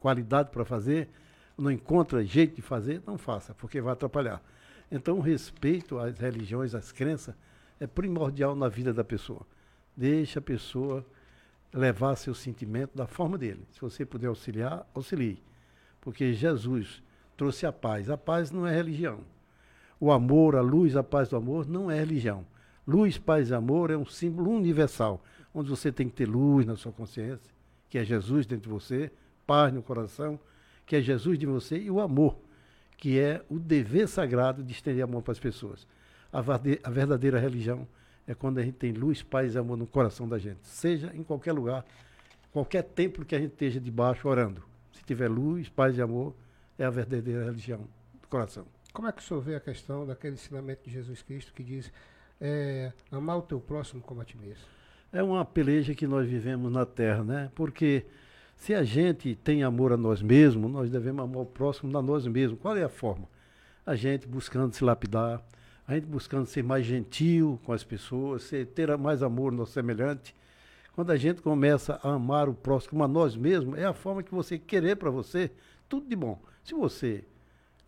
qualidade 0.00 0.50
para 0.50 0.64
fazer, 0.64 1.08
não 1.56 1.70
encontra 1.70 2.24
jeito 2.24 2.56
de 2.56 2.62
fazer, 2.62 3.02
não 3.06 3.16
faça, 3.16 3.54
porque 3.54 3.80
vai 3.80 3.92
atrapalhar. 3.92 4.42
Então, 4.90 5.18
o 5.18 5.20
respeito 5.20 5.98
às 5.98 6.18
religiões, 6.18 6.74
às 6.74 6.92
crenças, 6.92 7.34
é 7.80 7.86
primordial 7.86 8.54
na 8.54 8.68
vida 8.68 8.92
da 8.92 9.02
pessoa. 9.02 9.40
Deixa 9.96 10.38
a 10.38 10.42
pessoa 10.42 11.04
levar 11.72 12.16
seu 12.16 12.34
sentimento 12.34 12.96
da 12.96 13.06
forma 13.06 13.36
dele. 13.36 13.66
Se 13.72 13.80
você 13.80 14.04
puder 14.04 14.28
auxiliar, 14.28 14.86
auxilie. 14.94 15.42
Porque 16.00 16.32
Jesus 16.32 17.02
trouxe 17.36 17.66
a 17.66 17.72
paz. 17.72 18.08
A 18.08 18.16
paz 18.16 18.50
não 18.50 18.66
é 18.66 18.74
religião. 18.74 19.20
O 19.98 20.12
amor, 20.12 20.56
a 20.56 20.60
luz, 20.60 20.96
a 20.96 21.02
paz 21.02 21.28
do 21.28 21.36
amor 21.36 21.66
não 21.66 21.90
é 21.90 21.98
religião. 21.98 22.44
Luz, 22.86 23.18
paz 23.18 23.50
e 23.50 23.54
amor 23.54 23.90
é 23.90 23.96
um 23.96 24.06
símbolo 24.06 24.50
universal, 24.50 25.20
onde 25.52 25.68
você 25.68 25.90
tem 25.90 26.08
que 26.08 26.14
ter 26.14 26.26
luz 26.26 26.64
na 26.64 26.76
sua 26.76 26.92
consciência, 26.92 27.52
que 27.90 27.98
é 27.98 28.04
Jesus 28.04 28.46
dentro 28.46 28.64
de 28.64 28.68
você, 28.68 29.10
paz 29.46 29.72
no 29.72 29.82
coração, 29.82 30.38
que 30.84 30.94
é 30.94 31.00
Jesus 31.00 31.38
de 31.38 31.46
você, 31.46 31.78
e 31.78 31.90
o 31.90 32.00
amor, 32.00 32.38
que 32.96 33.18
é 33.18 33.42
o 33.50 33.58
dever 33.58 34.06
sagrado 34.06 34.62
de 34.62 34.72
estender 34.72 35.02
amor 35.02 35.22
para 35.22 35.32
as 35.32 35.40
pessoas. 35.40 35.86
A, 36.32 36.38
a 36.38 36.90
verdadeira 36.90 37.40
religião 37.40 37.88
é 38.26 38.34
quando 38.34 38.58
a 38.58 38.62
gente 38.62 38.76
tem 38.76 38.92
luz, 38.92 39.22
paz 39.22 39.54
e 39.54 39.58
amor 39.58 39.76
no 39.76 39.86
coração 39.86 40.28
da 40.28 40.38
gente, 40.38 40.60
seja 40.62 41.12
em 41.14 41.24
qualquer 41.24 41.52
lugar, 41.52 41.84
qualquer 42.52 42.82
templo 42.82 43.24
que 43.24 43.34
a 43.34 43.38
gente 43.38 43.52
esteja 43.52 43.80
debaixo 43.80 44.28
orando. 44.28 44.62
Se 44.92 45.02
tiver 45.02 45.28
luz, 45.28 45.68
paz 45.68 45.96
e 45.98 46.02
amor, 46.02 46.34
é 46.78 46.84
a 46.84 46.90
verdadeira 46.90 47.44
religião 47.44 47.80
do 48.20 48.28
coração. 48.28 48.66
Como 48.92 49.08
é 49.08 49.12
que 49.12 49.20
o 49.20 49.24
senhor 49.24 49.40
vê 49.40 49.56
a 49.56 49.60
questão 49.60 50.06
daquele 50.06 50.34
ensinamento 50.34 50.84
de 50.84 50.90
Jesus 50.90 51.22
Cristo 51.22 51.52
que 51.52 51.62
diz 51.62 51.92
é, 52.40 52.92
amar 53.10 53.38
o 53.38 53.42
teu 53.42 53.60
próximo 53.60 54.02
como 54.02 54.20
a 54.20 54.24
ti 54.24 54.36
mesmo. 54.36 54.64
É 55.12 55.22
uma 55.22 55.44
peleja 55.44 55.94
que 55.94 56.06
nós 56.06 56.28
vivemos 56.28 56.70
na 56.70 56.84
Terra, 56.84 57.24
né? 57.24 57.50
Porque 57.54 58.04
se 58.56 58.74
a 58.74 58.82
gente 58.82 59.34
tem 59.34 59.62
amor 59.62 59.92
a 59.92 59.96
nós 59.96 60.20
mesmos, 60.20 60.70
nós 60.70 60.90
devemos 60.90 61.24
amar 61.24 61.42
o 61.42 61.46
próximo 61.46 61.96
a 61.96 62.02
nós 62.02 62.26
mesmos. 62.26 62.60
Qual 62.60 62.76
é 62.76 62.82
a 62.82 62.88
forma? 62.88 63.28
A 63.84 63.94
gente 63.94 64.26
buscando 64.26 64.74
se 64.74 64.82
lapidar, 64.82 65.42
a 65.86 65.94
gente 65.94 66.06
buscando 66.06 66.46
ser 66.46 66.62
mais 66.62 66.84
gentil 66.84 67.60
com 67.64 67.72
as 67.72 67.84
pessoas, 67.84 68.42
ser, 68.42 68.66
ter 68.66 68.96
mais 68.98 69.22
amor 69.22 69.52
no 69.52 69.64
semelhante. 69.64 70.34
Quando 70.94 71.10
a 71.10 71.16
gente 71.16 71.40
começa 71.40 72.00
a 72.02 72.10
amar 72.10 72.48
o 72.48 72.54
próximo 72.54 73.04
a 73.04 73.08
nós 73.08 73.36
mesmos, 73.36 73.78
é 73.78 73.84
a 73.84 73.92
forma 73.92 74.22
que 74.22 74.34
você 74.34 74.58
querer 74.58 74.96
para 74.96 75.10
você 75.10 75.50
tudo 75.88 76.08
de 76.08 76.16
bom. 76.16 76.42
Se 76.64 76.74
você, 76.74 77.24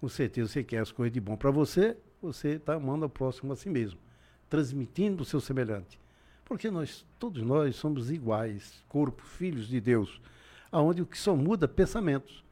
com 0.01 0.09
certeza, 0.09 0.49
você 0.49 0.63
quer 0.63 0.79
as 0.79 0.93
coisas 0.93 1.13
de 1.13 1.21
bom 1.21 1.37
para 1.37 1.51
você, 1.51 1.97
você 2.23 2.51
está 2.51 2.75
amando 2.75 3.07
o 3.07 3.11
próximo 3.11 3.53
a 3.53 3.57
si 3.57 3.69
mesmo 3.69 3.99
transmitindo 4.49 5.23
o 5.23 5.27
seu 5.27 5.41
semelhante. 5.41 5.99
Porque 6.45 6.71
nós, 6.71 7.05
todos 7.19 7.43
nós, 7.43 7.77
somos 7.77 8.11
iguais, 8.11 8.83
corpo, 8.89 9.23
filhos 9.23 9.69
de 9.69 9.81
Deus, 9.81 10.21
aonde 10.73 11.03
o 11.03 11.07
que 11.07 11.19
só 11.19 11.37
muda 11.37 11.67
é 11.67 11.69
pensamentos. 11.69 12.43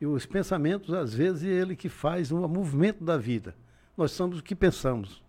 E 0.00 0.06
os 0.06 0.26
pensamentos, 0.26 0.94
às 0.94 1.14
vezes, 1.14 1.44
é 1.44 1.48
ele 1.48 1.74
que 1.74 1.88
faz 1.88 2.30
um 2.30 2.46
movimento 2.46 3.02
da 3.02 3.16
vida. 3.16 3.54
Nós 3.96 4.12
somos 4.12 4.38
o 4.38 4.42
que 4.42 4.54
pensamos, 4.54 5.22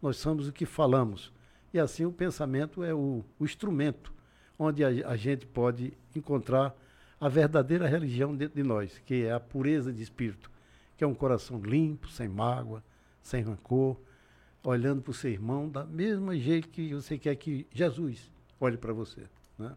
nós 0.00 0.16
somos 0.16 0.48
o 0.48 0.52
que 0.52 0.66
falamos. 0.66 1.32
E 1.72 1.78
assim 1.78 2.04
o 2.04 2.12
pensamento 2.12 2.84
é 2.84 2.92
o, 2.92 3.24
o 3.38 3.44
instrumento 3.44 4.12
onde 4.58 4.84
a, 4.84 4.88
a 5.08 5.16
gente 5.16 5.46
pode 5.46 5.92
encontrar 6.14 6.74
a 7.20 7.28
verdadeira 7.28 7.86
religião 7.86 8.34
dentro 8.34 8.56
de 8.56 8.62
nós, 8.62 9.00
que 9.06 9.24
é 9.24 9.32
a 9.32 9.40
pureza 9.40 9.92
de 9.92 10.02
espírito, 10.02 10.50
que 10.96 11.04
é 11.04 11.06
um 11.06 11.14
coração 11.14 11.60
limpo, 11.60 12.08
sem 12.08 12.28
mágoa, 12.28 12.82
sem 13.22 13.42
rancor, 13.42 13.96
olhando 14.62 15.02
para 15.02 15.10
o 15.10 15.14
seu 15.14 15.30
irmão 15.30 15.68
da 15.68 15.84
mesma 15.84 16.36
jeito 16.36 16.68
que 16.68 16.94
você 16.94 17.18
quer 17.18 17.34
que 17.36 17.66
Jesus 17.72 18.30
olhe 18.60 18.76
para 18.76 18.92
você. 18.92 19.22
Né? 19.58 19.74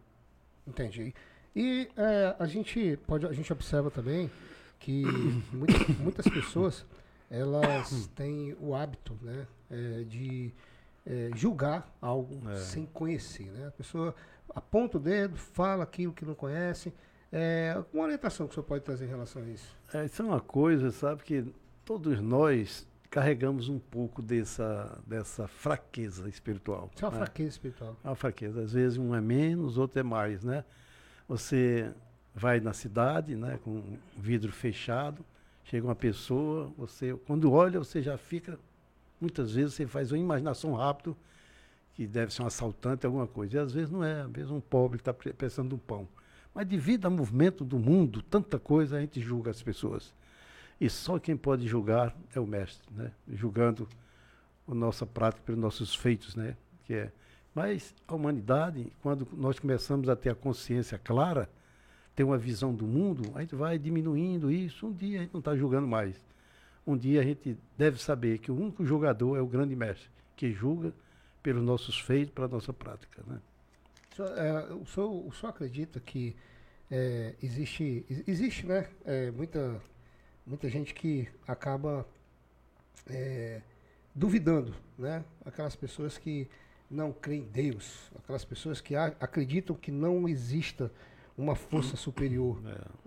Entendi. 0.66 1.14
E 1.54 1.88
é, 1.96 2.36
a 2.38 2.46
gente 2.46 2.98
pode, 3.06 3.26
a 3.26 3.32
gente 3.32 3.52
observa 3.52 3.90
também 3.90 4.30
que 4.78 5.04
muitas, 5.52 5.88
muitas 5.98 6.28
pessoas 6.28 6.84
elas 7.30 8.08
têm 8.14 8.54
o 8.60 8.74
hábito, 8.74 9.18
né, 9.20 9.46
é, 9.70 10.04
de 10.04 10.52
é, 11.04 11.30
julgar 11.34 11.92
algo 12.00 12.48
é. 12.50 12.56
sem 12.56 12.86
conhecer, 12.86 13.50
né? 13.50 13.68
A 13.68 13.70
pessoa 13.70 14.14
aponta 14.54 14.96
o 14.96 15.00
dedo, 15.00 15.36
fala 15.36 15.84
aquilo 15.84 16.12
que 16.12 16.24
não 16.24 16.34
conhece. 16.34 16.92
É, 17.32 17.82
uma 17.92 18.04
orientação 18.04 18.46
que 18.46 18.52
o 18.52 18.54
senhor 18.54 18.64
pode 18.64 18.84
trazer 18.84 19.06
em 19.06 19.08
relação 19.08 19.42
a 19.42 19.46
isso? 19.46 19.76
É, 19.92 20.04
isso 20.04 20.22
é 20.22 20.24
uma 20.24 20.40
coisa, 20.40 20.90
sabe, 20.90 21.22
que 21.22 21.44
todos 21.84 22.20
nós 22.20 22.85
carregamos 23.06 23.68
um 23.68 23.78
pouco 23.78 24.20
dessa, 24.20 25.00
dessa 25.06 25.46
fraqueza 25.46 26.28
espiritual. 26.28 26.90
Isso 26.94 27.04
é 27.04 27.08
uma 27.08 27.18
né? 27.18 27.24
fraqueza 27.24 27.50
espiritual. 27.50 27.96
É 28.04 28.08
uma 28.08 28.16
fraqueza. 28.16 28.62
Às 28.62 28.72
vezes 28.72 28.98
um 28.98 29.14
é 29.14 29.20
menos, 29.20 29.78
outro 29.78 30.00
é 30.00 30.02
mais, 30.02 30.44
né? 30.44 30.64
Você 31.28 31.92
vai 32.34 32.60
na 32.60 32.72
cidade, 32.72 33.34
né, 33.34 33.58
com 33.64 33.82
vidro 34.16 34.52
fechado, 34.52 35.24
chega 35.64 35.86
uma 35.86 35.96
pessoa, 35.96 36.70
você 36.76 37.14
quando 37.26 37.50
olha, 37.50 37.78
você 37.78 38.02
já 38.02 38.18
fica 38.18 38.58
muitas 39.20 39.54
vezes 39.54 39.74
você 39.74 39.86
faz 39.86 40.12
uma 40.12 40.18
imaginação 40.18 40.74
rápido 40.74 41.16
que 41.94 42.06
deve 42.06 42.32
ser 42.32 42.42
um 42.42 42.46
assaltante, 42.46 43.06
alguma 43.06 43.26
coisa. 43.26 43.56
E 43.56 43.58
às 43.58 43.72
vezes 43.72 43.90
não 43.90 44.04
é, 44.04 44.20
às 44.20 44.30
vezes 44.30 44.50
um 44.50 44.60
pobre 44.60 44.98
está 44.98 45.14
precisando 45.14 45.70
de 45.70 45.74
um 45.74 45.78
pão. 45.78 46.06
Mas 46.54 46.66
devido 46.66 47.06
ao 47.06 47.10
movimento 47.10 47.64
do 47.64 47.78
mundo, 47.78 48.22
tanta 48.22 48.58
coisa, 48.58 48.96
a 48.98 49.00
gente 49.00 49.20
julga 49.20 49.50
as 49.50 49.62
pessoas. 49.62 50.14
E 50.80 50.90
só 50.90 51.18
quem 51.18 51.36
pode 51.36 51.66
julgar 51.66 52.14
é 52.34 52.40
o 52.40 52.46
mestre, 52.46 52.86
né? 52.94 53.10
Julgando 53.28 53.88
a 54.68 54.74
nossa 54.74 55.06
prática 55.06 55.42
pelos 55.44 55.60
nossos 55.60 55.94
feitos, 55.94 56.34
né? 56.34 56.56
Que 56.84 56.94
é. 56.94 57.12
Mas 57.54 57.94
a 58.06 58.14
humanidade, 58.14 58.92
quando 59.02 59.26
nós 59.32 59.58
começamos 59.58 60.08
a 60.08 60.16
ter 60.16 60.30
a 60.30 60.34
consciência 60.34 60.98
clara, 60.98 61.48
ter 62.14 62.24
uma 62.24 62.36
visão 62.36 62.74
do 62.74 62.86
mundo, 62.86 63.32
a 63.34 63.40
gente 63.40 63.54
vai 63.54 63.78
diminuindo 63.78 64.50
isso. 64.50 64.86
Um 64.86 64.92
dia 64.92 65.20
a 65.20 65.22
gente 65.22 65.32
não 65.32 65.40
está 65.40 65.56
julgando 65.56 65.86
mais. 65.86 66.16
Um 66.86 66.96
dia 66.96 67.20
a 67.20 67.24
gente 67.24 67.56
deve 67.76 68.00
saber 68.00 68.38
que 68.38 68.50
o 68.50 68.56
único 68.56 68.84
julgador 68.84 69.36
é 69.36 69.40
o 69.40 69.46
grande 69.46 69.74
mestre, 69.74 70.08
que 70.36 70.52
julga 70.52 70.92
pelos 71.42 71.62
nossos 71.62 71.98
feitos, 71.98 72.34
pela 72.34 72.48
nossa 72.48 72.72
prática. 72.72 73.22
Né? 73.26 73.38
O, 74.12 74.16
senhor, 74.16 74.38
é, 74.38 74.72
o, 74.72 74.86
senhor, 74.86 75.26
o 75.26 75.32
senhor 75.32 75.50
acredita 75.50 76.00
que 76.00 76.36
é, 76.90 77.34
existe, 77.42 78.04
existe 78.26 78.66
né, 78.66 78.88
é, 79.04 79.30
muita, 79.30 79.80
muita 80.46 80.68
gente 80.68 80.94
que 80.94 81.28
acaba 81.46 82.06
é, 83.10 83.60
duvidando, 84.14 84.74
né? 84.96 85.24
aquelas 85.44 85.74
pessoas 85.74 86.16
que 86.16 86.48
não 86.90 87.12
creem 87.12 87.42
em 87.42 87.44
Deus, 87.44 88.10
aquelas 88.16 88.44
pessoas 88.44 88.80
que 88.80 88.94
acreditam 88.94 89.74
que 89.74 89.90
não 89.90 90.28
exista 90.28 90.90
uma 91.36 91.54
força 91.54 91.96
superior. 91.96 92.60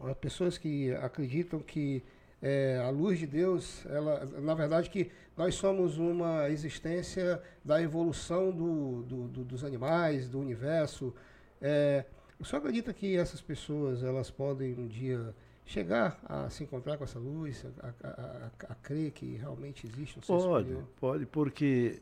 É. 0.07 0.13
Pessoas 0.15 0.57
que 0.57 0.91
acreditam 0.95 1.59
que 1.59 2.03
é, 2.41 2.81
a 2.85 2.89
luz 2.89 3.19
de 3.19 3.25
Deus, 3.25 3.85
ela, 3.85 4.25
na 4.41 4.53
verdade, 4.53 4.89
que 4.89 5.09
nós 5.35 5.55
somos 5.55 5.97
uma 5.97 6.49
existência 6.49 7.41
da 7.63 7.81
evolução 7.81 8.51
do, 8.51 9.03
do, 9.03 9.27
do, 9.27 9.43
dos 9.43 9.63
animais, 9.63 10.29
do 10.29 10.39
universo. 10.39 11.13
É, 11.61 12.05
o 12.39 12.45
senhor 12.45 12.59
acredita 12.59 12.93
que 12.93 13.17
essas 13.17 13.41
pessoas 13.41 14.03
elas 14.03 14.29
podem 14.29 14.73
um 14.73 14.87
dia 14.87 15.33
chegar 15.69 16.19
a 16.25 16.49
se 16.49 16.63
encontrar 16.63 16.97
com 16.97 17.03
essa 17.03 17.19
luz, 17.19 17.63
a, 17.81 18.07
a, 18.07 18.09
a, 18.09 18.71
a 18.71 18.75
crer 18.75 19.11
que 19.11 19.35
realmente 19.35 19.85
existe 19.85 20.17
um 20.17 20.21
ser 20.21 20.27
Pode, 20.27 20.63
superior? 20.63 20.83
pode, 20.99 21.25
porque 21.27 22.01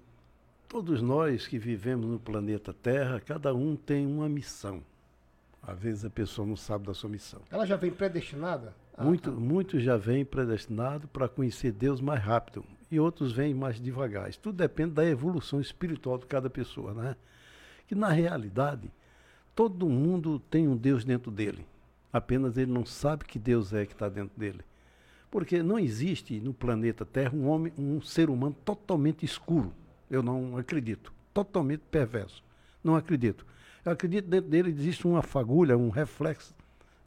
todos 0.69 1.01
nós 1.01 1.45
que 1.47 1.59
vivemos 1.59 2.05
no 2.05 2.17
planeta 2.17 2.73
Terra, 2.73 3.19
cada 3.19 3.53
um 3.53 3.75
tem 3.75 4.07
uma 4.07 4.29
missão. 4.29 4.81
Às 5.61 5.77
vezes 5.77 6.05
a 6.05 6.09
pessoa 6.09 6.47
não 6.47 6.55
sabe 6.55 6.85
da 6.87 6.93
sua 6.93 7.09
missão. 7.09 7.41
Ela 7.51 7.65
já 7.65 7.75
vem 7.75 7.91
predestinada? 7.91 8.73
Muito, 8.97 9.31
muito 9.33 9.79
já 9.81 9.97
vem 9.97 10.23
predestinado 10.23 11.05
para 11.09 11.27
conhecer 11.27 11.73
Deus 11.73 11.99
mais 11.99 12.23
rápido 12.23 12.63
e 12.89 12.97
outros 12.97 13.33
vêm 13.33 13.53
mais 13.53 13.81
devagar. 13.81 14.29
Isso 14.29 14.39
tudo 14.39 14.55
depende 14.55 14.91
da 14.91 15.05
evolução 15.05 15.59
espiritual 15.59 16.17
de 16.17 16.25
cada 16.25 16.49
pessoa, 16.49 16.93
né? 16.93 17.17
Que 17.85 17.93
na 17.93 18.07
realidade 18.07 18.89
todo 19.53 19.89
mundo 19.89 20.39
tem 20.39 20.69
um 20.69 20.77
Deus 20.77 21.03
dentro 21.03 21.29
dele. 21.29 21.67
Apenas 22.17 22.57
ele 22.57 22.71
não 22.71 22.83
sabe 22.83 23.25
que 23.25 23.37
Deus 23.37 23.73
é 23.73 23.85
que 23.85 23.93
está 23.93 24.09
dentro 24.09 24.31
dele. 24.35 24.61
Porque 25.29 25.61
não 25.61 25.77
existe 25.77 26.39
no 26.39 26.51
planeta 26.51 27.05
Terra 27.05 27.31
um 27.35 27.47
homem, 27.47 27.71
um 27.77 28.01
ser 28.01 28.27
humano 28.29 28.55
totalmente 28.65 29.23
escuro. 29.23 29.71
Eu 30.09 30.23
não 30.23 30.57
acredito. 30.57 31.13
Totalmente 31.31 31.83
perverso. 31.91 32.43
Não 32.83 32.95
acredito. 32.95 33.45
Eu 33.85 33.91
acredito 33.91 34.23
que 34.23 34.31
dentro 34.31 34.49
dele 34.49 34.71
existe 34.71 35.05
uma 35.05 35.21
fagulha, 35.21 35.77
um 35.77 35.89
reflexo 35.89 36.55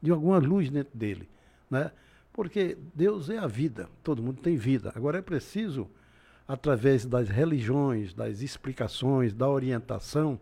de 0.00 0.12
alguma 0.12 0.38
luz 0.38 0.70
dentro 0.70 0.96
dele. 0.96 1.28
Né? 1.68 1.90
Porque 2.32 2.78
Deus 2.94 3.28
é 3.28 3.38
a 3.38 3.48
vida, 3.48 3.88
todo 4.04 4.22
mundo 4.22 4.40
tem 4.40 4.56
vida. 4.56 4.92
Agora 4.94 5.18
é 5.18 5.22
preciso, 5.22 5.90
através 6.46 7.04
das 7.04 7.28
religiões, 7.28 8.14
das 8.14 8.42
explicações, 8.42 9.34
da 9.34 9.48
orientação, 9.48 10.38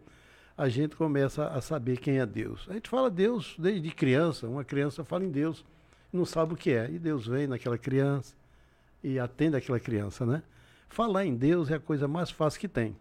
a 0.59 0.69
gente 0.69 0.97
começa 0.97 1.47
a 1.47 1.61
saber 1.61 1.99
quem 1.99 2.19
é 2.19 2.27
Deus. 2.27 2.67
A 2.69 2.73
gente 2.73 2.89
fala 2.89 3.09
Deus 3.09 3.55
desde 3.57 3.93
criança, 3.93 4.49
uma 4.49 4.65
criança 4.65 5.05
fala 5.05 5.25
em 5.25 5.31
Deus, 5.31 5.65
não 6.13 6.25
sabe 6.25 6.55
o 6.55 6.57
que 6.57 6.73
é. 6.73 6.91
E 6.91 6.99
Deus 6.99 7.29
vem 7.29 7.47
naquela 7.47 7.79
criança 7.79 8.35
e 9.05 9.21
atende 9.21 9.55
aquela 9.55 9.79
criança, 9.79 10.27
né? 10.27 10.43
Falar 10.89 11.25
em 11.25 11.37
Deus 11.37 11.71
é 11.71 11.77
a 11.77 11.81
coisa 11.81 12.09
mais 12.09 12.33
fácil 12.33 12.59
que 12.59 12.67
tem. 12.67 12.97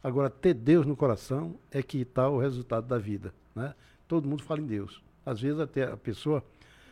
Agora, 0.00 0.30
ter 0.30 0.54
Deus 0.54 0.86
no 0.86 0.94
coração 0.94 1.56
é 1.72 1.82
que 1.82 2.02
está 2.02 2.28
o 2.28 2.38
resultado 2.38 2.86
da 2.86 2.98
vida. 2.98 3.34
Né? 3.52 3.74
Todo 4.06 4.28
mundo 4.28 4.44
fala 4.44 4.60
em 4.60 4.66
Deus. 4.66 5.02
Às 5.26 5.40
vezes 5.40 5.58
até 5.58 5.84
a 5.84 5.96
pessoa 5.96 6.44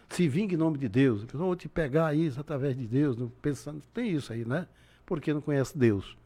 se 0.09 0.27
vinga 0.27 0.55
em 0.55 0.59
nome 0.59 0.77
de 0.77 0.89
Deus. 0.89 1.23
A 1.23 1.27
pessoa 1.27 1.49
vai 1.49 1.57
te 1.57 1.69
pegar 1.69 2.17
isso 2.17 2.41
através 2.41 2.77
de 2.77 2.87
Deus, 2.87 3.17
pensando, 3.41 3.81
tem 3.95 4.11
isso 4.13 4.33
aí, 4.33 4.45
né? 4.45 4.67
Porque 5.07 5.33
não 5.33 5.41
conhece 5.41 5.79
Deus. 5.79 6.17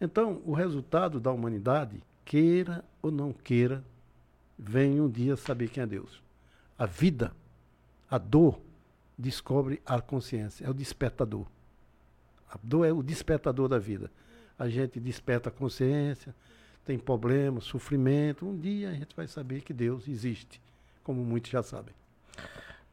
Então, 0.00 0.40
o 0.46 0.54
resultado 0.54 1.20
da 1.20 1.30
humanidade, 1.32 2.02
queira 2.26 2.84
ou 3.00 3.10
não 3.10 3.32
queira, 3.32 3.82
vem 4.58 5.00
um 5.00 5.08
dia 5.08 5.34
saber 5.36 5.70
quem 5.70 5.82
é 5.82 5.86
Deus. 5.86 6.22
A 6.78 6.84
vida, 6.84 7.32
a 8.10 8.18
dor, 8.18 8.60
descobre 9.16 9.80
a 9.86 9.98
consciência, 10.02 10.66
é 10.66 10.68
o 10.68 10.74
despertador. 10.74 11.46
A 12.50 12.58
dor 12.62 12.84
é 12.84 12.92
o 12.92 13.02
despertador 13.02 13.66
da 13.66 13.78
vida 13.78 14.10
a 14.58 14.68
gente 14.68 14.98
desperta 14.98 15.48
a 15.48 15.52
consciência, 15.52 16.34
tem 16.84 16.98
problemas, 16.98 17.64
sofrimento. 17.64 18.46
Um 18.46 18.56
dia 18.56 18.90
a 18.90 18.92
gente 18.92 19.14
vai 19.14 19.26
saber 19.26 19.60
que 19.62 19.72
Deus 19.72 20.08
existe, 20.08 20.60
como 21.02 21.22
muitos 21.24 21.50
já 21.50 21.62
sabem. 21.62 21.94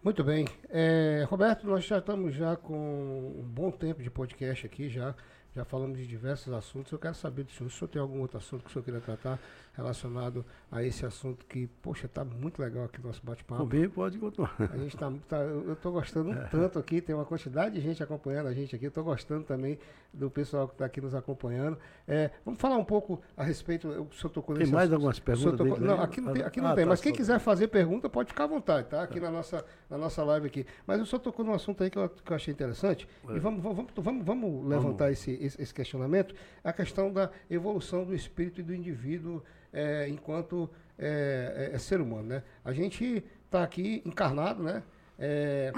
Muito 0.03 0.23
bem. 0.23 0.45
É, 0.69 1.25
Roberto, 1.29 1.65
nós 1.65 1.85
já 1.85 1.99
estamos 1.99 2.35
já 2.35 2.57
com 2.57 3.33
um 3.39 3.43
bom 3.43 3.71
tempo 3.71 4.03
de 4.03 4.09
podcast 4.09 4.65
aqui 4.65 4.89
já. 4.89 5.15
Já 5.55 5.63
falamos 5.63 5.97
de 5.97 6.07
diversos 6.07 6.51
assuntos. 6.51 6.91
Eu 6.91 6.97
quero 6.97 7.13
saber 7.13 7.43
do 7.43 7.51
senhor, 7.51 7.69
se 7.69 7.75
o 7.75 7.79
senhor 7.79 7.89
tem 7.89 8.01
algum 8.01 8.21
outro 8.21 8.37
assunto 8.37 8.63
que 8.63 8.69
o 8.69 8.73
senhor 8.73 8.83
queira 8.83 8.99
tratar 8.99 9.39
relacionado 9.75 10.45
a 10.71 10.83
esse 10.83 11.05
assunto 11.05 11.45
que, 11.45 11.67
poxa, 11.81 12.05
está 12.05 12.23
muito 12.23 12.61
legal 12.61 12.85
aqui 12.85 12.99
o 12.99 13.07
nosso 13.07 13.21
bate-papo. 13.23 13.65
Bem, 13.65 13.89
pode 13.89 14.17
continuar. 14.19 14.55
A 14.59 14.77
gente 14.77 14.95
tá, 14.95 15.11
tá 15.27 15.37
eu 15.37 15.73
estou 15.73 15.91
gostando 15.91 16.29
um 16.29 16.33
é. 16.33 16.45
tanto 16.45 16.77
aqui, 16.77 17.01
tem 17.01 17.15
uma 17.15 17.25
quantidade 17.25 17.75
de 17.75 17.81
gente 17.81 18.01
acompanhando 18.01 18.47
a 18.47 18.53
gente 18.53 18.75
aqui. 18.75 18.85
Estou 18.85 19.03
gostando 19.03 19.43
também 19.43 19.79
do 20.13 20.29
pessoal 20.29 20.67
que 20.67 20.75
está 20.75 20.85
aqui 20.85 21.01
nos 21.01 21.15
acompanhando. 21.15 21.77
É, 22.07 22.29
vamos 22.45 22.59
falar 22.59 22.77
um 22.77 22.83
pouco 22.85 23.19
a 23.35 23.43
respeito. 23.43 23.87
O 23.87 24.13
senhor 24.13 24.29
tocou 24.29 24.55
Tem 24.55 24.67
mais 24.67 24.83
assunto. 24.83 24.93
algumas 24.93 25.19
perguntas? 25.19 25.57
Tocou, 25.57 25.79
não, 25.79 26.01
aqui 26.01 26.21
não 26.21 26.33
tem, 26.33 26.43
aqui 26.43 26.61
não 26.61 26.69
ah, 26.69 26.75
tem 26.75 26.83
tá, 26.85 26.89
mas 26.89 27.01
quem 27.01 27.13
quiser 27.13 27.39
fazer 27.39 27.67
pergunta 27.67 28.07
pode 28.07 28.29
ficar 28.29 28.43
à 28.43 28.47
vontade, 28.47 28.87
tá? 28.87 29.01
Aqui 29.01 29.19
tá. 29.19 29.25
na, 29.25 29.31
nossa, 29.31 29.65
na 29.89 29.97
nossa 29.97 30.23
live 30.23 30.47
aqui. 30.47 30.65
Mas 30.85 31.01
o 31.01 31.05
senhor 31.05 31.19
tocou 31.19 31.43
num 31.43 31.53
assunto 31.53 31.83
aí 31.83 31.89
que 31.89 31.97
eu, 31.97 32.07
que 32.09 32.31
eu 32.31 32.35
achei 32.35 32.53
interessante. 32.53 33.07
É. 33.27 33.35
E 33.35 33.39
vamos, 33.39 33.63
vamos, 33.63 33.87
vamos, 33.95 34.25
vamos 34.25 34.67
levantar 34.67 35.05
vamos. 35.05 35.13
Esse, 35.19 35.42
esse, 35.45 35.73
questionamento. 35.73 36.35
A 36.63 36.71
questão 36.73 37.11
da 37.11 37.29
evolução 37.49 38.05
do 38.05 38.15
espírito 38.15 38.61
e 38.61 38.63
do 38.63 38.73
indivíduo 38.73 39.43
é, 39.71 40.07
enquanto 40.07 40.69
é, 40.97 41.69
é, 41.71 41.75
é, 41.75 41.79
ser 41.79 41.99
humano, 41.99 42.29
né? 42.29 42.43
A 42.63 42.71
gente 42.71 43.23
está 43.45 43.63
aqui 43.63 44.01
encarnado, 44.05 44.61
né? 44.61 44.83
É, 45.17 45.73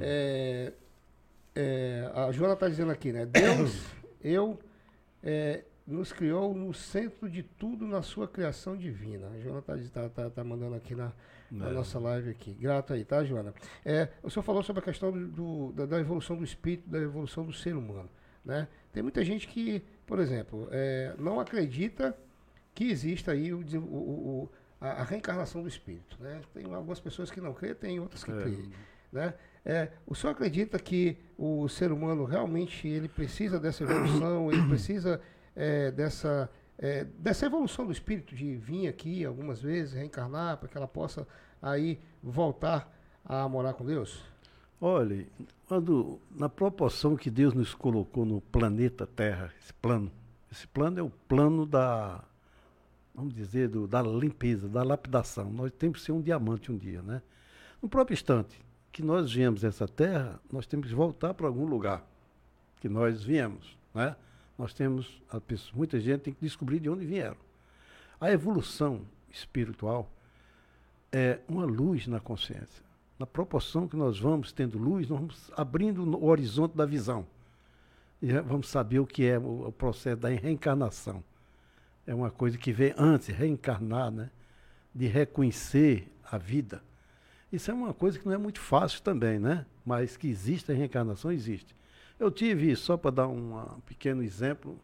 é, 1.54 2.10
a 2.14 2.30
Joana 2.30 2.54
está 2.54 2.68
dizendo 2.68 2.92
aqui, 2.92 3.12
né? 3.12 3.26
Deus, 3.26 3.84
eu, 4.22 4.58
nos 5.86 6.12
criou 6.12 6.54
no 6.54 6.72
centro 6.72 7.28
de 7.28 7.42
tudo 7.42 7.86
na 7.86 8.02
sua 8.02 8.28
criação 8.28 8.76
divina. 8.76 9.28
A 9.28 9.38
Joana 9.40 9.58
está 9.58 10.02
tá, 10.02 10.08
tá, 10.08 10.30
tá 10.30 10.44
mandando 10.44 10.76
aqui 10.76 10.94
na, 10.94 11.12
na 11.50 11.70
nossa 11.70 11.98
live 11.98 12.30
aqui. 12.30 12.54
Grato 12.54 12.92
aí, 12.92 13.04
tá, 13.04 13.24
Joana? 13.24 13.52
É, 13.84 14.08
o 14.22 14.30
senhor 14.30 14.42
falou 14.42 14.62
sobre 14.62 14.80
a 14.80 14.84
questão 14.84 15.12
do, 15.12 15.26
do, 15.26 15.72
da, 15.72 15.86
da, 15.86 16.00
evolução 16.00 16.36
do 16.36 16.44
espírito, 16.44 16.88
da 16.88 16.98
evolução 16.98 17.44
do 17.44 17.52
ser 17.52 17.76
humano. 17.76 18.08
Né? 18.44 18.68
Tem 18.92 19.02
muita 19.02 19.24
gente 19.24 19.48
que, 19.48 19.82
por 20.06 20.18
exemplo, 20.18 20.68
é, 20.70 21.14
não 21.18 21.40
acredita 21.40 22.16
que 22.74 22.90
exista 22.90 23.32
aí 23.32 23.52
o, 23.52 23.60
o, 23.78 23.78
o 23.80 24.50
a, 24.80 25.02
reencarnação 25.04 25.62
do 25.62 25.68
espírito. 25.68 26.16
Né? 26.20 26.40
Tem 26.52 26.64
algumas 26.72 27.00
pessoas 27.00 27.30
que 27.30 27.40
não 27.40 27.54
creem, 27.54 27.74
tem 27.74 28.00
outras 28.00 28.22
que 28.22 28.30
é. 28.30 28.36
creem. 28.36 28.70
Né? 29.10 29.34
É, 29.64 29.90
o 30.06 30.14
senhor 30.14 30.32
acredita 30.32 30.78
que 30.78 31.16
o 31.38 31.68
ser 31.68 31.90
humano 31.90 32.24
realmente 32.24 32.86
ele 32.86 33.08
precisa 33.08 33.58
dessa 33.58 33.82
evolução, 33.84 34.52
ele 34.52 34.66
precisa 34.68 35.20
é, 35.56 35.90
dessa, 35.90 36.50
é, 36.76 37.04
dessa 37.04 37.46
evolução 37.46 37.86
do 37.86 37.92
espírito, 37.92 38.34
de 38.34 38.56
vir 38.56 38.88
aqui 38.88 39.24
algumas 39.24 39.62
vezes, 39.62 39.94
reencarnar, 39.94 40.58
para 40.58 40.68
que 40.68 40.76
ela 40.76 40.88
possa 40.88 41.26
aí 41.62 42.00
voltar 42.22 42.92
a 43.24 43.48
morar 43.48 43.72
com 43.72 43.86
Deus? 43.86 44.22
Olha, 44.86 45.26
quando, 45.66 46.20
na 46.30 46.46
proporção 46.46 47.16
que 47.16 47.30
Deus 47.30 47.54
nos 47.54 47.72
colocou 47.72 48.26
no 48.26 48.42
planeta 48.42 49.06
Terra, 49.06 49.50
esse 49.58 49.72
plano, 49.72 50.12
esse 50.52 50.68
plano 50.68 51.00
é 51.00 51.02
o 51.02 51.08
plano 51.08 51.64
da 51.64 52.22
vamos 53.14 53.32
dizer, 53.32 53.70
do, 53.70 53.86
da 53.86 54.02
limpeza, 54.02 54.68
da 54.68 54.82
lapidação. 54.82 55.50
Nós 55.50 55.72
temos 55.72 56.00
que 56.00 56.04
ser 56.04 56.12
um 56.12 56.20
diamante 56.20 56.70
um 56.70 56.76
dia, 56.76 57.00
né? 57.00 57.22
No 57.80 57.88
próprio 57.88 58.12
instante 58.12 58.60
que 58.92 59.02
nós 59.02 59.32
viemos 59.32 59.64
essa 59.64 59.88
terra, 59.88 60.38
nós 60.52 60.66
temos 60.66 60.86
que 60.86 60.94
voltar 60.94 61.32
para 61.32 61.46
algum 61.46 61.64
lugar 61.64 62.06
que 62.78 62.88
nós 62.88 63.24
viemos, 63.24 63.78
né? 63.94 64.14
Nós 64.58 64.74
temos, 64.74 65.22
pessoa, 65.46 65.72
muita 65.74 65.98
gente 65.98 66.20
tem 66.20 66.34
que 66.34 66.42
descobrir 66.42 66.78
de 66.78 66.90
onde 66.90 67.06
vieram. 67.06 67.38
A 68.20 68.30
evolução 68.30 69.00
espiritual 69.30 70.10
é 71.10 71.40
uma 71.48 71.64
luz 71.64 72.06
na 72.06 72.20
consciência. 72.20 72.84
Na 73.18 73.26
proporção 73.26 73.86
que 73.86 73.96
nós 73.96 74.18
vamos 74.18 74.52
tendo 74.52 74.78
luz, 74.78 75.08
nós 75.08 75.18
vamos 75.18 75.50
abrindo 75.56 76.02
o 76.02 76.26
horizonte 76.26 76.76
da 76.76 76.84
visão. 76.84 77.26
E 78.20 78.32
vamos 78.40 78.68
saber 78.68 78.98
o 78.98 79.06
que 79.06 79.24
é 79.24 79.38
o, 79.38 79.68
o 79.68 79.72
processo 79.72 80.20
da 80.20 80.28
reencarnação. 80.28 81.22
É 82.06 82.14
uma 82.14 82.30
coisa 82.30 82.58
que 82.58 82.72
vem 82.72 82.94
antes, 82.96 83.28
reencarnar, 83.28 84.10
né? 84.10 84.30
de 84.94 85.06
reconhecer 85.06 86.08
a 86.30 86.38
vida. 86.38 86.82
Isso 87.52 87.70
é 87.70 87.74
uma 87.74 87.92
coisa 87.92 88.18
que 88.18 88.26
não 88.26 88.32
é 88.32 88.38
muito 88.38 88.60
fácil 88.60 89.02
também, 89.02 89.38
né? 89.38 89.66
Mas 89.84 90.16
que 90.16 90.28
existe 90.28 90.70
a 90.70 90.74
reencarnação, 90.74 91.30
existe. 91.32 91.74
Eu 92.18 92.30
tive, 92.30 92.74
só 92.76 92.96
para 92.96 93.10
dar 93.10 93.28
um 93.28 93.80
pequeno 93.86 94.22
exemplo, 94.22 94.78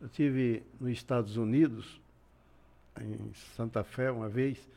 eu 0.00 0.08
tive 0.08 0.62
nos 0.80 0.90
Estados 0.90 1.36
Unidos, 1.36 2.00
em 3.00 3.32
Santa 3.56 3.82
Fé, 3.82 4.10
uma 4.10 4.28
vez, 4.28 4.68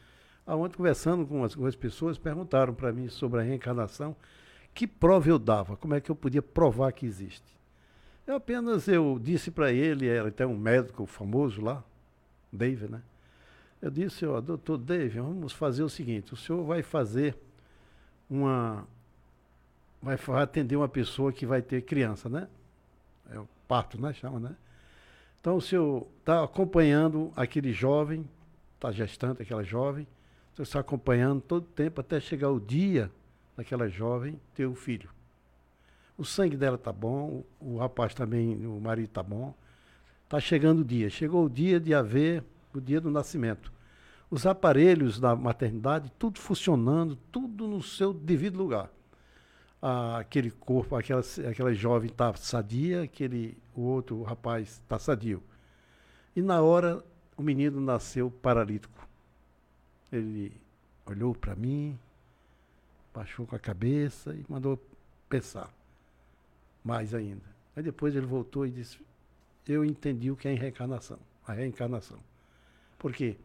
aonde 0.47 0.77
conversando 0.77 1.27
com 1.27 1.43
as, 1.43 1.53
com 1.53 1.65
as 1.65 1.75
pessoas, 1.75 2.17
perguntaram 2.17 2.73
para 2.73 2.93
mim 2.93 3.09
sobre 3.09 3.41
a 3.41 3.43
reencarnação, 3.43 4.15
que 4.73 4.87
prova 4.87 5.27
eu 5.29 5.37
dava, 5.37 5.75
como 5.75 5.93
é 5.93 5.99
que 5.99 6.09
eu 6.09 6.15
podia 6.15 6.41
provar 6.41 6.93
que 6.93 7.05
existe. 7.05 7.57
Eu 8.25 8.35
apenas 8.35 8.87
eu 8.87 9.19
disse 9.21 9.51
para 9.51 9.71
ele, 9.71 10.07
era 10.07 10.29
até 10.29 10.45
um 10.47 10.57
médico 10.57 11.05
famoso 11.05 11.61
lá, 11.61 11.83
David, 12.51 12.91
né? 12.91 13.01
Eu 13.81 13.91
disse, 13.91 14.25
ó, 14.25 14.39
doutor 14.41 14.77
David, 14.77 15.19
vamos 15.19 15.53
fazer 15.53 15.83
o 15.83 15.89
seguinte, 15.89 16.33
o 16.33 16.37
senhor 16.37 16.63
vai 16.63 16.81
fazer 16.81 17.37
uma. 18.29 18.87
Vai 20.01 20.17
atender 20.41 20.75
uma 20.75 20.87
pessoa 20.87 21.33
que 21.33 21.45
vai 21.45 21.61
ter 21.61 21.81
criança, 21.81 22.29
né? 22.29 22.47
É 23.31 23.39
o 23.39 23.47
parto, 23.67 23.99
né? 23.99 24.13
Chama, 24.13 24.39
né? 24.39 24.55
Então 25.41 25.57
o 25.57 25.61
senhor 25.61 26.07
está 26.19 26.43
acompanhando 26.43 27.31
aquele 27.35 27.71
jovem, 27.71 28.27
está 28.75 28.91
gestante 28.91 29.41
aquela 29.41 29.63
jovem, 29.63 30.07
você 30.57 30.63
está 30.63 30.79
acompanhando 30.79 31.39
todo 31.39 31.65
o 31.65 31.67
tempo 31.67 32.01
até 32.01 32.19
chegar 32.19 32.49
o 32.49 32.59
dia 32.59 33.11
daquela 33.55 33.87
jovem 33.87 34.39
ter 34.55 34.65
o 34.65 34.73
filho. 34.73 35.07
O 36.17 36.25
sangue 36.25 36.57
dela 36.57 36.77
está 36.77 36.91
bom, 36.91 37.43
o, 37.61 37.75
o 37.75 37.77
rapaz 37.77 38.15
também, 38.15 38.65
o 38.65 38.79
marido 38.79 39.05
está 39.05 39.21
bom. 39.21 39.53
Está 40.23 40.39
chegando 40.39 40.79
o 40.79 40.83
dia. 40.83 41.11
Chegou 41.11 41.45
o 41.45 41.49
dia 41.49 41.79
de 41.79 41.93
haver 41.93 42.43
o 42.73 42.81
dia 42.81 42.99
do 42.99 43.11
nascimento. 43.11 43.71
Os 44.31 44.47
aparelhos 44.47 45.19
da 45.19 45.35
maternidade, 45.35 46.11
tudo 46.17 46.39
funcionando, 46.39 47.15
tudo 47.31 47.67
no 47.67 47.81
seu 47.83 48.11
devido 48.11 48.57
lugar. 48.57 48.89
Ah, 49.79 50.17
aquele 50.17 50.49
corpo, 50.49 50.95
aquela, 50.95 51.21
aquela 51.47 51.71
jovem 51.71 52.09
está 52.09 52.33
sadia, 52.33 53.03
aquele, 53.03 53.55
o 53.75 53.81
outro 53.81 54.17
o 54.17 54.23
rapaz 54.23 54.81
está 54.83 54.97
sadio. 54.97 55.43
E 56.35 56.41
na 56.41 56.61
hora 56.63 57.03
o 57.37 57.43
menino 57.43 57.79
nasceu 57.79 58.31
paralítico. 58.31 59.07
Ele 60.11 60.51
olhou 61.05 61.33
para 61.33 61.55
mim, 61.55 61.97
baixou 63.13 63.45
com 63.45 63.55
a 63.55 63.59
cabeça 63.59 64.33
e 64.33 64.45
mandou 64.47 64.79
pensar 65.27 65.73
mais 66.83 67.13
ainda. 67.13 67.43
Aí 67.75 67.83
depois 67.83 68.15
ele 68.15 68.25
voltou 68.25 68.65
e 68.65 68.71
disse: 68.71 68.99
Eu 69.67 69.83
entendi 69.83 70.31
o 70.31 70.35
que 70.35 70.47
é 70.47 70.53
a 70.53 70.57
reencarnação. 70.57 71.19
A 71.45 71.53
reencarnação. 71.53 72.17
Porque 72.97 73.37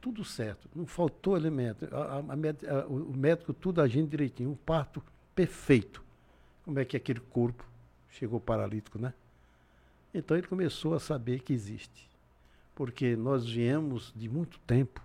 tudo 0.00 0.24
certo, 0.24 0.68
não 0.74 0.86
faltou 0.86 1.36
elemento. 1.36 1.88
A, 1.94 2.16
a, 2.16 2.80
a, 2.80 2.86
o 2.86 3.16
médico 3.16 3.52
tudo 3.52 3.80
agindo 3.80 4.08
direitinho, 4.08 4.50
um 4.50 4.56
parto 4.56 5.02
perfeito. 5.34 6.02
Como 6.64 6.78
é 6.78 6.84
que 6.84 6.96
aquele 6.96 7.20
corpo 7.20 7.64
chegou 8.10 8.40
paralítico, 8.40 8.98
né? 8.98 9.14
Então 10.12 10.36
ele 10.36 10.46
começou 10.46 10.94
a 10.94 11.00
saber 11.00 11.40
que 11.40 11.52
existe. 11.52 12.08
Porque 12.74 13.16
nós 13.16 13.46
viemos 13.46 14.12
de 14.14 14.28
muito 14.28 14.58
tempo 14.60 15.00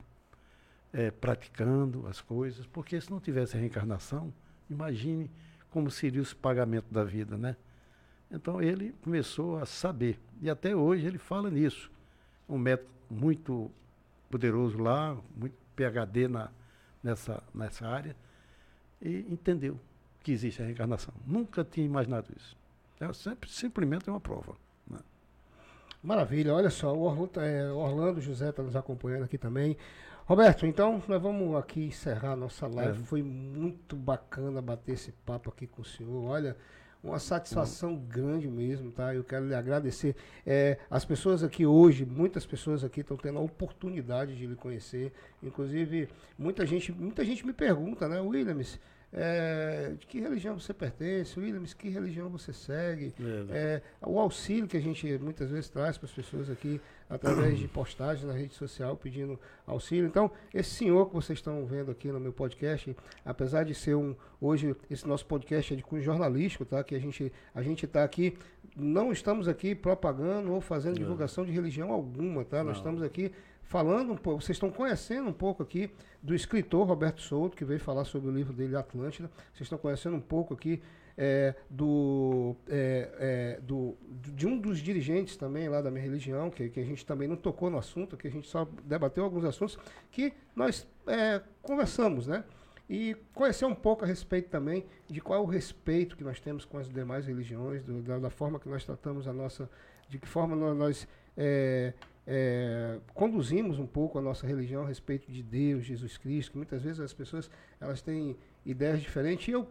é, 0.93 1.11
praticando 1.11 2.07
as 2.07 2.21
coisas, 2.21 2.65
porque 2.67 2.99
se 2.99 3.11
não 3.11 3.19
tivesse 3.19 3.57
reencarnação, 3.57 4.33
imagine 4.69 5.29
como 5.69 5.91
seria 5.91 6.21
o 6.21 6.35
pagamento 6.35 6.91
da 6.91 7.03
vida, 7.03 7.37
né? 7.37 7.55
Então 8.31 8.61
ele 8.61 8.93
começou 9.01 9.57
a 9.57 9.65
saber. 9.65 10.19
E 10.41 10.49
até 10.49 10.75
hoje 10.75 11.05
ele 11.05 11.17
fala 11.17 11.49
nisso. 11.49 11.91
Um 12.47 12.57
médico 12.57 12.89
muito 13.09 13.71
poderoso 14.29 14.77
lá, 14.77 15.17
muito 15.35 15.55
PhD 15.75 16.27
na, 16.27 16.49
nessa, 17.03 17.41
nessa 17.53 17.87
área, 17.87 18.15
e 19.01 19.25
entendeu 19.29 19.79
que 20.21 20.31
existe 20.31 20.61
a 20.61 20.65
reencarnação. 20.65 21.13
Nunca 21.25 21.63
tinha 21.63 21.85
imaginado 21.85 22.33
isso. 22.35 22.57
É 22.99 23.11
sempre, 23.13 23.49
simplesmente 23.49 24.09
é 24.09 24.11
uma 24.11 24.19
prova. 24.19 24.55
Né? 24.89 24.99
Maravilha, 26.03 26.53
olha 26.53 26.69
só, 26.69 26.93
o 26.93 27.01
Orlando, 27.01 27.39
é, 27.39 27.71
Orlando 27.71 28.19
José 28.19 28.49
está 28.49 28.63
nos 28.63 28.75
acompanhando 28.75 29.23
aqui 29.23 29.37
também. 29.37 29.77
Roberto, 30.27 30.65
então 30.65 31.01
nós 31.07 31.21
vamos 31.21 31.55
aqui 31.55 31.85
encerrar 31.85 32.33
a 32.33 32.35
nossa 32.35 32.67
live. 32.67 32.99
É. 32.99 33.05
Foi 33.05 33.23
muito 33.23 33.95
bacana 33.95 34.61
bater 34.61 34.91
esse 34.91 35.13
papo 35.25 35.49
aqui 35.49 35.65
com 35.65 35.81
o 35.81 35.85
senhor. 35.85 36.21
Olha, 36.25 36.57
uma 37.01 37.17
satisfação 37.17 37.91
uhum. 37.91 38.05
grande 38.09 38.45
mesmo, 38.45 38.91
tá? 38.91 39.15
Eu 39.15 39.23
quero 39.23 39.47
lhe 39.47 39.55
agradecer. 39.55 40.17
É, 40.45 40.79
as 40.91 41.05
pessoas 41.05 41.43
aqui 41.43 41.65
hoje, 41.65 42.05
muitas 42.05 42.45
pessoas 42.45 42.83
aqui 42.83 42.99
estão 42.99 43.15
tendo 43.15 43.39
a 43.39 43.41
oportunidade 43.41 44.35
de 44.35 44.45
lhe 44.45 44.55
conhecer. 44.55 45.13
Inclusive, 45.41 46.09
muita 46.37 46.65
gente, 46.65 46.91
muita 46.91 47.23
gente 47.23 47.45
me 47.45 47.53
pergunta, 47.53 48.09
né, 48.09 48.19
Williams? 48.19 48.77
É, 49.13 49.93
de 49.97 50.05
que 50.05 50.19
religião 50.19 50.59
você 50.59 50.73
pertence, 50.73 51.39
Williams, 51.39 51.73
que 51.73 51.87
religião 51.87 52.29
você 52.29 52.51
segue, 52.51 53.13
é, 53.49 53.81
o 54.05 54.19
auxílio 54.19 54.67
que 54.67 54.75
a 54.75 54.81
gente 54.81 55.17
muitas 55.19 55.49
vezes 55.49 55.69
traz 55.69 55.97
para 55.97 56.07
as 56.07 56.11
pessoas 56.11 56.49
aqui 56.49 56.81
através 57.09 57.57
de 57.57 57.69
postagens 57.69 58.27
na 58.27 58.33
rede 58.33 58.53
social 58.53 58.97
pedindo 58.97 59.39
auxílio. 59.65 60.05
Então, 60.05 60.29
esse 60.53 60.71
senhor 60.71 61.07
que 61.07 61.13
vocês 61.15 61.39
estão 61.39 61.65
vendo 61.65 61.89
aqui 61.89 62.11
no 62.11 62.19
meu 62.19 62.33
podcast, 62.33 62.95
apesar 63.23 63.63
de 63.63 63.73
ser 63.73 63.95
um 63.95 64.13
hoje 64.41 64.75
esse 64.91 65.07
nosso 65.07 65.25
podcast 65.25 65.73
é 65.73 65.77
de 65.77 65.83
cunho 65.83 66.03
jornalístico, 66.03 66.65
tá? 66.65 66.83
Que 66.83 66.93
a 66.93 66.99
gente 66.99 67.31
a 67.55 67.61
gente 67.61 67.85
está 67.85 68.03
aqui 68.03 68.37
não 68.75 69.11
estamos 69.11 69.47
aqui 69.47 69.73
propagando 69.73 70.53
ou 70.53 70.61
fazendo 70.61 70.97
divulgação 70.97 71.43
de 71.43 71.51
religião 71.51 71.91
alguma, 71.91 72.45
tá? 72.45 72.57
Não. 72.57 72.65
Nós 72.65 72.77
estamos 72.77 73.01
aqui 73.01 73.31
falando 73.67 74.13
um 74.13 74.17
pouco, 74.17 74.41
vocês 74.41 74.55
estão 74.55 74.71
conhecendo 74.71 75.29
um 75.29 75.33
pouco 75.33 75.61
aqui 75.61 75.91
do 76.23 76.33
escritor 76.33 76.87
Roberto 76.87 77.21
Souto, 77.21 77.55
que 77.55 77.65
veio 77.65 77.79
falar 77.79 78.05
sobre 78.05 78.29
o 78.29 78.33
livro 78.33 78.53
dele, 78.53 78.75
Atlântida. 78.75 79.29
Vocês 79.53 79.61
estão 79.61 79.77
conhecendo 79.77 80.15
um 80.15 80.21
pouco 80.21 80.53
aqui 80.53 80.81
é, 81.17 81.53
do, 81.69 82.55
é, 82.69 83.09
é, 83.57 83.61
do, 83.61 83.97
de 84.09 84.47
um 84.47 84.57
dos 84.57 84.79
dirigentes 84.79 85.35
também 85.35 85.67
lá 85.67 85.81
da 85.81 85.91
minha 85.91 86.03
religião, 86.03 86.49
que, 86.49 86.69
que 86.69 86.79
a 86.79 86.85
gente 86.85 87.05
também 87.05 87.27
não 87.27 87.35
tocou 87.35 87.69
no 87.69 87.77
assunto, 87.77 88.15
que 88.15 88.27
a 88.27 88.31
gente 88.31 88.47
só 88.47 88.67
debateu 88.83 89.23
alguns 89.23 89.43
assuntos 89.43 89.77
que 90.11 90.33
nós 90.55 90.87
é, 91.05 91.41
conversamos, 91.61 92.27
né? 92.27 92.43
E 92.89 93.17
conhecer 93.33 93.65
um 93.65 93.75
pouco 93.75 94.05
a 94.05 94.07
respeito 94.07 94.49
também 94.49 94.85
de 95.07 95.19
qual 95.19 95.41
é 95.41 95.43
o 95.43 95.45
respeito 95.45 96.15
que 96.15 96.23
nós 96.23 96.39
temos 96.39 96.63
com 96.63 96.77
as 96.77 96.87
demais 96.87 97.25
religiões, 97.25 97.83
do, 97.83 98.01
da, 98.01 98.17
da, 98.17 98.29
forma 98.29 98.59
que 98.61 98.69
nós 98.69 98.85
tratamos 98.85 99.27
a 99.27 99.33
nossa. 99.33 99.69
de 100.07 100.17
que 100.17 100.25
forma 100.25 100.55
nós 100.55 101.05
é, 101.35 101.93
é, 102.29 102.99
conduzimos 103.13 103.79
um 103.79 103.87
pouco 103.87 104.19
a 104.19 104.21
nossa 104.21 104.45
religião 104.45 104.83
a 104.83 104.87
respeito 104.87 105.31
de 105.31 105.41
Deus, 105.41 105.85
Jesus 105.85 106.17
Cristo, 106.17 106.51
que 106.51 106.57
muitas 106.57 106.83
vezes 106.83 106.99
as 106.99 107.13
pessoas 107.13 107.49
elas 107.79 108.01
têm 108.01 108.35
ideias 108.65 108.99
diferentes. 108.99 109.47
E 109.47 109.51
eu 109.51 109.65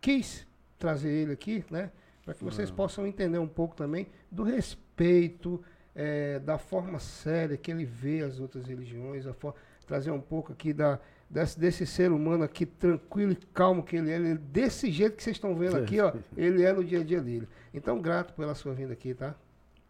quis 0.00 0.44
trazer 0.76 1.10
ele 1.10 1.32
aqui, 1.32 1.64
né, 1.70 1.92
para 2.24 2.34
que 2.34 2.42
vocês 2.42 2.70
possam 2.70 3.06
entender 3.06 3.38
um 3.38 3.46
pouco 3.46 3.76
também 3.76 4.08
do 4.30 4.42
respeito, 4.42 5.62
é, 5.94 6.40
da 6.40 6.58
forma 6.58 6.98
séria 6.98 7.56
que 7.56 7.70
ele 7.70 7.84
vê 7.84 8.22
as 8.22 8.40
outras 8.40 8.66
religiões, 8.66 9.24
trazer 9.86 10.10
um 10.10 10.20
pouco 10.20 10.52
aqui 10.52 10.72
da, 10.72 10.98
desse, 11.28 11.58
desse 11.58 11.86
ser 11.86 12.10
humano 12.10 12.42
aqui 12.42 12.66
tranquilo 12.66 13.32
e 13.32 13.36
calmo 13.36 13.82
que 13.84 13.96
ele 13.96 14.10
é, 14.10 14.16
ele, 14.16 14.34
desse 14.34 14.90
jeito 14.90 15.16
que 15.16 15.22
vocês 15.22 15.36
estão 15.36 15.54
vendo 15.54 15.76
aqui, 15.76 16.00
ó, 16.00 16.12
ele 16.36 16.64
é 16.64 16.72
no 16.72 16.82
dia 16.82 17.00
a 17.00 17.04
dia 17.04 17.20
dele. 17.20 17.48
Então, 17.72 18.00
grato 18.00 18.34
pela 18.34 18.54
sua 18.56 18.74
vinda 18.74 18.92
aqui, 18.92 19.14
tá? 19.14 19.36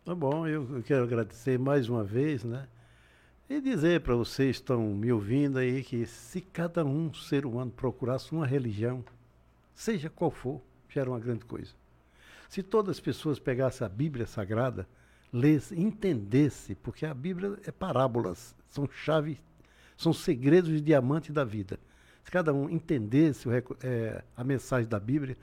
Tá 0.03 0.15
bom, 0.15 0.47
eu 0.47 0.83
quero 0.83 1.05
agradecer 1.05 1.59
mais 1.59 1.91
uma 1.91 2.03
vez, 2.03 2.43
né? 2.43 2.67
E 3.49 3.61
dizer 3.61 4.01
para 4.01 4.15
vocês 4.15 4.57
que 4.57 4.63
estão 4.63 4.95
me 4.95 5.13
ouvindo 5.13 5.59
aí 5.59 5.85
que 5.85 6.07
se 6.07 6.41
cada 6.41 6.83
um 6.83 7.13
ser 7.13 7.45
humano 7.45 7.71
procurasse 7.71 8.33
uma 8.33 8.47
religião, 8.47 9.05
seja 9.75 10.09
qual 10.09 10.31
for, 10.31 10.59
já 10.89 11.03
era 11.03 11.11
uma 11.11 11.21
grande 11.21 11.45
coisa. 11.45 11.73
Se 12.49 12.63
todas 12.63 12.97
as 12.97 13.01
pessoas 13.01 13.39
pegassem 13.39 13.87
a 13.87 13.91
Bíblia 13.91 14.27
Sagrada, 14.27 14.89
lessem, 15.31 15.79
entendessem, 15.83 16.75
porque 16.83 17.05
a 17.05 17.13
Bíblia 17.13 17.59
é 17.67 17.71
parábolas, 17.71 18.57
são 18.71 18.89
chaves, 18.91 19.37
são 19.99 20.15
segredos 20.15 20.71
de 20.71 20.81
diamante 20.81 21.31
da 21.31 21.45
vida. 21.45 21.79
Se 22.25 22.31
cada 22.31 22.55
um 22.55 22.71
entendesse 22.71 23.47
o, 23.47 23.53
é, 23.83 24.25
a 24.35 24.43
mensagem 24.43 24.89
da 24.89 24.99
Bíblia, 24.99 25.37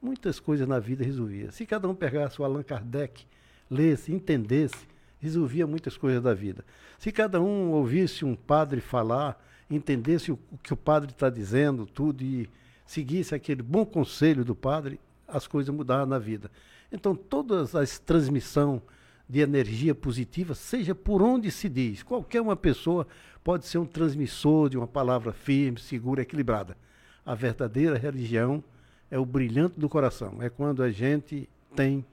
muitas 0.00 0.38
coisas 0.38 0.68
na 0.68 0.78
vida 0.78 1.02
resolvia. 1.02 1.50
Se 1.50 1.64
cada 1.64 1.88
um 1.88 1.94
pegasse 1.94 2.40
o 2.40 2.44
Allan 2.44 2.62
Kardec, 2.62 3.26
lesse, 3.70 4.12
entendesse, 4.12 4.86
resolvia 5.20 5.66
muitas 5.66 5.96
coisas 5.96 6.22
da 6.22 6.34
vida. 6.34 6.64
Se 6.98 7.10
cada 7.10 7.40
um 7.40 7.70
ouvisse 7.70 8.24
um 8.24 8.34
padre 8.34 8.80
falar, 8.80 9.42
entendesse 9.70 10.30
o, 10.30 10.38
o 10.50 10.58
que 10.58 10.72
o 10.72 10.76
padre 10.76 11.10
está 11.10 11.30
dizendo, 11.30 11.86
tudo, 11.86 12.22
e 12.22 12.48
seguisse 12.86 13.34
aquele 13.34 13.62
bom 13.62 13.84
conselho 13.84 14.44
do 14.44 14.54
padre, 14.54 15.00
as 15.26 15.46
coisas 15.46 15.74
mudaram 15.74 16.06
na 16.06 16.18
vida. 16.18 16.50
Então, 16.92 17.16
todas 17.16 17.74
as 17.74 17.98
transmissão 17.98 18.80
de 19.28 19.40
energia 19.40 19.94
positiva, 19.94 20.54
seja 20.54 20.94
por 20.94 21.22
onde 21.22 21.50
se 21.50 21.68
diz. 21.68 22.02
Qualquer 22.02 22.40
uma 22.40 22.56
pessoa 22.56 23.06
pode 23.42 23.66
ser 23.66 23.78
um 23.78 23.86
transmissor 23.86 24.68
de 24.68 24.76
uma 24.76 24.86
palavra 24.86 25.32
firme, 25.32 25.78
segura, 25.78 26.22
equilibrada. 26.22 26.76
A 27.24 27.34
verdadeira 27.34 27.96
religião 27.96 28.62
é 29.10 29.18
o 29.18 29.24
brilhante 29.24 29.80
do 29.80 29.88
coração, 29.88 30.42
é 30.42 30.50
quando 30.50 30.82
a 30.82 30.90
gente 30.90 31.48
tem 31.74 32.04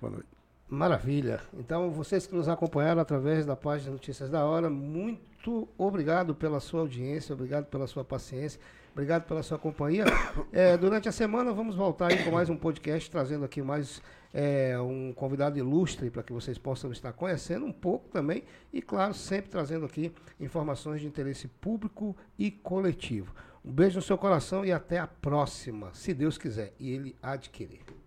Boa 0.01 0.13
noite. 0.13 0.29
Maravilha. 0.69 1.41
Então, 1.55 1.91
vocês 1.91 2.27
que 2.27 2.35
nos 2.35 2.49
acompanharam 2.49 3.03
através 3.03 3.45
da 3.45 3.57
página 3.57 3.93
Notícias 3.93 4.31
da 4.31 4.45
Hora, 4.45 4.71
muito 4.71 5.69
obrigado 5.77 6.35
pela 6.35 6.61
sua 6.61 6.81
audiência, 6.81 7.35
obrigado 7.35 7.67
pela 7.67 7.87
sua 7.87 8.05
paciência. 8.05 8.59
Obrigado 8.93 9.25
pela 9.25 9.43
sua 9.43 9.59
companhia. 9.59 10.05
É, 10.53 10.77
durante 10.77 11.09
a 11.09 11.13
semana 11.13 11.51
vamos 11.53 11.75
voltar 11.75 12.11
aí 12.11 12.25
com 12.25 12.31
mais 12.31 12.51
um 12.51 12.57
podcast, 12.57 13.11
trazendo 13.11 13.45
aqui 13.45 13.63
mais 13.63 14.03
é, 14.33 14.79
um 14.79 15.13
convidado 15.15 15.59
ilustre 15.59 16.11
para 16.11 16.23
que 16.23 16.33
vocês 16.33 16.59
possam 16.59 16.93
estar 16.93 17.13
conhecendo 17.15 17.65
um 17.65 17.73
pouco 17.73 18.09
também. 18.11 18.45
E, 18.71 18.83
claro, 18.83 19.15
sempre 19.15 19.51
trazendo 19.51 19.87
aqui 19.87 20.13
informações 20.39 21.01
de 21.01 21.07
interesse 21.07 21.49
público 21.49 22.15
e 22.39 22.51
coletivo. 22.51 23.35
Um 23.65 23.73
beijo 23.73 23.97
no 23.97 24.03
seu 24.03 24.19
coração 24.19 24.65
e 24.65 24.73
até 24.73 24.99
a 24.99 25.07
próxima, 25.07 25.91
se 25.95 26.13
Deus 26.13 26.37
quiser. 26.37 26.75
E 26.79 26.91
ele 26.91 27.17
adquirir. 27.23 28.02